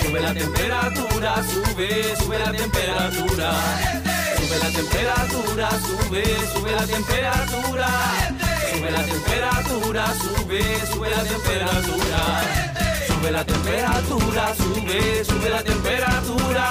Sube 0.00 0.20
la 0.20 0.32
temperatura, 0.32 1.34
sube, 1.44 2.16
sube 2.16 2.38
la 2.38 2.52
temperatura. 2.52 3.52
Sube 4.48 4.60
la 4.60 4.70
temperatura, 4.70 5.68
sube, 5.82 6.24
sube 6.54 6.72
la 6.72 6.86
temperatura. 6.86 7.88
Sube 8.72 8.90
la 8.90 9.02
temperatura, 9.02 10.06
sube, 10.14 10.86
sube 10.90 11.10
la 11.10 11.22
temperatura. 11.22 12.20
Sube 13.06 13.30
la 13.30 13.44
temperatura, 13.44 14.54
sube, 14.56 15.24
sube 15.26 15.50
la 15.50 15.62
temperatura. 15.62 16.64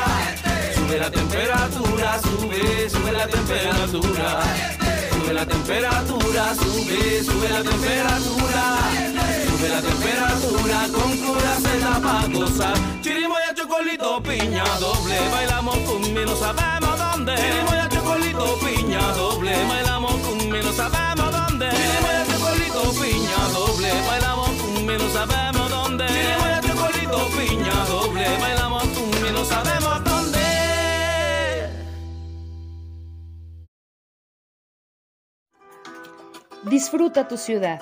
Sube 0.73 0.97
la 0.97 1.11
temperatura, 1.11 2.19
sube, 2.23 2.89
sube 2.89 3.11
la 3.11 3.27
temperatura 3.27 4.87
sube 5.11 5.33
la 5.33 5.45
temperatura, 5.45 6.55
sube, 6.55 7.23
sube 7.23 7.49
la 7.49 7.61
temperatura, 7.61 8.63
sube 9.45 9.69
la 9.69 9.81
temperatura, 9.81 10.87
con 10.93 11.17
cura 11.17 11.57
se 11.61 11.79
da 11.79 11.99
pa' 12.01 12.27
gozar. 12.33 12.77
Chirimoya, 13.01 13.53
chocolito, 13.53 14.19
piña, 14.23 14.63
doble, 14.79 15.29
bailamos 15.29 15.77
no 16.25 16.35
sabemos 16.35 16.66
dónde. 17.27 17.41
Chirimoya, 17.41 17.89
chocolito, 17.89 18.59
piña, 18.59 19.01
doble, 19.13 19.65
bailamos 19.67 20.15
conmigo, 20.21 20.63
no 20.63 20.73
sabemos 20.73 21.31
dónde. 21.31 21.69
Chirimoya, 21.69 22.25
chocolito, 22.31 22.81
piña, 23.01 23.49
doble, 23.53 23.91
bailamos 24.07 24.49
conmigo, 24.61 25.03
no 25.03 25.09
sabemos 25.09 25.69
dónde. 25.69 26.07
Chirimoya, 26.07 26.61
chocolito, 26.61 27.29
piña, 27.37 27.85
doble, 27.85 28.37
bailamos 28.39 28.83
conmigo, 28.87 29.31
no 29.33 29.45
sabemos 29.45 30.03
dónde. 30.03 30.39
Disfruta 36.63 37.27
tu 37.27 37.37
ciudad. 37.37 37.81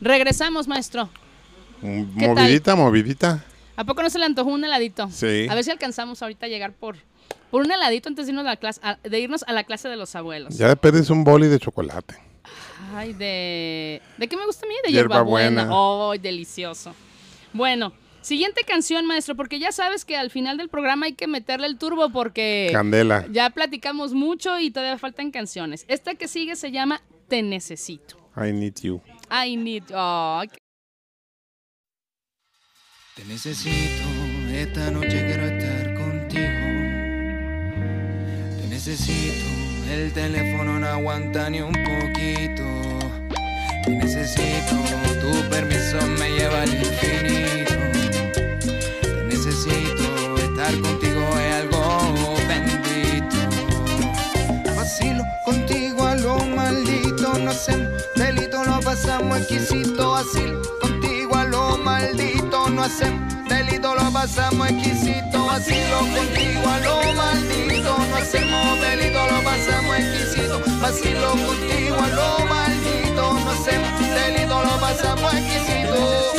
Regresamos, 0.00 0.68
maestro. 0.68 1.08
Movidita, 1.82 2.74
movidita. 2.76 3.44
¿A 3.76 3.84
poco 3.84 4.02
no 4.02 4.10
se 4.10 4.18
le 4.18 4.24
antojó 4.24 4.50
un 4.50 4.64
heladito? 4.64 5.08
Sí. 5.10 5.46
A 5.50 5.54
ver 5.54 5.64
si 5.64 5.70
alcanzamos 5.70 6.22
ahorita 6.22 6.46
a 6.46 6.48
llegar 6.48 6.72
por, 6.72 6.96
por 7.50 7.62
un 7.62 7.70
heladito 7.70 8.08
antes 8.08 8.26
de 8.26 8.32
irnos 8.32 8.46
a 8.46 8.50
la 8.50 8.56
clase, 8.56 8.80
de 9.02 9.20
irnos 9.20 9.44
a 9.46 9.52
la 9.52 9.64
clase 9.64 9.88
de 9.88 9.96
los 9.96 10.14
abuelos. 10.14 10.56
Ya 10.56 10.74
perdes 10.76 11.10
un 11.10 11.24
boli 11.24 11.48
de 11.48 11.58
chocolate. 11.58 12.14
Ay, 12.94 13.12
de. 13.12 14.02
¿De 14.18 14.28
qué 14.28 14.36
me 14.36 14.46
gusta 14.46 14.66
a 14.66 14.68
mí? 14.68 14.74
De 14.84 14.92
hierbabuena. 14.92 15.68
¡Ay, 15.70 16.18
delicioso! 16.18 16.94
Bueno, 17.52 17.92
siguiente 18.20 18.62
canción, 18.64 19.06
maestro, 19.06 19.34
porque 19.34 19.58
ya 19.58 19.72
sabes 19.72 20.04
que 20.04 20.16
al 20.16 20.30
final 20.30 20.56
del 20.56 20.68
programa 20.68 21.06
hay 21.06 21.14
que 21.14 21.26
meterle 21.26 21.66
el 21.66 21.78
turbo 21.78 22.10
porque. 22.10 22.70
Candela. 22.72 23.26
Ya 23.30 23.50
platicamos 23.50 24.12
mucho 24.12 24.58
y 24.58 24.70
todavía 24.70 24.98
faltan 24.98 25.30
canciones. 25.30 25.84
Esta 25.88 26.14
que 26.14 26.28
sigue 26.28 26.56
se 26.56 26.70
llama 26.70 27.00
Te 27.28 27.42
Necesito. 27.42 28.16
I 28.36 28.52
Need 28.52 28.80
You. 28.82 29.00
I 29.30 29.56
need. 29.56 29.84
Oh. 29.92 30.42
Te 33.16 33.24
necesito, 33.24 34.04
esta 34.52 34.90
noche 34.90 35.24
quiero 35.26 35.46
estar 35.46 35.94
contigo. 35.94 36.66
Te 38.60 38.66
necesito, 38.68 39.46
el 39.92 40.12
teléfono 40.12 40.80
no 40.80 40.86
aguanta 40.86 41.48
ni 41.48 41.60
un 41.60 41.72
poquito. 41.72 42.64
Te 43.84 43.90
necesito, 43.90 44.74
tu 45.20 45.48
permiso 45.48 46.04
me 46.18 46.30
lleva 46.30 46.62
al 46.62 46.74
infinito. 46.74 47.63
Exquisito. 59.54 60.14
Así 60.14 60.52
contigo 60.80 61.36
a 61.36 61.44
lo 61.44 61.78
maldito, 61.78 62.68
no 62.70 62.82
hacemos 62.84 63.48
delito, 63.48 63.94
lo 63.94 64.10
pasamos 64.10 64.70
exquisito. 64.70 65.46
Vacilo 65.46 65.98
contigo 65.98 66.68
a 66.68 66.78
lo 66.80 67.12
maldito, 67.14 67.96
no 68.10 68.16
hacemos 68.16 68.80
delito, 68.80 69.26
lo 69.26 69.42
pasamos 69.42 69.96
exquisito. 69.98 70.60
Vacilo 70.80 71.30
contigo 71.30 71.96
a 71.98 72.08
lo 72.08 72.46
maldito, 72.46 73.32
no 73.32 73.50
hacemos 73.50 74.00
delito, 74.00 74.62
lo 74.62 74.80
pasamos 74.80 75.34
exquisito. 75.34 76.32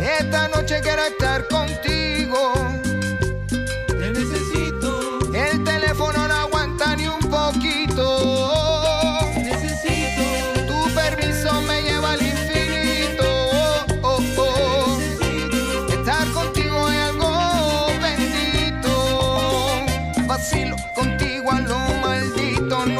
Esta 0.00 0.48
noche 0.48 0.80
quiero 0.80 1.02
estar 1.02 1.46
contigo. 1.48 2.57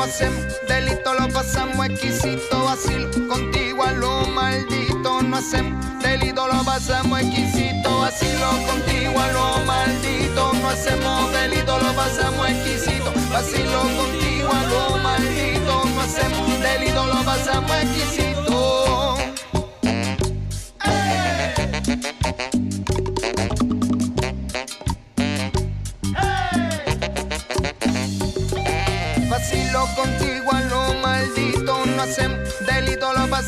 Hacemos 0.08 0.44
delito, 0.66 1.14
lo 1.14 1.28
pasamos 1.28 1.86
exquisito. 1.86 2.64
Vacilo 2.64 3.10
contigo 3.28 3.84
a 3.84 3.92
lo 3.92 4.26
maldito. 4.26 5.22
No 5.22 5.36
hacemos 5.36 5.84
delito, 6.02 6.46
lo 6.48 6.64
pasamos 6.64 7.20
exquisito. 7.20 8.00
Vacilo 8.00 8.50
contigo 8.66 9.20
a 9.20 9.32
lo 9.32 9.64
maldito. 9.64 10.52
No 10.54 10.68
hacemos 10.68 11.32
delito, 11.32 11.78
lo 11.78 11.92
pasamos 11.94 12.48
exquisito. 12.48 13.12
Vacilo 13.30 13.80
contigo 13.82 14.50
a 14.50 14.62
lo 14.64 14.96
maldito. 14.98 15.84
No 15.94 16.00
hacemos 16.00 16.60
delito, 16.60 17.06
lo 17.06 17.22
pasamos 17.24 17.70
exquisito. 17.82 18.27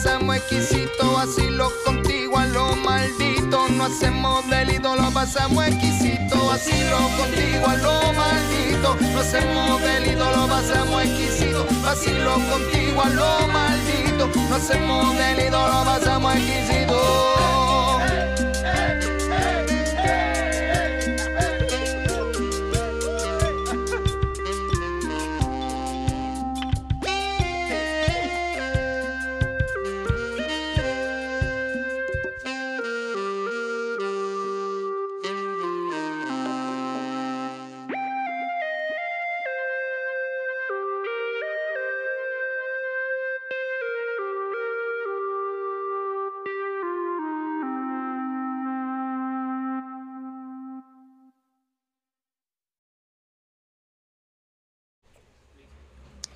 Pasamos 0.03 0.37
exquisito. 0.37 1.13
Vacilo 1.13 1.71
contigo 1.85 2.39
a 2.39 2.47
lo 2.47 2.75
maldito, 2.77 3.69
no 3.69 3.85
hacemos 3.85 4.49
delito, 4.49 4.97
lo 4.97 5.11
pasamos 5.11 5.67
exquisito. 5.67 6.47
Vacilo 6.47 6.99
contigo 7.19 7.67
a 7.67 7.77
lo 7.77 8.13
maldito, 8.15 8.97
no 9.13 9.21
hacemos 9.21 9.83
delito, 9.83 10.25
lo 10.37 10.49
pasamos 10.49 11.05
exquisito. 11.05 11.67
Vacilo 11.83 12.33
contigo 12.51 13.03
a 13.03 13.09
lo 13.11 13.49
maldito, 13.49 14.31
no 14.49 14.57
hacemos 14.57 15.17
delito, 15.19 15.69
lo 15.69 15.85
pasamos 15.85 16.35
exquisito. 16.35 16.80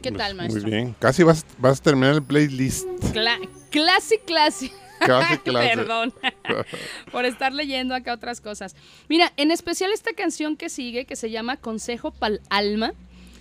¿Qué 0.04 0.12
tal, 0.12 0.34
maestro? 0.34 0.60
Muy 0.62 0.70
bien. 0.70 0.94
Casi 0.98 1.22
vas, 1.22 1.46
vas 1.58 1.80
a 1.80 1.82
terminar 1.82 2.14
el 2.14 2.22
playlist. 2.22 2.86
Cla 3.12 3.38
clase, 3.70 4.20
clase. 4.20 4.70
Casi 5.00 5.38
clase. 5.44 5.76
Perdón 5.76 6.12
por 7.12 7.24
estar 7.24 7.52
leyendo 7.54 7.94
acá 7.94 8.12
otras 8.12 8.40
cosas. 8.42 8.76
Mira, 9.08 9.32
en 9.38 9.50
especial 9.50 9.92
esta 9.92 10.12
canción 10.12 10.56
que 10.56 10.68
sigue, 10.68 11.06
que 11.06 11.16
se 11.16 11.30
llama 11.30 11.56
Consejo 11.56 12.10
Pal 12.10 12.42
Alma, 12.50 12.92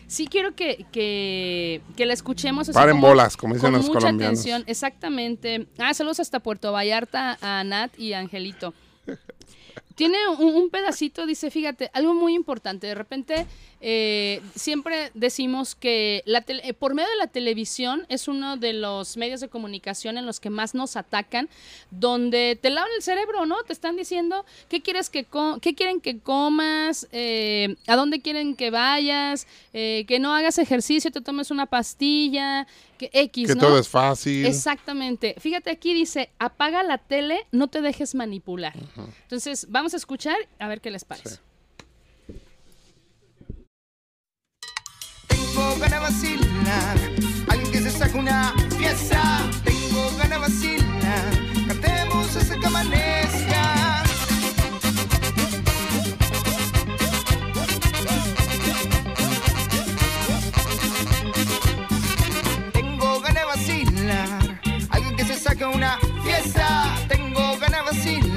sí 0.08 0.28
quiero 0.28 0.56
que, 0.56 0.86
que, 0.94 1.82
que 1.98 2.06
la 2.06 2.14
escuchemos. 2.14 2.70
así 2.70 2.74
Paren 2.76 2.96
como 2.96 3.08
bolas, 3.10 3.36
como 3.36 3.56
dicen 3.56 3.72
con 3.72 3.78
los 3.80 3.88
mucha 3.88 4.00
colombianos. 4.00 4.40
atención, 4.40 4.64
exactamente. 4.68 5.68
Ah, 5.78 5.94
saludos 5.94 6.22
hasta 6.22 6.40
Puerto 6.40 6.72
Vallarta 6.72 7.38
a 7.42 7.64
Nat 7.66 7.92
y 8.00 8.14
a 8.14 8.20
Angelito. 8.20 8.74
Tiene 9.96 10.18
un, 10.40 10.56
un 10.56 10.70
pedacito, 10.72 11.28
dice, 11.28 11.52
fíjate, 11.52 11.92
algo 11.94 12.16
muy 12.16 12.34
importante. 12.34 12.88
De 12.88 12.96
repente, 12.96 13.46
eh, 13.86 14.42
siempre 14.56 15.12
decimos 15.14 15.76
que 15.76 16.24
la 16.26 16.42
tele- 16.42 16.62
eh, 16.64 16.74
por 16.74 16.94
medio 16.96 17.10
de 17.10 17.18
la 17.18 17.28
televisión 17.28 18.06
es 18.08 18.30
uno 18.30 18.56
de 18.56 18.72
los 18.72 19.18
medios 19.18 19.42
de 19.42 19.50
comunicación 19.50 20.18
en 20.18 20.26
los 20.26 20.40
que 20.40 20.50
más 20.50 20.74
nos 20.74 20.96
atacan, 20.96 21.50
donde 21.92 22.58
te 22.62 22.70
lavan 22.70 22.90
el 22.96 23.04
cerebro, 23.04 23.46
¿no? 23.46 23.62
Te 23.64 23.74
están 23.74 23.98
diciendo 23.98 24.46
qué 24.70 24.82
quieres 24.82 25.10
que 25.10 25.26
qué 25.62 25.76
quieren 25.76 26.00
que 26.00 26.20
comas, 26.20 27.08
eh, 27.12 27.76
a 27.88 27.96
dónde 27.98 28.22
quieren 28.22 28.56
que 28.56 28.72
vayas, 28.72 29.48
eh, 29.74 30.06
que 30.08 30.18
no 30.20 30.34
hagas 30.34 30.58
ejercicio, 30.60 31.12
te 31.12 31.20
tomes 31.22 31.52
una 31.52 31.66
pastilla, 31.66 32.66
que 32.98 33.10
X, 33.12 33.48
Que 33.50 33.56
¿no? 33.56 33.62
todo 33.62 33.80
es 33.80 33.90
fácil. 33.90 34.46
Exactamente. 34.46 35.36
Fíjate 35.40 35.72
aquí 35.72 35.94
dice, 35.94 36.30
apaga 36.40 36.84
la 36.84 37.00
tele, 37.00 37.46
no 37.52 37.68
te 37.68 37.82
dejes 37.82 38.16
manipular. 38.16 38.74
Entonces, 39.24 39.66
vamos 39.70 39.94
a 39.94 39.98
escuchar 39.98 40.38
a 40.60 40.68
ver 40.70 40.80
qué 40.80 40.90
les 40.90 41.04
parece. 41.04 41.40
Tengo 45.64 45.80
ganas 45.80 46.02
vacilar, 46.02 46.98
alguien 47.48 47.72
que 47.72 47.80
se 47.80 47.92
saca 47.92 48.18
una 48.18 48.54
pieza. 48.78 49.22
Tengo 49.64 50.12
ganas 50.18 50.42
vacilar, 50.42 51.32
cantemos 51.68 52.36
esa 52.36 52.60
que 52.60 52.66
amanezca. 52.66 54.04
Tengo 62.74 63.22
ganas 63.22 63.46
vacilar, 63.46 64.60
alguien 64.90 65.16
que 65.16 65.24
se 65.24 65.36
saca 65.40 65.70
una 65.70 65.98
pieza. 66.26 66.94
Tengo 67.08 67.58
ganas 67.58 67.86
vacilar, 67.86 68.33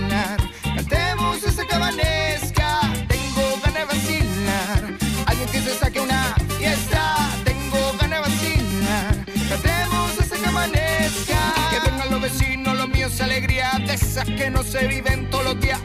que 14.35 14.51
no 14.51 14.63
se 14.63 14.87
viven 14.87 15.31
todos 15.31 15.45
los 15.45 15.61
días. 15.61 15.81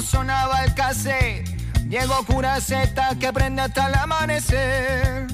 Cuando 0.00 0.02
sonaba 0.02 0.64
el 0.64 0.74
cassette. 0.74 1.46
Diego 1.86 2.24
Curaceta 2.24 3.16
que 3.18 3.26
aprende 3.26 3.62
hasta 3.62 3.88
el 3.88 3.94
amanecer. 3.94 5.26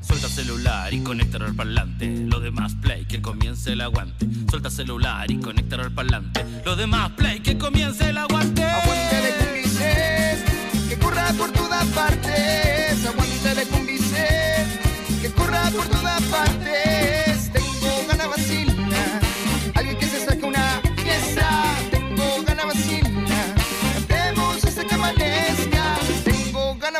Suelta 0.00 0.28
celular 0.28 0.92
y 0.94 1.00
conéctalo 1.00 1.46
al 1.46 1.54
parlante. 1.54 2.06
Lo 2.06 2.40
demás 2.40 2.74
play, 2.80 3.04
que 3.04 3.20
comience 3.20 3.72
el 3.72 3.80
aguante. 3.80 4.26
Suelta 4.48 4.70
celular 4.70 5.30
y 5.30 5.38
conéctalo 5.38 5.82
al 5.82 5.92
parlante. 5.92 6.44
Lo 6.64 6.76
demás 6.76 7.10
play, 7.12 7.40
que 7.40 7.58
comience 7.58 8.08
el 8.10 8.18
aguante. 8.18 8.64
Aguante 8.64 9.16
de 9.16 9.34
cúmplices, 9.38 10.44
que 10.88 10.98
corra 10.98 11.28
por 11.36 11.50
todas 11.50 11.84
partes. 11.86 13.06
Aguante 13.06 13.54
de 13.54 13.66
cúmplices, 13.66 14.80
que 15.20 15.30
corra 15.32 15.70
por 15.70 15.86
todas 15.88 16.22
partes. 16.22 16.63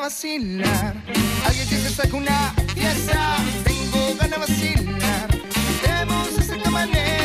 Vacilar, 0.04 0.94
alguien 1.46 1.66
que 1.66 1.78
se 1.78 1.88
saque 1.88 2.14
una 2.14 2.54
pieza. 2.74 3.36
Tengo 3.64 4.14
ganas 4.16 4.30
de 4.32 4.36
vacilar, 4.36 5.28
cantemos 5.54 6.38
hasta 6.38 6.58
que 6.58 6.68
amanezca. 6.68 7.23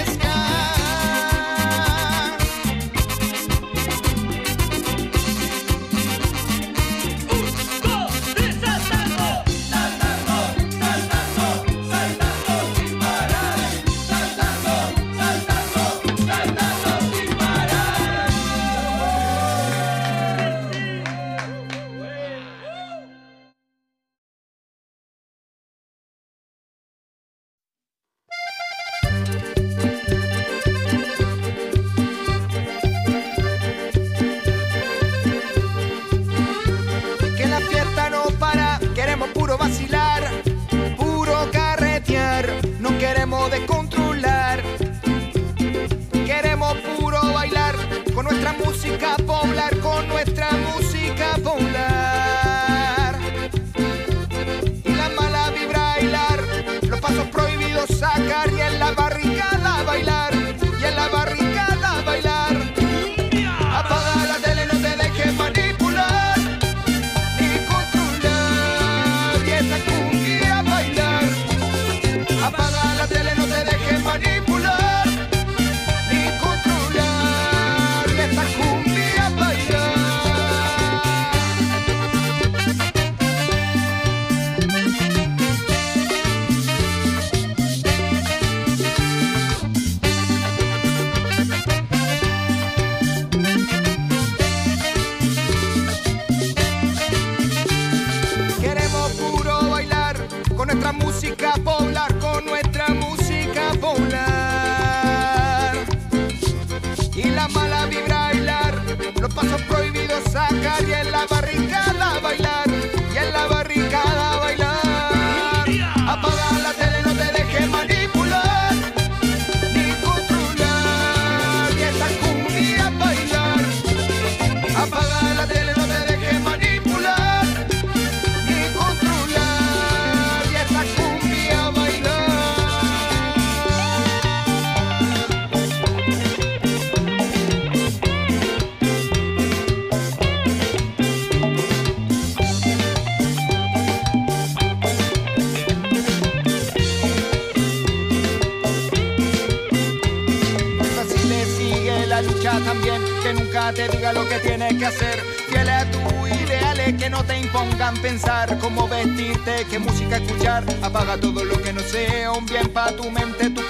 Que 153.30 153.44
nunca 153.44 153.72
te 153.74 153.88
diga 153.90 154.12
lo 154.14 154.28
que 154.28 154.40
tienes 154.40 154.74
que 154.76 154.86
hacer. 154.86 155.20
Fiel 155.50 155.70
a 155.70 155.86
tu 155.92 156.28
ideales 156.28 156.96
que 156.96 157.10
no 157.10 157.24
te 157.24 157.38
impongan 157.38 157.96
pensar 158.02 158.58
cómo 158.60 158.88
vestirte, 158.88 159.66
qué 159.70 159.78
música 159.78 160.18
escuchar. 160.18 160.64
Apaga 160.82 161.18
todo 161.18 161.44
lo 161.44 161.62
que 161.62 161.74
no 161.74 161.82
sea 161.82 162.32
un 162.32 162.46
bien 162.46 162.70
para 162.70 162.96
tu 162.96 163.10
mente, 163.12 163.50
tu 163.52 163.62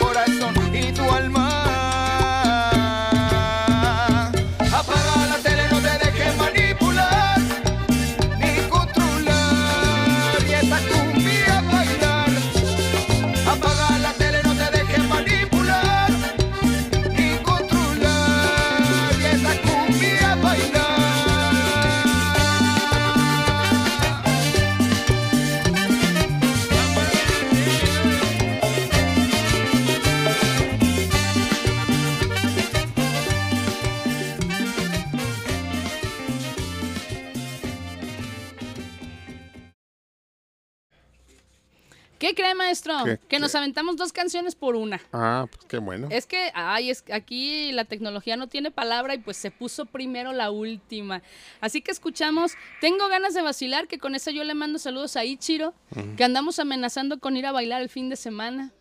que 43.27 43.39
nos 43.39 43.55
aventamos 43.55 43.97
dos 43.97 44.13
canciones 44.13 44.55
por 44.55 44.75
una. 44.75 45.01
Ah, 45.13 45.47
pues 45.49 45.65
qué 45.65 45.77
bueno. 45.77 46.07
Es 46.11 46.25
que, 46.25 46.51
ay, 46.53 46.89
es 46.89 47.03
aquí 47.11 47.71
la 47.71 47.85
tecnología 47.85 48.37
no 48.37 48.47
tiene 48.47 48.71
palabra 48.71 49.15
y 49.15 49.19
pues 49.19 49.37
se 49.37 49.51
puso 49.51 49.85
primero 49.85 50.33
la 50.33 50.51
última. 50.51 51.21
Así 51.61 51.81
que 51.81 51.91
escuchamos 51.91 52.53
Tengo 52.81 53.07
ganas 53.07 53.33
de 53.33 53.41
vacilar, 53.41 53.87
que 53.87 53.97
con 53.97 54.15
esa 54.15 54.31
yo 54.31 54.43
le 54.43 54.53
mando 54.53 54.79
saludos 54.79 55.15
a 55.15 55.25
Ichiro, 55.25 55.73
que 56.17 56.23
andamos 56.23 56.59
amenazando 56.59 57.19
con 57.19 57.37
ir 57.37 57.45
a 57.45 57.51
bailar 57.51 57.81
el 57.81 57.89
fin 57.89 58.09
de 58.09 58.15
semana. 58.15 58.71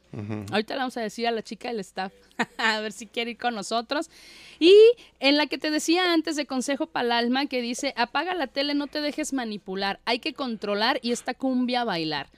Ahorita 0.50 0.74
le 0.74 0.78
vamos 0.78 0.96
a 0.96 1.00
decir 1.00 1.26
a 1.26 1.30
la 1.30 1.42
chica 1.42 1.68
del 1.68 1.80
staff, 1.80 2.12
a 2.58 2.80
ver 2.80 2.92
si 2.92 3.06
quiere 3.06 3.32
ir 3.32 3.38
con 3.38 3.54
nosotros. 3.54 4.10
Y 4.58 4.74
en 5.20 5.36
la 5.36 5.46
que 5.46 5.58
te 5.58 5.70
decía 5.70 6.12
antes 6.12 6.36
de 6.36 6.46
Consejo 6.46 6.86
para 6.86 7.06
el 7.06 7.12
Alma, 7.12 7.46
que 7.46 7.60
dice, 7.60 7.92
apaga 7.96 8.34
la 8.34 8.46
tele, 8.46 8.74
no 8.74 8.86
te 8.86 9.00
dejes 9.00 9.32
manipular, 9.32 10.00
hay 10.04 10.18
que 10.18 10.32
controlar 10.34 10.98
y 11.02 11.12
esta 11.12 11.34
cumbia 11.34 11.84
bailar. 11.84 12.28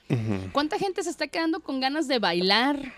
¿Cuánta 0.51 0.77
gente 0.77 1.03
se 1.03 1.09
está 1.09 1.27
quedando 1.27 1.61
con 1.61 1.79
ganas 1.79 2.07
de 2.07 2.19
bailar? 2.19 2.93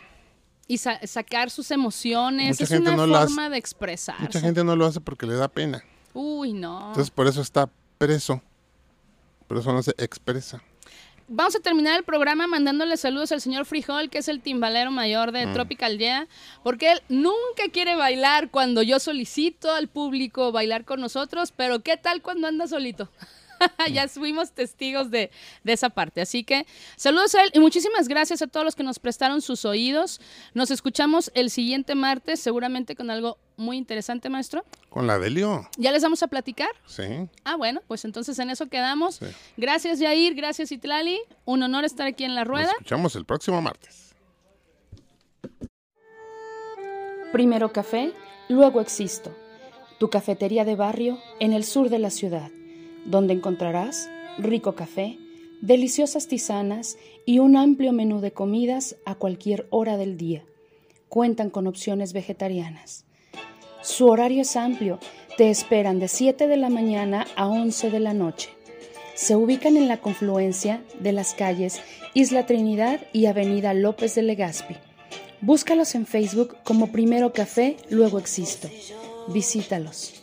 Y 0.65 0.77
sacar 0.77 1.49
sus 1.49 1.71
emociones, 1.71 2.59
es 2.61 2.71
una 2.71 2.95
forma 2.95 3.49
de 3.49 3.57
expresar. 3.57 4.19
Mucha 4.21 4.39
gente 4.39 4.63
no 4.63 4.75
lo 4.77 4.85
hace 4.85 5.01
porque 5.01 5.25
le 5.25 5.35
da 5.35 5.49
pena. 5.49 5.83
Uy, 6.13 6.53
no. 6.53 6.87
Entonces 6.87 7.11
por 7.11 7.27
eso 7.27 7.41
está 7.41 7.69
preso. 7.97 8.41
Por 9.47 9.57
eso 9.57 9.73
no 9.73 9.83
se 9.83 9.91
expresa. 9.97 10.63
Vamos 11.29 11.55
a 11.55 11.59
terminar 11.59 11.97
el 11.97 12.03
programa 12.03 12.47
mandándole 12.47 12.97
saludos 12.97 13.31
al 13.31 13.39
señor 13.39 13.65
Frijol, 13.65 14.09
que 14.09 14.17
es 14.17 14.27
el 14.27 14.41
timbalero 14.41 14.91
mayor 14.91 15.31
de 15.31 15.47
mm. 15.47 15.53
Tropical 15.53 15.97
Yeah, 15.97 16.27
porque 16.63 16.91
él 16.91 17.01
nunca 17.07 17.69
quiere 17.71 17.95
bailar 17.95 18.49
cuando 18.49 18.81
yo 18.81 18.99
solicito 18.99 19.71
al 19.71 19.87
público 19.87 20.51
bailar 20.51 20.83
con 20.83 20.99
nosotros, 20.99 21.53
pero 21.55 21.79
¿qué 21.81 21.95
tal 21.95 22.21
cuando 22.21 22.47
anda 22.47 22.67
solito? 22.67 23.09
ya 23.91 24.07
fuimos 24.07 24.51
testigos 24.51 25.11
de, 25.11 25.31
esa 25.65 25.89
parte. 25.89 26.21
Así 26.21 26.43
que 26.43 26.65
saludos 26.95 27.35
a 27.35 27.43
él 27.43 27.51
y 27.53 27.59
muchísimas 27.59 28.07
gracias 28.07 28.41
a 28.41 28.47
todos 28.47 28.65
los 28.65 28.75
que 28.75 28.83
nos 28.83 28.99
prestaron 28.99 29.41
sus 29.41 29.65
oídos. 29.65 30.21
Nos 30.53 30.71
escuchamos 30.71 31.31
el 31.35 31.49
siguiente 31.49 31.95
martes, 31.95 32.39
seguramente 32.39 32.95
con 32.95 33.09
algo 33.09 33.37
muy 33.55 33.77
interesante, 33.77 34.29
maestro. 34.29 34.65
Con 34.89 35.07
la 35.07 35.19
Delio. 35.19 35.69
¿Ya 35.77 35.91
les 35.91 36.03
vamos 36.03 36.23
a 36.23 36.27
platicar? 36.27 36.69
Sí. 36.85 37.03
Ah, 37.43 37.55
bueno, 37.55 37.81
pues 37.87 38.05
entonces 38.05 38.37
en 38.39 38.49
eso 38.49 38.67
quedamos. 38.67 39.19
Gracias, 39.57 39.99
Yair. 39.99 40.35
Gracias, 40.35 40.71
Itlali. 40.71 41.19
Un 41.45 41.63
honor 41.63 41.85
estar 41.85 42.07
aquí 42.07 42.23
en 42.23 42.35
la 42.35 42.43
rueda. 42.43 42.67
Nos 42.67 42.73
escuchamos 42.73 43.15
el 43.15 43.25
próximo 43.25 43.61
martes. 43.61 44.15
Primero 47.31 47.71
café, 47.73 48.13
luego 48.47 48.81
existo. 48.81 49.35
Tu 49.99 50.09
cafetería 50.09 50.65
de 50.65 50.75
barrio 50.75 51.19
en 51.39 51.53
el 51.53 51.63
sur 51.63 51.89
de 51.89 51.99
la 51.99 52.09
ciudad 52.09 52.51
donde 53.05 53.33
encontrarás 53.33 54.09
rico 54.37 54.75
café, 54.75 55.17
deliciosas 55.61 56.27
tisanas 56.27 56.97
y 57.25 57.39
un 57.39 57.55
amplio 57.55 57.93
menú 57.93 58.19
de 58.19 58.31
comidas 58.31 58.97
a 59.05 59.15
cualquier 59.15 59.67
hora 59.69 59.97
del 59.97 60.17
día. 60.17 60.43
Cuentan 61.09 61.49
con 61.49 61.67
opciones 61.67 62.13
vegetarianas. 62.13 63.05
Su 63.81 64.07
horario 64.07 64.41
es 64.41 64.55
amplio, 64.55 64.99
te 65.37 65.49
esperan 65.49 65.99
de 65.99 66.07
7 66.07 66.47
de 66.47 66.57
la 66.57 66.69
mañana 66.69 67.27
a 67.35 67.47
11 67.47 67.91
de 67.91 67.99
la 67.99 68.13
noche. 68.13 68.49
Se 69.15 69.35
ubican 69.35 69.77
en 69.77 69.87
la 69.87 69.99
confluencia 70.01 70.83
de 70.99 71.11
las 71.11 71.33
calles 71.33 71.81
Isla 72.13 72.45
Trinidad 72.45 73.01
y 73.13 73.27
Avenida 73.27 73.73
López 73.73 74.15
de 74.15 74.23
Legazpi. 74.23 74.75
Búscalos 75.41 75.95
en 75.95 76.05
Facebook 76.05 76.55
como 76.63 76.91
Primero 76.91 77.33
Café, 77.33 77.77
luego 77.89 78.17
Existo. 78.17 78.69
Visítalos. 79.27 80.22